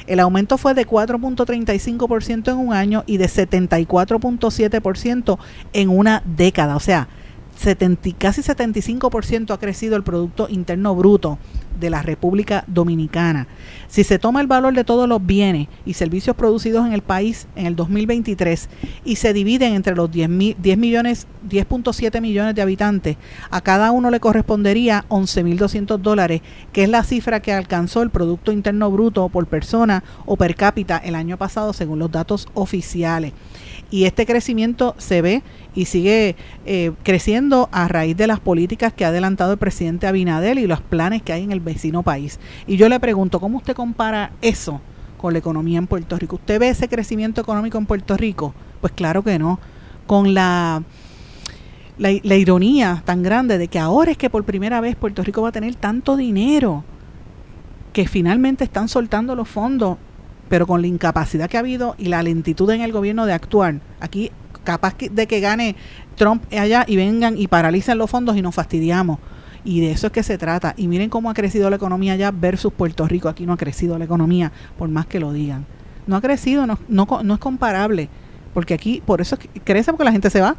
El 0.07 0.19
aumento 0.19 0.57
fue 0.57 0.73
de 0.73 0.87
4.35% 0.87 2.51
en 2.51 2.57
un 2.57 2.73
año 2.73 3.03
y 3.05 3.17
de 3.17 3.25
74.7% 3.25 5.37
en 5.73 5.89
una 5.89 6.23
década. 6.25 6.75
O 6.75 6.79
sea, 6.79 7.07
70, 7.57 8.09
casi 8.17 8.41
75% 8.41 9.53
ha 9.53 9.59
crecido 9.59 9.95
el 9.95 10.03
Producto 10.03 10.47
Interno 10.49 10.95
Bruto 10.95 11.37
de 11.79 11.89
la 11.89 12.01
República 12.01 12.63
Dominicana. 12.67 13.47
Si 13.87 14.03
se 14.03 14.19
toma 14.19 14.41
el 14.41 14.47
valor 14.47 14.73
de 14.73 14.83
todos 14.83 15.07
los 15.07 15.25
bienes 15.25 15.67
y 15.85 15.93
servicios 15.93 16.35
producidos 16.35 16.85
en 16.85 16.93
el 16.93 17.01
país 17.01 17.47
en 17.55 17.65
el 17.65 17.75
2023 17.75 18.69
y 19.03 19.15
se 19.15 19.33
dividen 19.33 19.73
entre 19.73 19.95
los 19.95 20.11
10, 20.11 20.29
10 20.57 20.77
millones, 20.77 21.27
10.7 21.49 22.21
millones 22.21 22.55
de 22.55 22.61
habitantes, 22.61 23.17
a 23.49 23.61
cada 23.61 23.91
uno 23.91 24.09
le 24.09 24.19
correspondería 24.19 25.05
11.200 25.09 25.97
dólares, 25.97 26.41
que 26.73 26.83
es 26.83 26.89
la 26.89 27.03
cifra 27.03 27.39
que 27.39 27.53
alcanzó 27.53 28.01
el 28.01 28.09
Producto 28.09 28.51
Interno 28.51 28.91
Bruto 28.91 29.29
por 29.29 29.47
persona 29.47 30.03
o 30.25 30.35
per 30.37 30.55
cápita 30.55 30.97
el 30.97 31.15
año 31.15 31.37
pasado 31.37 31.73
según 31.73 31.99
los 31.99 32.11
datos 32.11 32.47
oficiales. 32.53 33.33
Y 33.91 34.05
este 34.05 34.25
crecimiento 34.25 34.95
se 34.97 35.21
ve 35.21 35.43
y 35.75 35.85
sigue 35.85 36.35
eh, 36.65 36.91
creciendo 37.03 37.69
a 37.71 37.87
raíz 37.87 38.17
de 38.17 38.27
las 38.27 38.39
políticas 38.39 38.93
que 38.93 39.05
ha 39.05 39.09
adelantado 39.09 39.51
el 39.51 39.57
presidente 39.57 40.07
Abinadel 40.07 40.57
y 40.57 40.67
los 40.67 40.81
planes 40.81 41.21
que 41.21 41.33
hay 41.33 41.43
en 41.43 41.51
el 41.51 41.59
vecino 41.65 42.03
país. 42.03 42.39
Y 42.67 42.77
yo 42.77 42.87
le 42.87 42.99
pregunto, 42.99 43.41
¿cómo 43.41 43.57
usted 43.57 43.75
compara 43.75 44.31
eso 44.41 44.79
con 45.17 45.33
la 45.33 45.39
economía 45.39 45.79
en 45.79 45.87
Puerto 45.87 46.17
Rico? 46.17 46.37
¿Usted 46.37 46.59
ve 46.59 46.69
ese 46.69 46.87
crecimiento 46.87 47.41
económico 47.41 47.77
en 47.77 47.85
Puerto 47.85 48.15
Rico? 48.15 48.53
Pues 48.79 48.93
claro 48.93 49.23
que 49.23 49.37
no. 49.37 49.59
Con 50.07 50.33
la, 50.33 50.83
la, 51.97 52.35
ironía 52.35 53.01
tan 53.05 53.23
grande 53.23 53.57
de 53.57 53.67
que 53.67 53.79
ahora 53.79 54.11
es 54.11 54.17
que 54.17 54.29
por 54.29 54.43
primera 54.45 54.79
vez 54.79 54.95
Puerto 54.95 55.23
Rico 55.23 55.41
va 55.41 55.49
a 55.49 55.51
tener 55.51 55.75
tanto 55.75 56.15
dinero 56.15 56.83
que 57.91 58.07
finalmente 58.07 58.63
están 58.63 58.87
soltando 58.87 59.35
los 59.35 59.49
fondos 59.49 59.97
pero 60.49 60.67
con 60.67 60.81
la 60.81 60.87
incapacidad 60.87 61.49
que 61.49 61.57
ha 61.57 61.61
habido 61.61 61.95
y 61.97 62.05
la 62.05 62.21
lentitud 62.21 62.69
en 62.69 62.81
el 62.81 62.91
gobierno 62.91 63.25
de 63.25 63.33
actuar, 63.33 63.81
aquí 63.99 64.31
capaz 64.63 64.95
de 64.97 65.27
que 65.27 65.39
gane 65.39 65.75
Trump 66.15 66.43
allá 66.53 66.85
y 66.87 66.95
vengan 66.95 67.37
y 67.37 67.47
paralicen 67.47 67.97
los 67.97 68.09
fondos 68.09 68.35
y 68.35 68.41
nos 68.41 68.55
fastidiamos. 68.55 69.19
Y 69.65 69.81
de 69.81 69.91
eso 69.91 70.07
es 70.07 70.13
que 70.13 70.23
se 70.23 70.37
trata. 70.37 70.75
Y 70.77 70.87
miren 70.87 71.09
cómo 71.09 71.29
ha 71.29 71.33
crecido 71.33 71.69
la 71.69 71.75
economía 71.75 72.13
allá 72.13 72.31
versus 72.31 72.71
Puerto 72.71 73.07
Rico. 73.07 73.27
Aquí 73.27 73.45
no 73.45 73.53
ha 73.53 73.57
crecido 73.57 73.97
la 73.97 74.05
economía, 74.05 74.51
por 74.77 74.87
más 74.89 75.07
que 75.07 75.19
lo 75.19 75.33
digan. 75.33 75.65
No 76.07 76.15
ha 76.15 76.21
crecido, 76.21 76.67
no, 76.67 76.77
no, 76.87 77.07
no 77.23 77.33
es 77.33 77.39
comparable. 77.39 78.07
Porque 78.53 78.75
aquí, 78.75 79.01
por 79.05 79.21
eso 79.21 79.37
crece 79.63 79.91
porque 79.91 80.05
la 80.05 80.11
gente 80.11 80.29
se 80.29 80.39
va. 80.39 80.55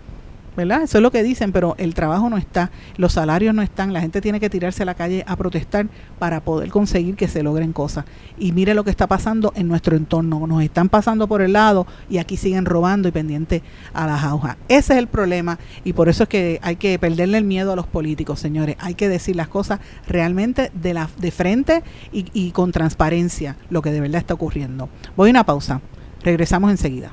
¿Verdad? 0.57 0.83
Eso 0.83 0.99
es 0.99 1.03
lo 1.03 1.11
que 1.11 1.23
dicen, 1.23 1.53
pero 1.53 1.75
el 1.79 1.95
trabajo 1.95 2.31
no 2.31 2.39
está, 2.39 2.71
los 2.97 3.13
salarios 3.13 3.55
no 3.55 3.63
están, 3.63 3.93
la 3.93 4.01
gente 4.01 4.21
tiene 4.21 4.41
que 4.41 4.51
tirarse 4.51 4.83
a 4.83 4.87
la 4.87 4.95
calle 4.95 5.23
a 5.27 5.37
protestar 5.37 5.87
para 6.19 6.41
poder 6.41 6.71
conseguir 6.71 7.15
que 7.15 7.29
se 7.29 7.43
logren 7.43 7.73
cosas. 7.73 8.05
Y 8.39 8.53
mire 8.53 8.75
lo 8.75 8.83
que 8.83 8.91
está 8.91 9.07
pasando 9.07 9.53
en 9.55 9.69
nuestro 9.69 9.97
entorno, 9.97 10.47
nos 10.47 10.63
están 10.63 10.89
pasando 10.89 11.29
por 11.29 11.43
el 11.43 11.53
lado 11.53 11.87
y 12.09 12.19
aquí 12.19 12.37
siguen 12.37 12.65
robando 12.65 13.09
y 13.09 13.13
pendiente 13.13 13.63
a 13.93 14.07
las 14.07 14.25
agujas. 14.25 14.57
Ese 14.69 14.95
es 14.95 14.99
el 14.99 15.07
problema 15.07 15.59
y 15.85 15.93
por 15.93 16.09
eso 16.09 16.23
es 16.23 16.29
que 16.29 16.59
hay 16.63 16.77
que 16.77 16.99
perderle 16.99 17.39
el 17.39 17.45
miedo 17.45 17.73
a 17.73 17.77
los 17.77 17.87
políticos, 17.87 18.41
señores. 18.41 18.77
Hay 18.81 18.95
que 18.95 19.09
decir 19.09 19.37
las 19.37 19.49
cosas 19.49 19.81
realmente 20.09 20.71
de, 20.75 20.95
la, 20.95 21.11
de 21.19 21.31
frente 21.31 21.83
y, 22.13 22.27
y 22.33 22.51
con 22.53 22.73
transparencia, 22.73 23.57
lo 23.69 23.83
que 23.83 23.91
de 23.91 24.01
verdad 24.01 24.21
está 24.21 24.35
ocurriendo. 24.35 24.89
Voy 25.17 25.29
a 25.29 25.33
una 25.33 25.45
pausa, 25.45 25.81
regresamos 26.23 26.71
enseguida. 26.71 27.13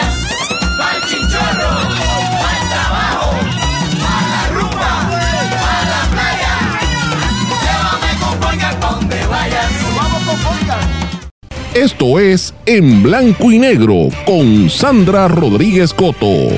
Esto 11.75 12.19
es 12.19 12.53
En 12.65 13.01
Blanco 13.01 13.49
y 13.49 13.57
Negro 13.57 14.09
con 14.25 14.69
Sandra 14.69 15.29
Rodríguez 15.29 15.93
Coto. 15.93 16.49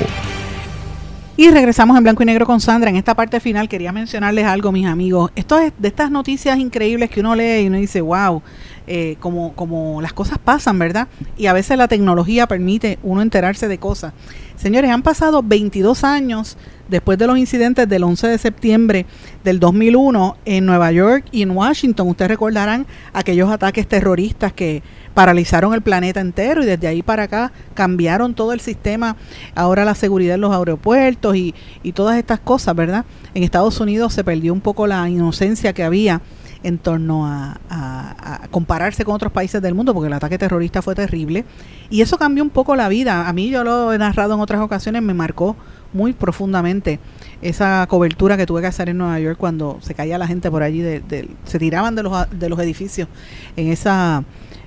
Y 1.36 1.50
regresamos 1.50 1.96
en 1.96 2.02
blanco 2.02 2.24
y 2.24 2.26
negro 2.26 2.46
con 2.46 2.60
Sandra. 2.60 2.90
En 2.90 2.96
esta 2.96 3.14
parte 3.14 3.38
final 3.38 3.68
quería 3.68 3.92
mencionarles 3.92 4.44
algo, 4.44 4.72
mis 4.72 4.86
amigos. 4.86 5.30
Esto 5.36 5.58
es 5.60 5.72
de 5.78 5.86
estas 5.86 6.10
noticias 6.10 6.58
increíbles 6.58 7.10
que 7.10 7.20
uno 7.20 7.36
lee 7.36 7.62
y 7.62 7.66
uno 7.68 7.78
dice, 7.78 8.00
wow, 8.00 8.42
eh, 8.88 9.16
como, 9.20 9.52
como 9.54 10.02
las 10.02 10.12
cosas 10.12 10.38
pasan, 10.38 10.80
¿verdad? 10.80 11.06
Y 11.36 11.46
a 11.46 11.52
veces 11.52 11.78
la 11.78 11.86
tecnología 11.86 12.48
permite 12.48 12.98
uno 13.04 13.22
enterarse 13.22 13.68
de 13.68 13.78
cosas. 13.78 14.14
Señores, 14.56 14.90
han 14.90 15.02
pasado 15.02 15.44
22 15.44 16.02
años 16.02 16.56
después 16.88 17.18
de 17.18 17.26
los 17.26 17.38
incidentes 17.38 17.88
del 17.88 18.04
11 18.04 18.28
de 18.28 18.38
septiembre 18.38 19.06
del 19.42 19.60
2001 19.60 20.36
en 20.44 20.66
Nueva 20.66 20.92
York 20.92 21.26
y 21.32 21.42
en 21.42 21.50
Washington. 21.50 22.08
Ustedes 22.08 22.30
recordarán 22.30 22.86
aquellos 23.12 23.50
ataques 23.50 23.86
terroristas 23.86 24.52
que 24.52 24.82
paralizaron 25.14 25.72
el 25.74 25.82
planeta 25.82 26.20
entero 26.20 26.62
y 26.62 26.66
desde 26.66 26.88
ahí 26.88 27.02
para 27.02 27.24
acá 27.24 27.52
cambiaron 27.74 28.34
todo 28.34 28.52
el 28.52 28.60
sistema, 28.60 29.16
ahora 29.54 29.84
la 29.84 29.94
seguridad 29.94 30.34
en 30.34 30.40
los 30.40 30.54
aeropuertos 30.54 31.36
y, 31.36 31.54
y 31.82 31.92
todas 31.92 32.18
estas 32.18 32.40
cosas, 32.40 32.74
¿verdad? 32.74 33.04
En 33.32 33.42
Estados 33.42 33.80
Unidos 33.80 34.12
se 34.12 34.24
perdió 34.24 34.52
un 34.52 34.60
poco 34.60 34.86
la 34.86 35.08
inocencia 35.08 35.72
que 35.72 35.84
había 35.84 36.20
en 36.64 36.78
torno 36.78 37.26
a, 37.26 37.58
a, 37.68 38.44
a, 38.44 38.48
compararse 38.48 39.04
con 39.04 39.14
otros 39.14 39.30
países 39.30 39.60
del 39.60 39.74
mundo, 39.74 39.92
porque 39.92 40.06
el 40.06 40.14
ataque 40.14 40.38
terrorista 40.38 40.80
fue 40.80 40.94
terrible. 40.94 41.44
Y 41.90 42.00
eso 42.00 42.16
cambió 42.16 42.42
un 42.42 42.48
poco 42.48 42.74
la 42.74 42.88
vida. 42.88 43.28
A 43.28 43.32
mí 43.34 43.50
yo 43.50 43.62
lo 43.64 43.92
he 43.92 43.98
narrado 43.98 44.34
en 44.34 44.40
otras 44.40 44.62
ocasiones, 44.62 45.02
me 45.02 45.12
marcó 45.12 45.56
muy 45.94 46.12
profundamente 46.12 47.00
esa 47.40 47.86
cobertura 47.88 48.36
que 48.36 48.44
tuve 48.44 48.60
que 48.60 48.66
hacer 48.66 48.90
en 48.90 48.98
Nueva 48.98 49.18
York 49.20 49.38
cuando 49.38 49.78
se 49.80 49.94
caía 49.94 50.18
la 50.18 50.26
gente 50.26 50.50
por 50.50 50.62
allí, 50.62 50.80
de, 50.80 51.30
se 51.44 51.58
tiraban 51.58 51.94
de 51.94 52.02
los, 52.02 52.30
de 52.30 52.48
los 52.48 52.58
edificios 52.58 53.08
en, 53.56 53.68
esa, 53.68 54.24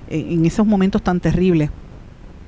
en 0.08 0.44
esos 0.44 0.66
momentos 0.66 1.02
tan 1.02 1.20
terribles 1.20 1.70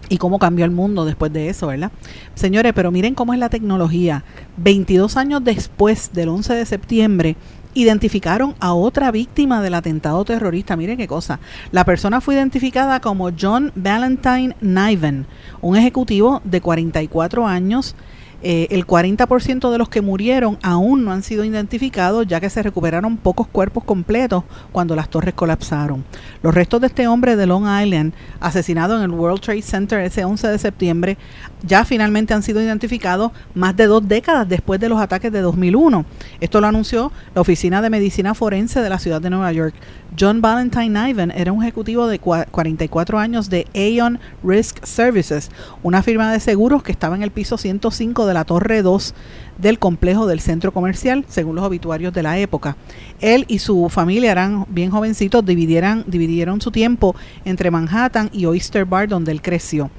y 0.08 0.18
cómo 0.18 0.40
cambió 0.40 0.64
el 0.64 0.72
mundo 0.72 1.04
después 1.04 1.32
de 1.32 1.48
eso, 1.48 1.68
¿verdad? 1.68 1.92
Señores, 2.34 2.72
pero 2.74 2.90
miren 2.90 3.14
cómo 3.14 3.32
es 3.32 3.38
la 3.38 3.48
tecnología. 3.48 4.24
22 4.56 5.16
años 5.16 5.44
después 5.44 6.10
del 6.12 6.30
11 6.30 6.54
de 6.54 6.66
septiembre, 6.66 7.36
identificaron 7.74 8.56
a 8.58 8.74
otra 8.74 9.12
víctima 9.12 9.62
del 9.62 9.74
atentado 9.74 10.24
terrorista. 10.24 10.76
Miren 10.76 10.96
qué 10.96 11.06
cosa. 11.06 11.38
La 11.70 11.84
persona 11.84 12.20
fue 12.20 12.34
identificada 12.34 13.00
como 13.00 13.30
John 13.38 13.72
Valentine 13.76 14.56
Niven, 14.60 15.26
un 15.60 15.76
ejecutivo 15.76 16.42
de 16.44 16.60
44 16.60 17.46
años. 17.46 17.94
Eh, 18.42 18.68
el 18.70 18.86
40% 18.86 19.70
de 19.70 19.78
los 19.78 19.88
que 19.88 20.00
murieron 20.00 20.58
aún 20.62 21.04
no 21.04 21.12
han 21.12 21.22
sido 21.22 21.44
identificados, 21.44 22.26
ya 22.26 22.40
que 22.40 22.48
se 22.48 22.62
recuperaron 22.62 23.16
pocos 23.18 23.46
cuerpos 23.46 23.84
completos 23.84 24.44
cuando 24.72 24.96
las 24.96 25.10
torres 25.10 25.34
colapsaron. 25.34 26.04
Los 26.42 26.54
restos 26.54 26.80
de 26.80 26.86
este 26.86 27.06
hombre 27.06 27.36
de 27.36 27.46
Long 27.46 27.64
Island, 27.64 28.14
asesinado 28.40 28.96
en 28.96 29.02
el 29.02 29.10
World 29.10 29.40
Trade 29.40 29.62
Center 29.62 30.00
ese 30.00 30.24
11 30.24 30.48
de 30.48 30.58
septiembre, 30.58 31.18
ya 31.62 31.84
finalmente 31.84 32.32
han 32.32 32.42
sido 32.42 32.62
identificados 32.62 33.32
más 33.54 33.76
de 33.76 33.86
dos 33.86 34.06
décadas 34.06 34.48
después 34.48 34.80
de 34.80 34.88
los 34.88 35.00
ataques 35.00 35.32
de 35.32 35.40
2001. 35.40 36.04
Esto 36.40 36.60
lo 36.60 36.66
anunció 36.66 37.12
la 37.34 37.42
Oficina 37.42 37.82
de 37.82 37.90
Medicina 37.90 38.34
Forense 38.34 38.80
de 38.80 38.88
la 38.88 38.98
ciudad 38.98 39.20
de 39.20 39.30
Nueva 39.30 39.52
York. 39.52 39.74
John 40.18 40.40
Valentine 40.40 40.88
Niven 40.88 41.30
era 41.30 41.52
un 41.52 41.62
ejecutivo 41.62 42.06
de 42.06 42.18
44 42.18 43.18
años 43.18 43.48
de 43.48 43.66
Aon 43.74 44.18
Risk 44.42 44.84
Services, 44.84 45.50
una 45.82 46.02
firma 46.02 46.32
de 46.32 46.40
seguros 46.40 46.82
que 46.82 46.92
estaba 46.92 47.14
en 47.14 47.22
el 47.22 47.30
piso 47.30 47.56
105 47.58 48.26
de 48.26 48.29
la 48.34 48.44
Torre 48.44 48.82
2 48.82 49.14
del 49.58 49.78
complejo 49.78 50.26
del 50.26 50.40
centro 50.40 50.72
comercial, 50.72 51.24
según 51.28 51.56
los 51.56 51.64
obituarios 51.64 52.12
de 52.12 52.22
la 52.22 52.38
época. 52.38 52.76
Él 53.20 53.44
y 53.48 53.58
su 53.58 53.88
familia 53.88 54.32
eran 54.32 54.66
bien 54.68 54.90
jovencitos, 54.90 55.44
dividieran, 55.44 56.04
dividieron 56.06 56.60
su 56.60 56.70
tiempo 56.70 57.14
entre 57.44 57.70
Manhattan 57.70 58.30
y 58.32 58.46
Oyster 58.46 58.84
Bar, 58.84 59.08
donde 59.08 59.32
él 59.32 59.42
creció. 59.42 59.90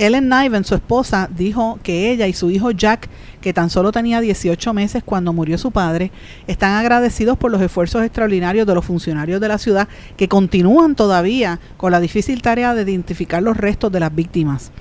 Ellen 0.00 0.30
Niven, 0.30 0.64
su 0.64 0.74
esposa, 0.74 1.28
dijo 1.30 1.78
que 1.82 2.10
ella 2.10 2.26
y 2.26 2.32
su 2.32 2.50
hijo 2.50 2.70
Jack, 2.70 3.10
que 3.42 3.52
tan 3.52 3.68
solo 3.68 3.92
tenía 3.92 4.22
18 4.22 4.72
meses 4.72 5.02
cuando 5.04 5.34
murió 5.34 5.58
su 5.58 5.72
padre, 5.72 6.10
están 6.46 6.72
agradecidos 6.72 7.36
por 7.36 7.50
los 7.50 7.60
esfuerzos 7.60 8.02
extraordinarios 8.02 8.66
de 8.66 8.74
los 8.74 8.86
funcionarios 8.86 9.42
de 9.42 9.48
la 9.48 9.58
ciudad 9.58 9.88
que 10.16 10.26
continúan 10.26 10.94
todavía 10.94 11.60
con 11.76 11.92
la 11.92 12.00
difícil 12.00 12.40
tarea 12.40 12.74
de 12.74 12.90
identificar 12.90 13.42
los 13.42 13.58
restos 13.58 13.92
de 13.92 14.00
las 14.00 14.14
víctimas. 14.14 14.72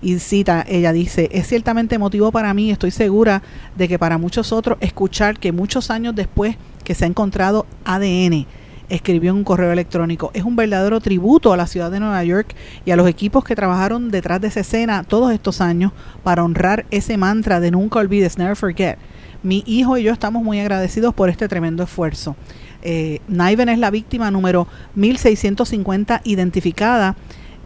Y 0.00 0.18
cita, 0.20 0.64
ella 0.68 0.92
dice, 0.92 1.28
es 1.32 1.48
ciertamente 1.48 1.96
emotivo 1.96 2.30
para 2.30 2.54
mí, 2.54 2.70
estoy 2.70 2.90
segura 2.90 3.42
de 3.76 3.88
que 3.88 3.98
para 3.98 4.16
muchos 4.18 4.52
otros 4.52 4.78
escuchar 4.80 5.38
que 5.38 5.50
muchos 5.52 5.90
años 5.90 6.14
después 6.14 6.56
que 6.84 6.94
se 6.94 7.04
ha 7.04 7.08
encontrado 7.08 7.66
ADN, 7.84 8.46
escribió 8.88 9.30
en 9.30 9.36
un 9.36 9.44
correo 9.44 9.72
electrónico. 9.72 10.30
Es 10.34 10.44
un 10.44 10.56
verdadero 10.56 11.00
tributo 11.00 11.52
a 11.52 11.56
la 11.56 11.66
ciudad 11.66 11.90
de 11.90 12.00
Nueva 12.00 12.22
York 12.24 12.54
y 12.84 12.90
a 12.90 12.96
los 12.96 13.08
equipos 13.08 13.44
que 13.44 13.56
trabajaron 13.56 14.10
detrás 14.10 14.40
de 14.40 14.48
esa 14.48 14.60
escena 14.60 15.04
todos 15.04 15.32
estos 15.32 15.60
años 15.60 15.92
para 16.22 16.44
honrar 16.44 16.86
ese 16.90 17.16
mantra 17.16 17.60
de 17.60 17.70
nunca 17.70 17.98
olvides, 17.98 18.38
never 18.38 18.56
forget. 18.56 18.98
Mi 19.42 19.62
hijo 19.66 19.98
y 19.98 20.02
yo 20.02 20.12
estamos 20.12 20.42
muy 20.42 20.58
agradecidos 20.58 21.14
por 21.14 21.28
este 21.28 21.48
tremendo 21.48 21.82
esfuerzo. 21.82 22.36
Eh, 22.82 23.20
Niven 23.28 23.68
es 23.68 23.78
la 23.78 23.90
víctima 23.90 24.30
número 24.30 24.68
1650 24.94 26.22
identificada 26.24 27.16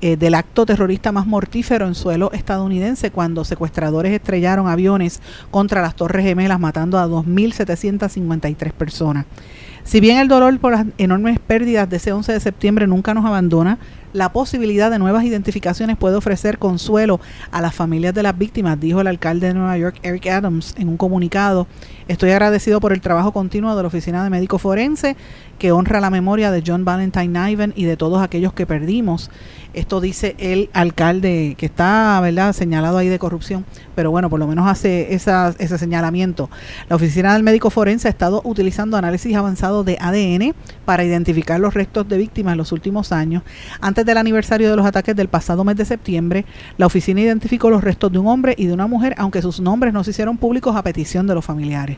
eh, 0.02 0.16
del 0.16 0.34
acto 0.34 0.66
terrorista 0.66 1.12
más 1.12 1.26
mortífero 1.26 1.86
en 1.86 1.94
suelo 1.94 2.32
estadounidense 2.32 3.12
cuando 3.12 3.44
secuestradores 3.44 4.12
estrellaron 4.12 4.66
aviones 4.66 5.22
contra 5.52 5.80
las 5.80 5.94
Torres 5.94 6.26
Gemelas 6.26 6.58
matando 6.58 6.98
a 6.98 7.06
2.753 7.06 8.72
personas. 8.72 9.26
Si 9.84 10.00
bien 10.00 10.18
el 10.18 10.28
dolor 10.28 10.58
por 10.60 10.72
las 10.72 10.86
enormes 10.96 11.38
pérdidas 11.40 11.90
de 11.90 11.96
ese 11.96 12.12
11 12.12 12.32
de 12.32 12.40
septiembre 12.40 12.86
nunca 12.86 13.14
nos 13.14 13.24
abandona, 13.24 13.78
la 14.12 14.30
posibilidad 14.30 14.90
de 14.90 14.98
nuevas 14.98 15.24
identificaciones 15.24 15.96
puede 15.96 16.16
ofrecer 16.16 16.58
consuelo 16.58 17.18
a 17.50 17.62
las 17.62 17.74
familias 17.74 18.12
de 18.12 18.22
las 18.22 18.36
víctimas, 18.36 18.78
dijo 18.78 19.00
el 19.00 19.06
alcalde 19.06 19.48
de 19.48 19.54
Nueva 19.54 19.78
York, 19.78 19.98
Eric 20.02 20.26
Adams, 20.26 20.74
en 20.78 20.88
un 20.88 20.98
comunicado. 20.98 21.66
Estoy 22.08 22.30
agradecido 22.30 22.78
por 22.78 22.92
el 22.92 23.00
trabajo 23.00 23.32
continuo 23.32 23.74
de 23.74 23.82
la 23.82 23.88
Oficina 23.88 24.22
de 24.22 24.28
Médico 24.28 24.58
Forense, 24.58 25.16
que 25.58 25.72
honra 25.72 26.00
la 26.00 26.10
memoria 26.10 26.50
de 26.50 26.62
John 26.66 26.84
Valentine 26.84 27.28
Niven 27.28 27.72
y 27.74 27.84
de 27.84 27.96
todos 27.96 28.20
aquellos 28.20 28.52
que 28.52 28.66
perdimos. 28.66 29.30
Esto 29.72 30.00
dice 30.00 30.36
el 30.38 30.68
alcalde, 30.74 31.54
que 31.56 31.64
está 31.64 32.20
verdad 32.20 32.52
señalado 32.52 32.98
ahí 32.98 33.08
de 33.08 33.18
corrupción, 33.18 33.64
pero 33.94 34.10
bueno, 34.10 34.28
por 34.28 34.40
lo 34.40 34.46
menos 34.46 34.68
hace 34.68 35.14
esa, 35.14 35.54
ese 35.58 35.78
señalamiento. 35.78 36.50
La 36.90 36.96
Oficina 36.96 37.32
del 37.32 37.44
Médico 37.44 37.70
Forense 37.70 38.08
ha 38.08 38.10
estado 38.10 38.42
utilizando 38.44 38.98
análisis 38.98 39.34
de 39.82 39.96
ADN 39.98 40.54
para 40.84 41.04
identificar 41.04 41.58
los 41.58 41.72
restos 41.72 42.06
de 42.08 42.18
víctimas 42.18 42.52
en 42.52 42.58
los 42.58 42.72
últimos 42.72 43.12
años. 43.12 43.42
Antes 43.80 44.04
del 44.04 44.18
aniversario 44.18 44.68
de 44.68 44.76
los 44.76 44.84
ataques 44.84 45.16
del 45.16 45.28
pasado 45.28 45.64
mes 45.64 45.76
de 45.76 45.86
septiembre, 45.86 46.44
la 46.76 46.86
oficina 46.86 47.22
identificó 47.22 47.70
los 47.70 47.82
restos 47.82 48.12
de 48.12 48.18
un 48.18 48.26
hombre 48.26 48.54
y 48.58 48.66
de 48.66 48.74
una 48.74 48.86
mujer, 48.86 49.14
aunque 49.16 49.40
sus 49.40 49.60
nombres 49.60 49.94
no 49.94 50.04
se 50.04 50.10
hicieron 50.10 50.36
públicos 50.36 50.76
a 50.76 50.82
petición 50.82 51.26
de 51.26 51.34
los 51.34 51.44
familiares. 51.44 51.96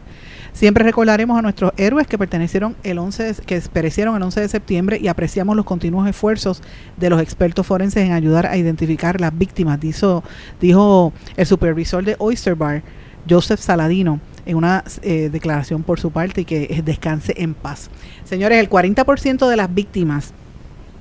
Siempre 0.52 0.84
recordaremos 0.84 1.36
a 1.36 1.42
nuestros 1.42 1.72
héroes 1.76 2.06
que 2.06 2.16
pertenecieron 2.16 2.76
el 2.84 2.98
11 2.98 3.22
de, 3.24 3.34
que 3.44 3.60
perecieron 3.72 4.14
el 4.14 4.22
11 4.22 4.40
de 4.40 4.48
septiembre 4.48 4.98
y 5.02 5.08
apreciamos 5.08 5.56
los 5.56 5.64
continuos 5.64 6.08
esfuerzos 6.08 6.62
de 6.96 7.10
los 7.10 7.20
expertos 7.20 7.66
forenses 7.66 8.04
en 8.04 8.12
ayudar 8.12 8.46
a 8.46 8.56
identificar 8.56 9.20
las 9.20 9.36
víctimas, 9.36 9.80
dijo, 9.80 10.22
dijo 10.60 11.12
el 11.36 11.46
supervisor 11.46 12.04
de 12.04 12.14
Oyster 12.18 12.54
Bar, 12.54 12.82
Joseph 13.28 13.58
Saladino 13.58 14.20
en 14.47 14.57
una 14.57 14.84
eh, 15.03 15.28
declaración 15.30 15.82
por 15.82 16.01
su 16.01 16.11
parte 16.11 16.42
y 16.42 16.45
que 16.45 16.82
descanse 16.84 17.34
en 17.36 17.55
paz. 17.55 17.90
Señores, 18.24 18.59
el 18.59 18.68
40% 18.68 19.49
de 19.49 19.57
las 19.57 19.72
víctimas 19.74 20.32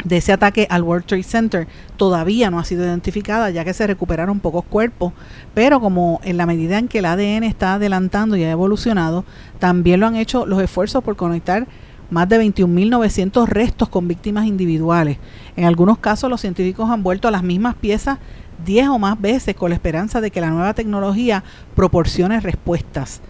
de 0.04 0.18
ese 0.18 0.34
ataque 0.34 0.68
al 0.70 0.84
World 0.84 1.06
Trade 1.06 1.24
Center 1.24 1.68
todavía 1.98 2.50
no 2.52 2.60
ha 2.60 2.66
sido 2.66 2.84
identificada, 2.84 3.50
ya 3.50 3.64
que 3.64 3.74
se 3.74 3.88
recuperaron 3.88 4.40
pocos 4.40 4.66
cuerpos, 4.66 5.14
pero 5.54 5.80
como 5.80 6.20
en 6.24 6.38
la 6.38 6.46
medida 6.46 6.78
en 6.78 6.88
que 6.88 7.00
el 7.00 7.06
ADN 7.06 7.44
está 7.44 7.76
adelantando 7.76 8.36
y 8.36 8.44
ha 8.44 8.52
evolucionado, 8.52 9.24
también 9.60 10.00
lo 10.00 10.08
han 10.08 10.16
hecho 10.16 10.46
los 10.46 10.62
esfuerzos 10.62 11.04
por 11.04 11.16
conectar 11.16 11.68
más 12.10 12.30
de 12.30 12.40
21.900 12.40 13.48
restos 13.48 13.90
con 13.90 14.08
víctimas 14.08 14.46
individuales. 14.46 15.18
En 15.56 15.66
algunos 15.66 15.98
casos 15.98 16.30
los 16.30 16.42
científicos 16.42 16.90
han 16.90 17.02
vuelto 17.02 17.28
a 17.28 17.32
las 17.32 17.44
mismas 17.44 17.76
piezas 17.76 18.20
10 18.66 18.90
o 18.90 19.00
más 19.00 19.20
veces 19.20 19.56
con 19.56 19.70
la 19.70 19.76
esperanza 19.76 20.22
de 20.22 20.32
que 20.32 20.42
la 20.42 20.50
nueva 20.50 20.74
tecnología 20.74 21.44
proporcione 21.76 22.40
respuestas. 22.40 23.22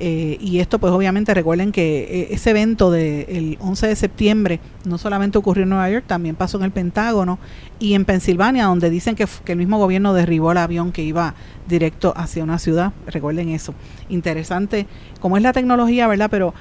Eh, 0.00 0.38
y 0.40 0.58
esto 0.58 0.78
pues 0.78 0.92
obviamente 0.92 1.32
recuerden 1.34 1.70
que 1.70 2.02
eh, 2.02 2.28
ese 2.30 2.50
evento 2.50 2.90
del 2.90 3.56
11 3.60 3.86
de 3.86 3.94
septiembre 3.94 4.60
no 4.84 4.98
solamente 4.98 5.38
ocurrió 5.38 5.62
en 5.62 5.68
Nueva 5.68 5.88
York, 5.90 6.04
también 6.06 6.34
pasó 6.34 6.56
en 6.58 6.64
el 6.64 6.70
Pentágono 6.72 7.38
y 7.78 7.94
en 7.94 8.04
Pensilvania, 8.04 8.64
donde 8.64 8.90
dicen 8.90 9.14
que, 9.14 9.26
que 9.44 9.52
el 9.52 9.58
mismo 9.58 9.78
gobierno 9.78 10.14
derribó 10.14 10.52
el 10.52 10.58
avión 10.58 10.92
que 10.92 11.02
iba 11.02 11.34
directo 11.68 12.14
hacia 12.16 12.42
una 12.42 12.58
ciudad. 12.58 12.92
Recuerden 13.06 13.50
eso. 13.50 13.74
Interesante 14.08 14.86
cómo 15.20 15.36
es 15.36 15.42
la 15.42 15.52
tecnología, 15.52 16.08
¿verdad? 16.08 16.28
Pero 16.30 16.54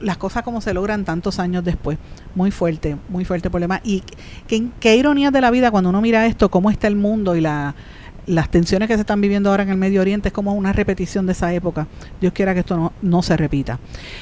las 0.00 0.16
cosas 0.16 0.42
como 0.42 0.60
se 0.60 0.72
logran 0.72 1.04
tantos 1.04 1.38
años 1.38 1.64
después. 1.64 1.98
Muy 2.34 2.50
fuerte, 2.50 2.96
muy 3.08 3.24
fuerte 3.24 3.50
problema. 3.50 3.80
Y 3.84 4.04
qué, 4.46 4.68
qué 4.80 4.96
ironía 4.96 5.30
de 5.30 5.40
la 5.40 5.50
vida 5.50 5.70
cuando 5.70 5.90
uno 5.90 6.00
mira 6.00 6.26
esto, 6.26 6.50
cómo 6.50 6.70
está 6.70 6.86
el 6.86 6.96
mundo 6.96 7.36
y 7.36 7.40
la 7.40 7.74
las 8.26 8.50
tensiones 8.50 8.88
que 8.88 8.94
se 8.94 9.00
están 9.00 9.20
viviendo 9.20 9.50
ahora 9.50 9.62
en 9.62 9.70
el 9.70 9.76
Medio 9.76 10.00
Oriente 10.00 10.28
es 10.28 10.32
como 10.32 10.54
una 10.54 10.72
repetición 10.72 11.26
de 11.26 11.32
esa 11.32 11.52
época. 11.54 11.86
Dios 12.20 12.32
quiera 12.32 12.54
que 12.54 12.60
esto 12.60 12.76
no, 12.76 12.92
no 13.02 13.22
se 13.22 13.36
repita. 13.36 13.78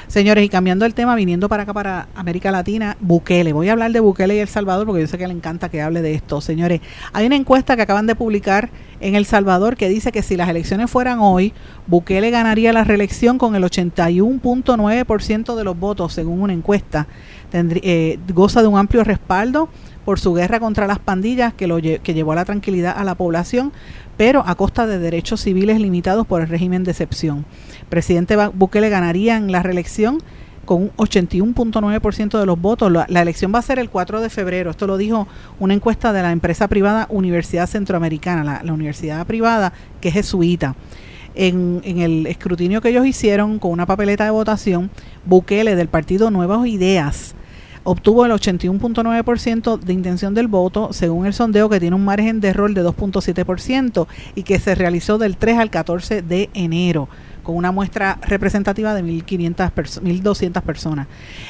Señores, 0.07 0.45
y 0.45 0.49
cambiando 0.49 0.85
el 0.85 0.95
tema, 0.95 1.15
viniendo 1.15 1.49
para 1.49 1.63
acá, 1.63 1.73
para 1.73 2.09
América 2.15 2.51
Latina, 2.51 2.97
Bukele. 3.01 3.53
Voy 3.53 3.69
a 3.69 3.73
hablar 3.73 3.93
de 3.93 4.01
Bukele 4.01 4.37
y 4.37 4.39
El 4.41 4.49
Salvador 4.49 4.87
porque 4.87 5.03
yo 5.03 5.07
sé 5.07 5.17
que 5.17 5.27
le 5.27 5.33
encanta 5.33 5.69
que 5.69 5.81
hable 5.81 6.03
de 6.03 6.15
esto. 6.15 6.41
Señores, 6.41 6.81
hay 7.13 7.27
una 7.27 7.37
encuesta 7.37 7.77
que 7.77 7.83
acaban 7.83 8.07
de 8.07 8.15
publicar 8.15 8.71
en 9.01 9.15
El 9.15 9.25
Salvador 9.25 9.77
que 9.77 9.89
dice 9.89 10.13
que 10.13 10.23
si 10.23 10.37
las 10.37 10.49
elecciones 10.49 10.91
fueran 10.91 11.19
hoy, 11.21 11.53
Bukele 11.87 12.31
ganaría 12.31 12.73
la 12.73 12.85
reelección 12.85 13.39
con 13.39 13.55
el 13.57 13.65
81.9% 13.65 15.55
de 15.55 15.65
los 15.65 15.79
votos, 15.79 16.13
según 16.13 16.43
una 16.43 16.53
encuesta. 16.53 17.07
eh, 17.53 18.19
goza 18.33 18.63
de 18.63 18.69
un 18.69 18.79
amplio 18.79 19.05
respaldo 19.05 19.69
por 20.05 20.21
su 20.21 20.35
guerra 20.35 20.61
contra 20.61 20.87
las 20.87 20.99
pandillas 20.99 21.55
que, 21.55 21.67
lo, 21.67 21.81
que 21.81 22.15
llevó 22.15 22.33
a 22.33 22.37
la 22.37 22.45
tranquilidad 22.45 22.95
a 22.97 23.05
la 23.05 23.15
población, 23.15 23.73
pero 24.17 24.45
a 24.47 24.55
costa 24.55 24.87
de 24.87 24.99
derechos 24.99 25.41
civiles 25.41 25.81
limitados 25.81 26.27
por 26.27 26.43
el 26.43 26.49
régimen 26.49 26.85
de 26.85 26.93
excepción. 26.93 27.45
Presidente 27.89 28.37
Bukele 28.55 28.89
ganaría 28.89 29.37
en 29.37 29.51
la 29.51 29.63
reelección 29.63 30.19
con 30.65 30.83
un 30.83 30.91
81.9% 30.97 32.39
de 32.39 32.47
los 32.47 32.61
votos. 32.61 32.91
La, 32.91 33.23
elección 33.23 33.53
va 33.55 33.59
a 33.59 33.63
ser 33.63 33.79
el 33.79 33.91
4 33.91 34.21
de 34.21 34.31
febrero. 34.31 34.71
Esto 34.71 34.87
lo 34.87 34.97
dijo 34.97 35.29
una 35.61 35.75
encuesta 35.75 36.13
de 36.13 36.23
la 36.23 36.33
empresa 36.33 36.69
privada 36.69 37.07
Universidad 37.11 37.67
Centroamericana, 37.67 38.45
la, 38.45 38.63
la 38.63 38.73
universidad 38.73 39.27
privada 39.27 39.73
que 40.01 40.09
es 40.09 40.15
jesuita. 40.15 40.75
En, 41.37 41.81
en, 41.85 41.99
el 41.99 42.27
escrutinio 42.29 42.81
que 42.81 42.91
ellos 42.91 43.07
hicieron 43.07 43.59
con 43.59 43.73
una 43.73 43.87
papeleta 43.87 44.25
de 44.25 44.31
votación, 44.31 44.91
Bukele 45.25 45.75
del 45.75 45.89
partido 45.89 46.31
Nuevas 46.31 46.65
Ideas 46.67 47.35
obtuvo 47.85 48.25
el 48.27 48.33
81.9% 48.33 49.79
de 49.79 49.93
intención 49.93 50.35
del 50.35 50.49
voto, 50.49 50.93
según 50.93 51.27
el 51.27 51.35
sondeo 51.35 51.69
que 51.69 51.81
tiene 51.81 51.97
un 51.97 52.05
margen 52.05 52.41
de 52.41 52.49
error 52.49 52.73
de 52.73 52.83
2.7% 52.83 54.07
y 54.35 54.43
que 54.43 54.59
se 54.59 54.75
realizó 54.75 55.19
del 55.19 55.37
3 55.37 55.59
al 55.59 55.71
14 55.71 56.23
de 56.23 56.51
enero 56.55 57.09
con 57.45 57.57
una 57.57 57.71
muestra 57.71 58.19
representativa 58.23 58.95
de 58.95 59.05
1.500 59.05 59.71
perso 59.71 60.01
1.200 60.01 60.63
personas. 60.63 61.07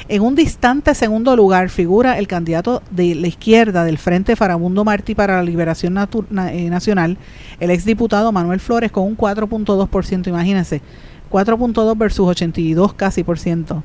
En 0.09 0.21
un 0.21 0.35
distante 0.35 0.93
segundo 0.93 1.35
lugar 1.35 1.69
figura 1.69 2.19
el 2.19 2.27
candidato 2.27 2.83
de 2.91 3.15
la 3.15 3.27
izquierda 3.27 3.85
del 3.85 3.97
Frente 3.97 4.35
Farabundo 4.35 4.83
Martí 4.83 5.15
para 5.15 5.37
la 5.37 5.43
Liberación 5.43 5.97
eh, 5.97 6.69
Nacional, 6.69 7.17
el 7.61 7.71
exdiputado 7.71 8.31
Manuel 8.31 8.59
Flores, 8.59 8.91
con 8.91 9.05
un 9.05 9.17
4.2%, 9.17 10.27
imagínense, 10.27 10.81
4.2 11.31 11.97
versus 11.97 12.27
82 12.27 12.93
casi 12.93 13.23
por 13.23 13.39
ciento 13.39 13.81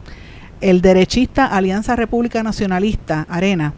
el 0.60 0.80
derechista 0.80 1.46
Alianza 1.46 1.96
República 1.96 2.42
Nacionalista, 2.42 3.26
Arena, 3.28 3.74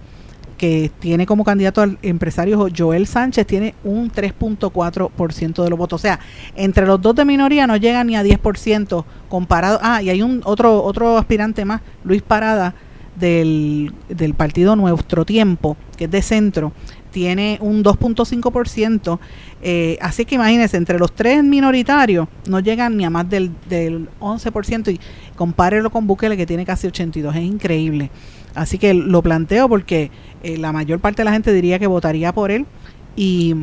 que 0.59 0.93
tiene 1.01 1.26
como 1.26 1.43
candidato 1.43 1.80
al 1.80 1.99
empresario 2.03 2.68
Joel 2.76 3.07
Sánchez, 3.09 3.47
tiene 3.47 3.74
un 3.83 4.12
3.4% 4.12 5.64
de 5.64 5.70
los 5.70 5.78
votos. 5.78 6.01
O 6.01 6.03
sea, 6.03 6.20
entre 6.55 6.87
los 6.87 7.03
dos 7.03 7.16
de 7.16 7.24
minoría 7.24 7.66
no 7.66 7.76
llegan 7.76 8.07
ni 8.07 8.16
a 8.16 8.22
10% 8.22 9.05
comparado. 9.28 9.80
Ah, 9.83 10.03
y 10.03 10.11
hay 10.11 10.22
un 10.22 10.41
otro, 10.45 10.85
otro 10.85 11.18
aspirante 11.18 11.64
más, 11.64 11.80
Luis 12.05 12.22
Parada, 12.22 12.74
del, 13.16 13.93
del 14.09 14.35
partido 14.35 14.76
Nuestro 14.76 15.24
Tiempo, 15.24 15.76
que 15.97 16.05
es 16.05 16.11
de 16.11 16.22
centro, 16.22 16.72
tiene 17.13 17.59
un 17.61 17.85
2.5%. 17.85 19.19
Eh, 19.63 19.99
así 20.01 20.25
que 20.25 20.35
imagínense, 20.35 20.77
entre 20.77 20.99
los 20.99 21.13
tres 21.13 21.45
minoritarios 21.45 22.27
no 22.49 22.59
llegan 22.59 22.97
ni 22.97 23.05
a 23.05 23.11
más 23.11 23.29
del, 23.31 23.53
del 23.69 24.09
11% 24.21 24.93
y 24.93 25.01
compárelo 25.37 25.91
con 25.91 26.07
Bukele 26.07 26.37
que 26.37 26.47
tiene 26.47 26.67
casi 26.67 26.89
82%. 26.89 27.31
Es 27.37 27.43
increíble. 27.43 28.11
Así 28.55 28.79
que 28.79 28.95
lo 28.95 29.23
planteo 29.23 29.69
porque 29.69 30.11
eh, 30.43 30.59
la 30.59 30.73
mayor 30.73 30.99
parte 30.99 31.23
de 31.23 31.25
la 31.25 31.33
gente 31.33 31.53
diría 31.53 31.79
que 31.79 31.87
votaría 31.87 32.33
por 32.33 32.51
él 32.51 32.67
y 33.17 33.55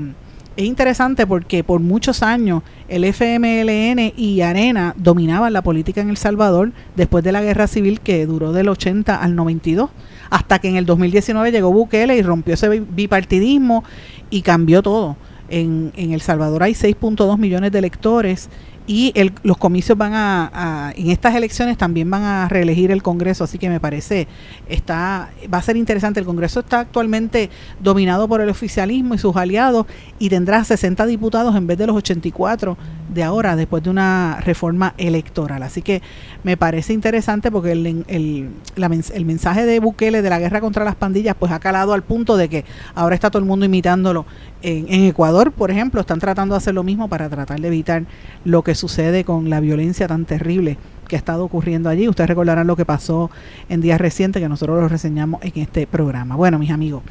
es 0.56 0.66
interesante 0.66 1.26
porque 1.26 1.64
por 1.64 1.80
muchos 1.80 2.22
años 2.22 2.64
el 2.88 3.06
FMLN 3.06 4.14
y 4.18 4.41
Arena 4.41 4.93
dominaban 4.97 5.54
la 5.54 5.62
política 5.62 6.02
en 6.02 6.10
El 6.10 6.18
Salvador 6.18 6.72
después 6.95 7.24
de 7.24 7.32
la 7.32 7.41
guerra 7.41 7.68
civil 7.68 8.02
que 8.02 8.26
duró 8.26 8.52
del 8.52 8.68
80 8.68 9.16
al 9.16 9.36
92, 9.36 9.89
hasta 10.30 10.60
que 10.60 10.70
en 10.70 10.76
el 10.76 10.86
2019 10.86 11.52
llegó 11.52 11.72
Bukele 11.72 12.18
y 12.18 12.22
rompió 12.22 12.56
ese 12.56 12.68
bipartidismo 12.80 13.84
y 14.30 14.41
cambió 14.41 14.82
todo. 14.82 15.16
En, 15.52 15.93
en 15.95 16.12
El 16.12 16.22
Salvador 16.22 16.62
hay 16.62 16.74
6.2 16.74 17.38
millones 17.38 17.72
de 17.72 17.80
electores 17.80 18.50
y 18.89 19.11
el, 19.13 19.33
los 19.43 19.57
comicios 19.57 19.95
van 19.95 20.13
a, 20.15 20.91
en 20.95 21.11
estas 21.11 21.35
elecciones 21.35 21.77
también 21.77 22.09
van 22.09 22.23
a 22.23 22.49
reelegir 22.49 22.89
el 22.89 23.03
Congreso, 23.03 23.43
así 23.43 23.59
que 23.59 23.69
me 23.69 23.79
parece 23.79 24.27
está 24.67 25.29
va 25.53 25.59
a 25.59 25.61
ser 25.61 25.77
interesante. 25.77 26.19
El 26.19 26.25
Congreso 26.25 26.61
está 26.61 26.79
actualmente 26.79 27.51
dominado 27.79 28.27
por 28.27 28.41
el 28.41 28.49
oficialismo 28.49 29.13
y 29.13 29.19
sus 29.19 29.35
aliados 29.35 29.85
y 30.17 30.29
tendrá 30.29 30.63
60 30.63 31.05
diputados 31.05 31.55
en 31.55 31.67
vez 31.67 31.77
de 31.77 31.85
los 31.85 31.97
84 31.97 32.79
de 33.13 33.23
ahora 33.23 33.55
después 33.55 33.83
de 33.83 33.91
una 33.91 34.39
reforma 34.41 34.95
electoral. 34.97 35.61
Así 35.61 35.83
que 35.83 36.01
me 36.43 36.57
parece 36.57 36.91
interesante 36.91 37.51
porque 37.51 37.73
el, 37.73 38.05
el, 38.07 38.49
el 38.75 39.25
mensaje 39.25 39.67
de 39.67 39.79
Bukele 39.79 40.23
de 40.23 40.29
la 40.31 40.39
guerra 40.39 40.61
contra 40.61 40.83
las 40.83 40.95
pandillas 40.95 41.35
pues 41.37 41.51
ha 41.51 41.59
calado 41.59 41.93
al 41.93 42.01
punto 42.01 42.37
de 42.37 42.49
que 42.49 42.65
ahora 42.95 43.13
está 43.13 43.29
todo 43.29 43.39
el 43.39 43.47
mundo 43.47 43.67
imitándolo. 43.67 44.25
En, 44.62 45.05
Ecuador, 45.05 45.51
por 45.51 45.72
ejemplo, 45.72 46.01
están 46.01 46.20
tratando 46.20 46.53
de 46.53 46.57
hacer 46.57 46.74
lo 46.74 46.84
mismo 46.84 47.07
para 47.07 47.30
tratar 47.30 47.62
de 47.62 47.68
evitar 47.68 48.03
lo 48.43 48.62
que 48.62 48.76
sucede 48.76 49.24
con 49.24 49.49
la 49.49 49.62
violencia 49.62 50.07
tan 50.07 50.26
terrible 50.26 50.78
que 51.07 51.16
ha 51.16 51.20
estado 51.20 51.45
ocurriendo 51.45 51.89
allí. 51.89 52.10
Ustedes 52.10 52.30
recordarán 52.30 52.68
lo 52.68 52.76
que 52.76 52.86
pasó 52.86 53.32
en 53.70 53.80
días 53.80 53.99
recientes 53.99 54.41
que 54.41 54.49
nosotros 54.49 54.82
lo 54.82 54.89
reseñamos 54.89 55.41
en 55.43 55.53
este 55.62 55.88
programa. 55.88 56.36
Bueno, 56.36 56.60
mis 56.60 56.72
amigos, 56.72 57.03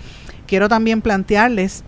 quiero 0.47 0.69
también 0.69 1.01
plantearles, 1.01 1.85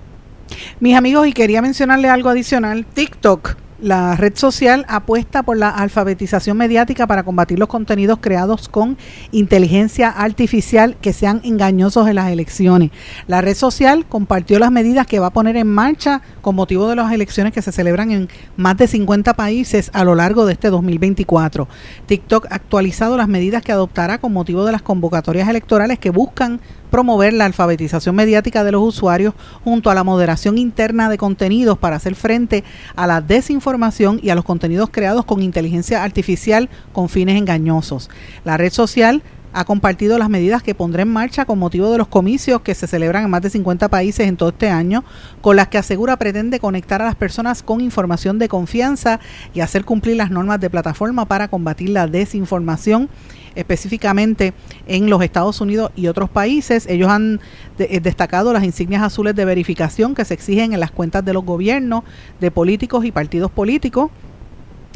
mis 0.80 0.96
amigos, 0.96 1.26
y 1.26 1.32
quería 1.32 1.60
mencionarles 1.60 2.10
algo 2.10 2.30
adicional, 2.30 2.86
TikTok 2.86 3.56
la 3.82 4.16
red 4.16 4.36
social 4.36 4.84
apuesta 4.88 5.42
por 5.42 5.56
la 5.56 5.70
alfabetización 5.70 6.56
mediática 6.56 7.06
para 7.06 7.22
combatir 7.22 7.58
los 7.58 7.68
contenidos 7.68 8.18
creados 8.20 8.68
con 8.68 8.98
inteligencia 9.32 10.10
artificial 10.10 10.96
que 11.00 11.12
sean 11.12 11.40
engañosos 11.44 12.08
en 12.08 12.16
las 12.16 12.30
elecciones. 12.30 12.90
La 13.26 13.40
red 13.40 13.54
social 13.54 14.06
compartió 14.06 14.58
las 14.58 14.70
medidas 14.70 15.06
que 15.06 15.18
va 15.18 15.28
a 15.28 15.32
poner 15.32 15.56
en 15.56 15.68
marcha 15.68 16.22
con 16.42 16.54
motivo 16.54 16.88
de 16.88 16.96
las 16.96 17.12
elecciones 17.12 17.52
que 17.52 17.62
se 17.62 17.72
celebran 17.72 18.10
en 18.10 18.28
más 18.56 18.76
de 18.76 18.86
50 18.86 19.34
países 19.34 19.90
a 19.94 20.04
lo 20.04 20.14
largo 20.14 20.46
de 20.46 20.52
este 20.52 20.68
2024. 20.68 21.68
TikTok 22.06 22.46
ha 22.50 22.56
actualizado 22.56 23.16
las 23.16 23.28
medidas 23.28 23.62
que 23.62 23.72
adoptará 23.72 24.18
con 24.18 24.32
motivo 24.32 24.64
de 24.64 24.72
las 24.72 24.82
convocatorias 24.82 25.48
electorales 25.48 25.98
que 25.98 26.10
buscan 26.10 26.60
promover 26.90 27.32
la 27.32 27.46
alfabetización 27.46 28.14
mediática 28.14 28.64
de 28.64 28.72
los 28.72 28.82
usuarios 28.82 29.34
junto 29.64 29.90
a 29.90 29.94
la 29.94 30.04
moderación 30.04 30.58
interna 30.58 31.08
de 31.08 31.18
contenidos 31.18 31.78
para 31.78 31.96
hacer 31.96 32.14
frente 32.14 32.64
a 32.96 33.06
la 33.06 33.20
desinformación 33.20 34.20
y 34.22 34.30
a 34.30 34.34
los 34.34 34.44
contenidos 34.44 34.90
creados 34.90 35.24
con 35.24 35.42
inteligencia 35.42 36.02
artificial 36.02 36.68
con 36.92 37.08
fines 37.08 37.36
engañosos. 37.36 38.10
La 38.44 38.56
red 38.56 38.72
social 38.72 39.22
ha 39.52 39.64
compartido 39.64 40.18
las 40.18 40.28
medidas 40.28 40.62
que 40.62 40.74
pondrá 40.74 41.02
en 41.02 41.12
marcha 41.12 41.44
con 41.44 41.58
motivo 41.58 41.90
de 41.90 41.98
los 41.98 42.08
comicios 42.08 42.60
que 42.60 42.74
se 42.74 42.86
celebran 42.86 43.24
en 43.24 43.30
más 43.30 43.42
de 43.42 43.50
50 43.50 43.88
países 43.88 44.26
en 44.26 44.36
todo 44.36 44.50
este 44.50 44.68
año, 44.70 45.04
con 45.40 45.56
las 45.56 45.68
que 45.68 45.78
asegura 45.78 46.16
pretende 46.16 46.60
conectar 46.60 47.02
a 47.02 47.06
las 47.06 47.16
personas 47.16 47.62
con 47.62 47.80
información 47.80 48.38
de 48.38 48.48
confianza 48.48 49.20
y 49.54 49.60
hacer 49.60 49.84
cumplir 49.84 50.16
las 50.16 50.30
normas 50.30 50.60
de 50.60 50.70
plataforma 50.70 51.24
para 51.26 51.48
combatir 51.48 51.90
la 51.90 52.06
desinformación 52.06 53.08
específicamente 53.56 54.54
en 54.86 55.10
los 55.10 55.22
Estados 55.22 55.60
Unidos 55.60 55.90
y 55.96 56.06
otros 56.06 56.30
países. 56.30 56.86
Ellos 56.86 57.08
han 57.08 57.40
de, 57.78 58.00
destacado 58.00 58.52
las 58.52 58.62
insignias 58.62 59.02
azules 59.02 59.34
de 59.34 59.44
verificación 59.44 60.14
que 60.14 60.24
se 60.24 60.34
exigen 60.34 60.72
en 60.72 60.80
las 60.80 60.92
cuentas 60.92 61.24
de 61.24 61.32
los 61.32 61.44
gobiernos, 61.44 62.04
de 62.40 62.50
políticos 62.50 63.04
y 63.04 63.10
partidos 63.10 63.50
políticos 63.50 64.10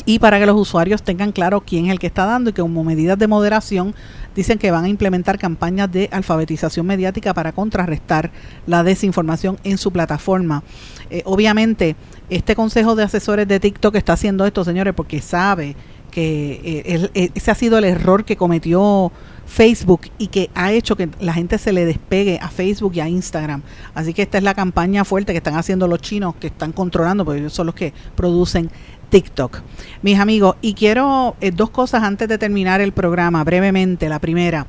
y 0.06 0.18
para 0.18 0.38
que 0.38 0.46
los 0.46 0.56
usuarios 0.56 1.02
tengan 1.02 1.32
claro 1.32 1.62
quién 1.62 1.86
es 1.86 1.92
el 1.92 1.98
que 1.98 2.06
está 2.06 2.26
dando 2.26 2.50
y 2.50 2.52
que 2.52 2.62
como 2.62 2.84
medidas 2.84 3.18
de 3.18 3.26
moderación 3.26 3.94
dicen 4.34 4.58
que 4.58 4.70
van 4.70 4.84
a 4.84 4.88
implementar 4.88 5.38
campañas 5.38 5.90
de 5.92 6.08
alfabetización 6.12 6.86
mediática 6.86 7.34
para 7.34 7.52
contrarrestar 7.52 8.30
la 8.66 8.82
desinformación 8.82 9.58
en 9.64 9.78
su 9.78 9.92
plataforma. 9.92 10.62
Eh, 11.10 11.22
obviamente, 11.24 11.96
este 12.30 12.54
consejo 12.54 12.94
de 12.96 13.04
asesores 13.04 13.46
de 13.46 13.60
TikTok 13.60 13.94
está 13.96 14.14
haciendo 14.14 14.46
esto, 14.46 14.64
señores, 14.64 14.94
porque 14.94 15.20
sabe 15.20 15.76
que 16.10 16.60
eh, 16.64 17.10
el- 17.14 17.30
ese 17.34 17.50
ha 17.50 17.54
sido 17.54 17.76
el 17.78 17.84
error 17.84 18.24
que 18.24 18.36
cometió 18.36 19.10
Facebook 19.46 20.02
y 20.16 20.28
que 20.28 20.48
ha 20.54 20.72
hecho 20.72 20.96
que 20.96 21.08
la 21.20 21.34
gente 21.34 21.58
se 21.58 21.72
le 21.72 21.84
despegue 21.84 22.38
a 22.40 22.48
Facebook 22.48 22.92
y 22.94 23.00
a 23.00 23.08
Instagram. 23.08 23.62
Así 23.94 24.14
que 24.14 24.22
esta 24.22 24.38
es 24.38 24.44
la 24.44 24.54
campaña 24.54 25.04
fuerte 25.04 25.32
que 25.32 25.38
están 25.38 25.56
haciendo 25.56 25.86
los 25.88 26.00
chinos, 26.00 26.34
que 26.36 26.46
están 26.46 26.72
controlando, 26.72 27.24
porque 27.24 27.40
ellos 27.40 27.52
son 27.52 27.66
los 27.66 27.74
que 27.74 27.92
producen 28.14 28.70
TikTok. 29.14 29.60
Mis 30.02 30.18
amigos, 30.18 30.56
y 30.60 30.74
quiero 30.74 31.36
eh, 31.40 31.52
dos 31.52 31.70
cosas 31.70 32.02
antes 32.02 32.26
de 32.26 32.36
terminar 32.36 32.80
el 32.80 32.90
programa, 32.90 33.44
brevemente. 33.44 34.08
La 34.08 34.18
primera, 34.18 34.66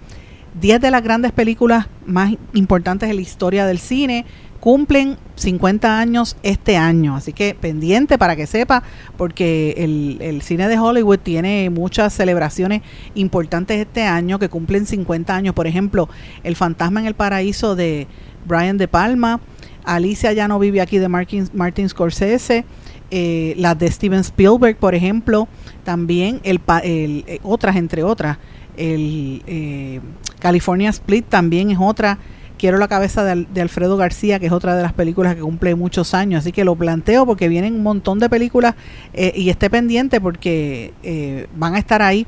10 0.61 0.81
de 0.81 0.91
las 0.91 1.01
grandes 1.01 1.31
películas 1.31 1.87
más 2.05 2.31
importantes 2.53 3.09
de 3.09 3.15
la 3.15 3.21
historia 3.21 3.65
del 3.65 3.79
cine 3.79 4.23
cumplen 4.59 5.17
50 5.33 5.99
años 5.99 6.37
este 6.43 6.77
año. 6.77 7.15
Así 7.15 7.33
que 7.33 7.55
pendiente 7.59 8.19
para 8.19 8.35
que 8.35 8.45
sepa, 8.45 8.83
porque 9.17 9.73
el, 9.77 10.19
el 10.21 10.43
cine 10.43 10.67
de 10.67 10.77
Hollywood 10.77 11.17
tiene 11.17 11.71
muchas 11.71 12.13
celebraciones 12.13 12.83
importantes 13.15 13.79
este 13.79 14.03
año 14.03 14.37
que 14.37 14.49
cumplen 14.49 14.85
50 14.85 15.35
años. 15.35 15.55
Por 15.55 15.65
ejemplo, 15.65 16.07
El 16.43 16.55
Fantasma 16.55 16.99
en 16.99 17.07
el 17.07 17.15
Paraíso 17.15 17.75
de 17.75 18.05
Brian 18.45 18.77
De 18.77 18.87
Palma, 18.87 19.39
Alicia 19.85 20.33
ya 20.33 20.47
no 20.47 20.59
vive 20.59 20.81
aquí 20.81 20.99
de 20.99 21.09
Martin, 21.09 21.49
Martin 21.53 21.89
Scorsese, 21.89 22.63
eh, 23.11 23.53
las 23.57 23.77
de 23.77 23.91
Steven 23.91 24.21
Spielberg, 24.21 24.77
por 24.77 24.95
ejemplo, 24.95 25.47
también 25.83 26.41
el, 26.43 26.61
el, 26.83 27.23
eh, 27.27 27.39
otras, 27.43 27.75
entre 27.75 28.03
otras. 28.03 28.37
El 28.77 29.43
eh, 29.47 30.01
California 30.39 30.89
Split 30.89 31.25
también 31.27 31.71
es 31.71 31.77
otra. 31.79 32.19
Quiero 32.57 32.77
la 32.77 32.87
cabeza 32.87 33.23
de 33.23 33.61
Alfredo 33.61 33.97
García, 33.97 34.39
que 34.39 34.45
es 34.45 34.51
otra 34.51 34.75
de 34.75 34.81
las 34.81 34.93
películas 34.93 35.35
que 35.35 35.41
cumple 35.41 35.75
muchos 35.75 36.13
años. 36.13 36.39
Así 36.39 36.53
que 36.53 36.63
lo 36.63 36.75
planteo 36.75 37.25
porque 37.25 37.49
vienen 37.49 37.75
un 37.75 37.83
montón 37.83 38.19
de 38.19 38.29
películas 38.29 38.75
eh, 39.13 39.33
y 39.35 39.49
esté 39.49 39.69
pendiente 39.69 40.21
porque 40.21 40.93
eh, 41.03 41.47
van 41.55 41.75
a 41.75 41.79
estar 41.79 42.01
ahí. 42.01 42.25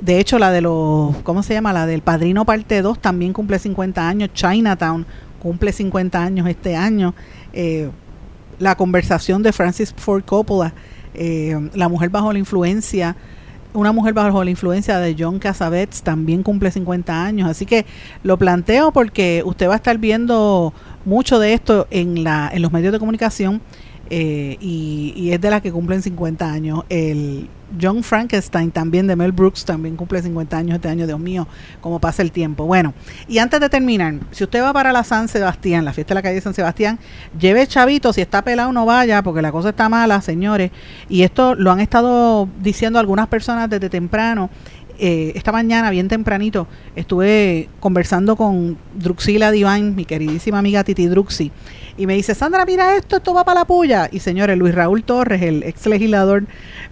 De 0.00 0.18
hecho, 0.18 0.38
la 0.38 0.50
de 0.50 0.60
los, 0.60 1.16
¿cómo 1.22 1.42
se 1.44 1.54
llama? 1.54 1.72
La 1.72 1.86
del 1.86 2.02
Padrino 2.02 2.44
Parte 2.44 2.82
2 2.82 3.00
también 3.00 3.32
cumple 3.32 3.58
50 3.58 4.08
años. 4.08 4.30
Chinatown 4.32 5.06
cumple 5.38 5.72
50 5.72 6.20
años 6.20 6.48
este 6.48 6.74
año. 6.74 7.14
Eh, 7.52 7.90
la 8.60 8.76
conversación 8.76 9.42
de 9.42 9.52
Francis 9.52 9.92
Ford 9.96 10.22
Coppola, 10.24 10.72
eh, 11.14 11.58
La 11.74 11.88
mujer 11.88 12.10
bajo 12.10 12.32
la 12.32 12.38
influencia, 12.38 13.16
una 13.72 13.92
mujer 13.92 14.14
bajo 14.14 14.44
la 14.44 14.50
influencia 14.50 14.98
de 14.98 15.16
John 15.18 15.38
Cassavetes 15.38 16.02
también 16.02 16.42
cumple 16.42 16.70
50 16.70 17.24
años. 17.24 17.48
Así 17.48 17.66
que 17.66 17.86
lo 18.22 18.36
planteo 18.36 18.92
porque 18.92 19.42
usted 19.44 19.68
va 19.68 19.74
a 19.74 19.76
estar 19.76 19.98
viendo 19.98 20.72
mucho 21.04 21.38
de 21.38 21.54
esto 21.54 21.86
en, 21.90 22.22
la, 22.22 22.50
en 22.52 22.62
los 22.62 22.72
medios 22.72 22.92
de 22.92 22.98
comunicación 22.98 23.60
eh, 24.10 24.56
y, 24.60 25.12
y 25.16 25.32
es 25.32 25.40
de 25.40 25.50
las 25.50 25.62
que 25.62 25.72
cumplen 25.72 26.02
50 26.02 26.52
años. 26.52 26.84
El 26.88 27.48
John 27.80 28.02
Frankenstein 28.02 28.70
también 28.70 29.06
de 29.06 29.16
Mel 29.16 29.32
Brooks 29.32 29.64
también 29.64 29.96
cumple 29.96 30.22
50 30.22 30.56
años 30.56 30.76
este 30.76 30.88
año, 30.88 31.06
Dios 31.06 31.20
mío, 31.20 31.46
cómo 31.80 32.00
pasa 32.00 32.22
el 32.22 32.32
tiempo. 32.32 32.66
Bueno, 32.66 32.94
y 33.28 33.38
antes 33.38 33.60
de 33.60 33.68
terminar, 33.68 34.14
si 34.30 34.44
usted 34.44 34.62
va 34.62 34.72
para 34.72 34.92
la 34.92 35.04
San 35.04 35.28
Sebastián, 35.28 35.84
la 35.84 35.92
fiesta 35.92 36.14
de 36.14 36.16
la 36.16 36.22
calle 36.22 36.40
San 36.40 36.54
Sebastián, 36.54 36.98
lleve 37.38 37.66
chavito, 37.66 38.12
si 38.12 38.20
está 38.20 38.42
pelado 38.42 38.72
no 38.72 38.86
vaya, 38.86 39.22
porque 39.22 39.42
la 39.42 39.52
cosa 39.52 39.70
está 39.70 39.88
mala, 39.88 40.20
señores. 40.20 40.70
Y 41.08 41.22
esto 41.22 41.54
lo 41.54 41.70
han 41.70 41.80
estado 41.80 42.48
diciendo 42.60 42.98
algunas 42.98 43.28
personas 43.28 43.70
desde 43.70 43.88
temprano. 43.88 44.50
Eh, 45.02 45.32
esta 45.34 45.50
mañana, 45.50 45.88
bien 45.88 46.08
tempranito, 46.08 46.68
estuve 46.94 47.70
conversando 47.80 48.36
con 48.36 48.76
Druxila 48.94 49.50
Divine, 49.50 49.92
mi 49.92 50.04
queridísima 50.04 50.58
amiga 50.58 50.84
Titi 50.84 51.06
Druxi, 51.06 51.50
y 51.96 52.06
me 52.06 52.12
dice, 52.12 52.34
Sandra, 52.34 52.66
mira 52.66 52.94
esto, 52.96 53.16
esto 53.16 53.32
va 53.32 53.42
para 53.42 53.60
la 53.60 53.64
puya. 53.64 54.10
Y 54.12 54.18
señores, 54.18 54.58
Luis 54.58 54.74
Raúl 54.74 55.02
Torres, 55.02 55.40
el 55.40 55.62
ex 55.62 55.86
legislador, 55.86 56.44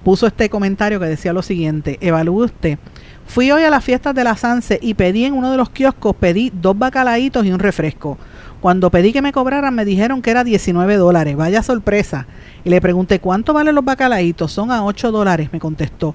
puso 0.04 0.26
este 0.26 0.48
comentario 0.48 0.98
que 0.98 1.04
decía 1.04 1.34
lo 1.34 1.42
siguiente, 1.42 1.98
evalúe 2.00 2.44
usted. 2.44 2.78
Fui 3.26 3.50
hoy 3.50 3.64
a 3.64 3.70
las 3.70 3.84
fiestas 3.84 4.14
de 4.14 4.24
la 4.24 4.38
Sanse 4.38 4.78
y 4.80 4.94
pedí 4.94 5.26
en 5.26 5.34
uno 5.34 5.50
de 5.50 5.58
los 5.58 5.68
kioscos, 5.68 6.16
pedí 6.16 6.50
dos 6.50 6.78
bacalaitos 6.78 7.44
y 7.44 7.52
un 7.52 7.58
refresco. 7.58 8.16
Cuando 8.62 8.90
pedí 8.90 9.12
que 9.12 9.20
me 9.20 9.32
cobraran 9.32 9.74
me 9.74 9.84
dijeron 9.84 10.22
que 10.22 10.30
era 10.30 10.44
19 10.44 10.96
dólares. 10.96 11.36
Vaya 11.36 11.62
sorpresa. 11.62 12.26
Y 12.64 12.70
le 12.70 12.80
pregunté, 12.80 13.20
¿cuánto 13.20 13.52
valen 13.52 13.74
los 13.74 13.84
bacalaitos? 13.84 14.50
Son 14.50 14.70
a 14.70 14.82
8 14.82 15.12
dólares, 15.12 15.50
me 15.52 15.60
contestó. 15.60 16.14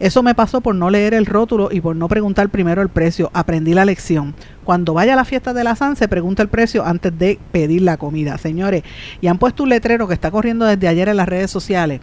Eso 0.00 0.22
me 0.22 0.34
pasó 0.34 0.60
por 0.60 0.74
no 0.74 0.90
leer 0.90 1.14
el 1.14 1.26
rótulo 1.26 1.68
y 1.70 1.80
por 1.80 1.96
no 1.96 2.08
preguntar 2.08 2.48
primero 2.48 2.82
el 2.82 2.88
precio. 2.88 3.30
Aprendí 3.32 3.74
la 3.74 3.84
lección. 3.84 4.34
Cuando 4.64 4.94
vaya 4.94 5.12
a 5.12 5.16
la 5.16 5.24
fiesta 5.24 5.52
de 5.52 5.64
la 5.64 5.76
San, 5.76 5.96
se 5.96 6.08
pregunta 6.08 6.42
el 6.42 6.48
precio 6.48 6.84
antes 6.84 7.16
de 7.18 7.38
pedir 7.52 7.82
la 7.82 7.96
comida. 7.96 8.38
Señores, 8.38 8.82
y 9.20 9.28
han 9.28 9.38
puesto 9.38 9.62
un 9.62 9.68
letrero 9.68 10.08
que 10.08 10.14
está 10.14 10.30
corriendo 10.30 10.64
desde 10.64 10.88
ayer 10.88 11.08
en 11.08 11.16
las 11.16 11.28
redes 11.28 11.50
sociales, 11.50 12.00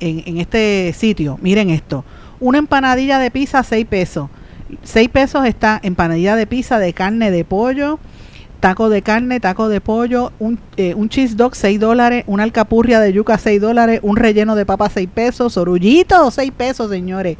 en, 0.00 0.22
en 0.26 0.38
este 0.38 0.92
sitio. 0.96 1.38
Miren 1.40 1.70
esto. 1.70 2.04
Una 2.40 2.58
empanadilla 2.58 3.18
de 3.18 3.30
pizza, 3.30 3.62
6 3.62 3.86
pesos. 3.86 4.30
6 4.82 5.08
pesos 5.08 5.46
está 5.46 5.80
empanadilla 5.82 6.36
de 6.36 6.46
pizza 6.46 6.78
de 6.78 6.92
carne 6.92 7.30
de 7.30 7.44
pollo, 7.44 7.98
taco 8.60 8.90
de 8.90 9.02
carne, 9.02 9.40
taco 9.40 9.68
de 9.68 9.80
pollo, 9.80 10.32
un, 10.38 10.60
eh, 10.76 10.94
un 10.94 11.08
cheese 11.08 11.34
dog 11.34 11.54
6 11.54 11.80
dólares, 11.80 12.24
una 12.26 12.42
alcapurria 12.42 13.00
de 13.00 13.12
yuca 13.12 13.38
6 13.38 13.60
dólares, 13.60 14.00
un 14.02 14.16
relleno 14.16 14.54
de 14.54 14.66
papa 14.66 14.90
6 14.90 15.08
pesos, 15.12 15.56
orullito 15.56 16.30
6 16.30 16.52
pesos, 16.52 16.90
señores, 16.90 17.38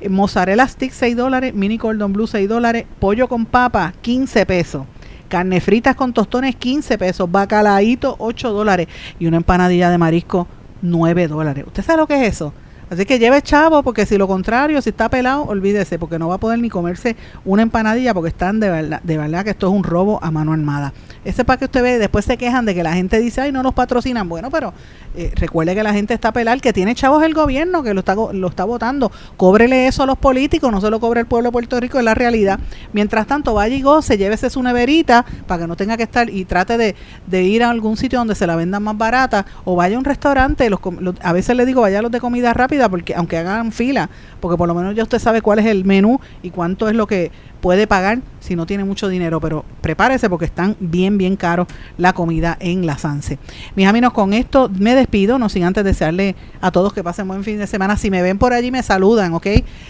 Eh, 0.00 0.08
mozzarella 0.08 0.66
stick 0.66 0.92
6 0.92 1.16
dólares, 1.16 1.54
mini 1.54 1.78
cordon 1.78 2.12
blue 2.12 2.26
6 2.26 2.48
dólares, 2.48 2.86
pollo 2.98 3.28
con 3.28 3.46
papa 3.46 3.94
15 4.00 4.46
pesos. 4.46 4.86
Carne 5.28 5.60
fritas 5.60 5.96
con 5.96 6.12
tostones 6.12 6.56
15 6.56 6.98
pesos, 6.98 7.30
bacalaíto 7.30 8.16
8 8.18 8.52
dólares 8.52 8.88
y 9.18 9.26
una 9.26 9.36
empanadilla 9.36 9.90
de 9.90 9.98
marisco 9.98 10.46
9 10.82 11.28
dólares. 11.28 11.64
¿Usted 11.66 11.84
sabe 11.84 11.98
lo 11.98 12.06
que 12.06 12.14
es 12.14 12.34
eso? 12.34 12.52
Así 12.90 13.04
que 13.06 13.18
lleve 13.18 13.42
chavo, 13.42 13.82
porque 13.82 14.06
si 14.06 14.18
lo 14.18 14.28
contrario, 14.28 14.80
si 14.82 14.90
está 14.90 15.08
pelado, 15.08 15.42
olvídese, 15.42 15.98
porque 15.98 16.18
no 16.18 16.28
va 16.28 16.36
a 16.36 16.38
poder 16.38 16.58
ni 16.58 16.68
comerse 16.68 17.16
una 17.44 17.62
empanadilla, 17.62 18.14
porque 18.14 18.28
están 18.28 18.60
de 18.60 18.70
verdad, 18.70 19.00
de 19.02 19.18
verdad 19.18 19.44
que 19.44 19.50
esto 19.50 19.68
es 19.68 19.72
un 19.72 19.84
robo 19.84 20.22
a 20.22 20.30
mano 20.30 20.52
armada. 20.52 20.92
Ese 21.24 21.42
es 21.42 21.46
para 21.46 21.58
que 21.58 21.64
usted 21.64 21.82
ve, 21.82 21.98
después 21.98 22.24
se 22.24 22.36
quejan 22.36 22.66
de 22.66 22.74
que 22.74 22.82
la 22.82 22.92
gente 22.94 23.18
dice, 23.18 23.40
ay, 23.40 23.52
no 23.52 23.62
nos 23.62 23.74
patrocinan. 23.74 24.28
Bueno, 24.28 24.50
pero 24.50 24.72
eh, 25.16 25.32
recuerde 25.36 25.74
que 25.74 25.82
la 25.82 25.92
gente 25.92 26.12
está 26.14 26.32
pelada, 26.32 26.54
el 26.54 26.60
que 26.60 26.72
tiene 26.72 26.94
chavos 26.94 27.22
el 27.22 27.32
gobierno, 27.34 27.82
que 27.82 27.94
lo 27.94 28.00
está, 28.00 28.14
lo 28.14 28.48
está 28.48 28.64
votando. 28.64 29.10
Cóbrele 29.36 29.86
eso 29.86 30.02
a 30.02 30.06
los 30.06 30.18
políticos, 30.18 30.70
no 30.70 30.80
se 30.80 30.90
lo 30.90 31.00
cobre 31.00 31.20
el 31.20 31.26
pueblo 31.26 31.48
de 31.48 31.52
Puerto 31.52 31.80
Rico, 31.80 31.98
es 31.98 32.04
la 32.04 32.14
realidad. 32.14 32.58
Mientras 32.92 33.26
tanto, 33.26 33.54
vaya 33.54 33.74
y 33.74 33.82
goce, 33.82 34.18
llévese 34.18 34.50
su 34.50 34.62
neverita 34.62 35.24
para 35.46 35.62
que 35.62 35.66
no 35.66 35.76
tenga 35.76 35.96
que 35.96 36.02
estar 36.02 36.28
y 36.28 36.44
trate 36.44 36.76
de, 36.76 36.94
de 37.26 37.42
ir 37.42 37.62
a 37.64 37.70
algún 37.70 37.96
sitio 37.96 38.18
donde 38.18 38.34
se 38.34 38.46
la 38.46 38.56
vendan 38.56 38.82
más 38.82 38.98
barata 38.98 39.46
o 39.64 39.76
vaya 39.76 39.96
a 39.96 39.98
un 39.98 40.04
restaurante. 40.04 40.68
Los, 40.68 40.80
los- 41.00 41.14
a 41.22 41.32
veces 41.32 41.56
le 41.56 41.64
digo, 41.64 41.80
vaya 41.80 42.00
a 42.00 42.02
los 42.02 42.10
de 42.10 42.20
comida 42.20 42.52
rápida, 42.52 42.88
porque 42.88 43.14
aunque 43.14 43.38
hagan 43.38 43.72
fila, 43.72 44.10
porque 44.40 44.56
por 44.56 44.68
lo 44.68 44.74
menos 44.74 44.94
ya 44.94 45.02
usted 45.02 45.18
sabe 45.18 45.40
cuál 45.42 45.58
es 45.60 45.66
el 45.66 45.84
menú 45.84 46.20
y 46.42 46.50
cuánto 46.50 46.88
es 46.88 46.94
lo 46.94 47.06
que 47.06 47.32
puede 47.64 47.86
pagar 47.86 48.18
si 48.40 48.56
no 48.56 48.66
tiene 48.66 48.84
mucho 48.84 49.08
dinero, 49.08 49.40
pero 49.40 49.64
prepárese 49.80 50.28
porque 50.28 50.44
están 50.44 50.76
bien, 50.80 51.16
bien 51.16 51.34
caros 51.34 51.66
la 51.96 52.12
comida 52.12 52.58
en 52.60 52.84
la 52.84 52.98
Sanse. 52.98 53.38
Mis 53.74 53.86
amigos, 53.86 54.12
con 54.12 54.34
esto 54.34 54.70
me 54.78 54.94
despido, 54.94 55.38
no 55.38 55.48
sin 55.48 55.64
antes 55.64 55.82
desearle 55.82 56.36
a 56.60 56.70
todos 56.70 56.92
que 56.92 57.02
pasen 57.02 57.26
buen 57.26 57.42
fin 57.42 57.56
de 57.56 57.66
semana. 57.66 57.96
Si 57.96 58.10
me 58.10 58.20
ven 58.20 58.36
por 58.36 58.52
allí, 58.52 58.70
me 58.70 58.82
saludan, 58.82 59.32
¿ok? 59.32 59.46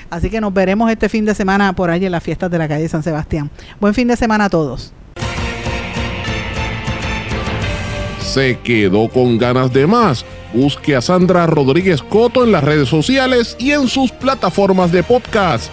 Así 0.08 0.30
que 0.30 0.40
nos 0.40 0.54
veremos 0.54 0.88
este 0.88 1.08
fin 1.08 1.24
de 1.24 1.34
semana 1.34 1.72
por 1.72 1.90
allí 1.90 2.06
en 2.06 2.12
las 2.12 2.22
fiestas 2.22 2.48
de 2.48 2.58
la 2.58 2.68
calle 2.68 2.88
San 2.88 3.02
Sebastián. 3.02 3.50
Buen 3.80 3.92
fin 3.92 4.06
de 4.06 4.14
semana 4.14 4.44
a 4.44 4.50
todos. 4.50 4.92
¿Se 8.20 8.56
quedó 8.60 9.08
con 9.08 9.36
ganas 9.36 9.72
de 9.72 9.88
más? 9.88 10.24
Busque 10.52 10.94
a 10.94 11.00
Sandra 11.00 11.48
Rodríguez 11.48 12.04
Coto 12.04 12.44
en 12.44 12.52
las 12.52 12.62
redes 12.62 12.88
sociales 12.88 13.56
y 13.58 13.72
en 13.72 13.88
sus 13.88 14.12
plataformas 14.12 14.92
de 14.92 15.02
podcast, 15.02 15.72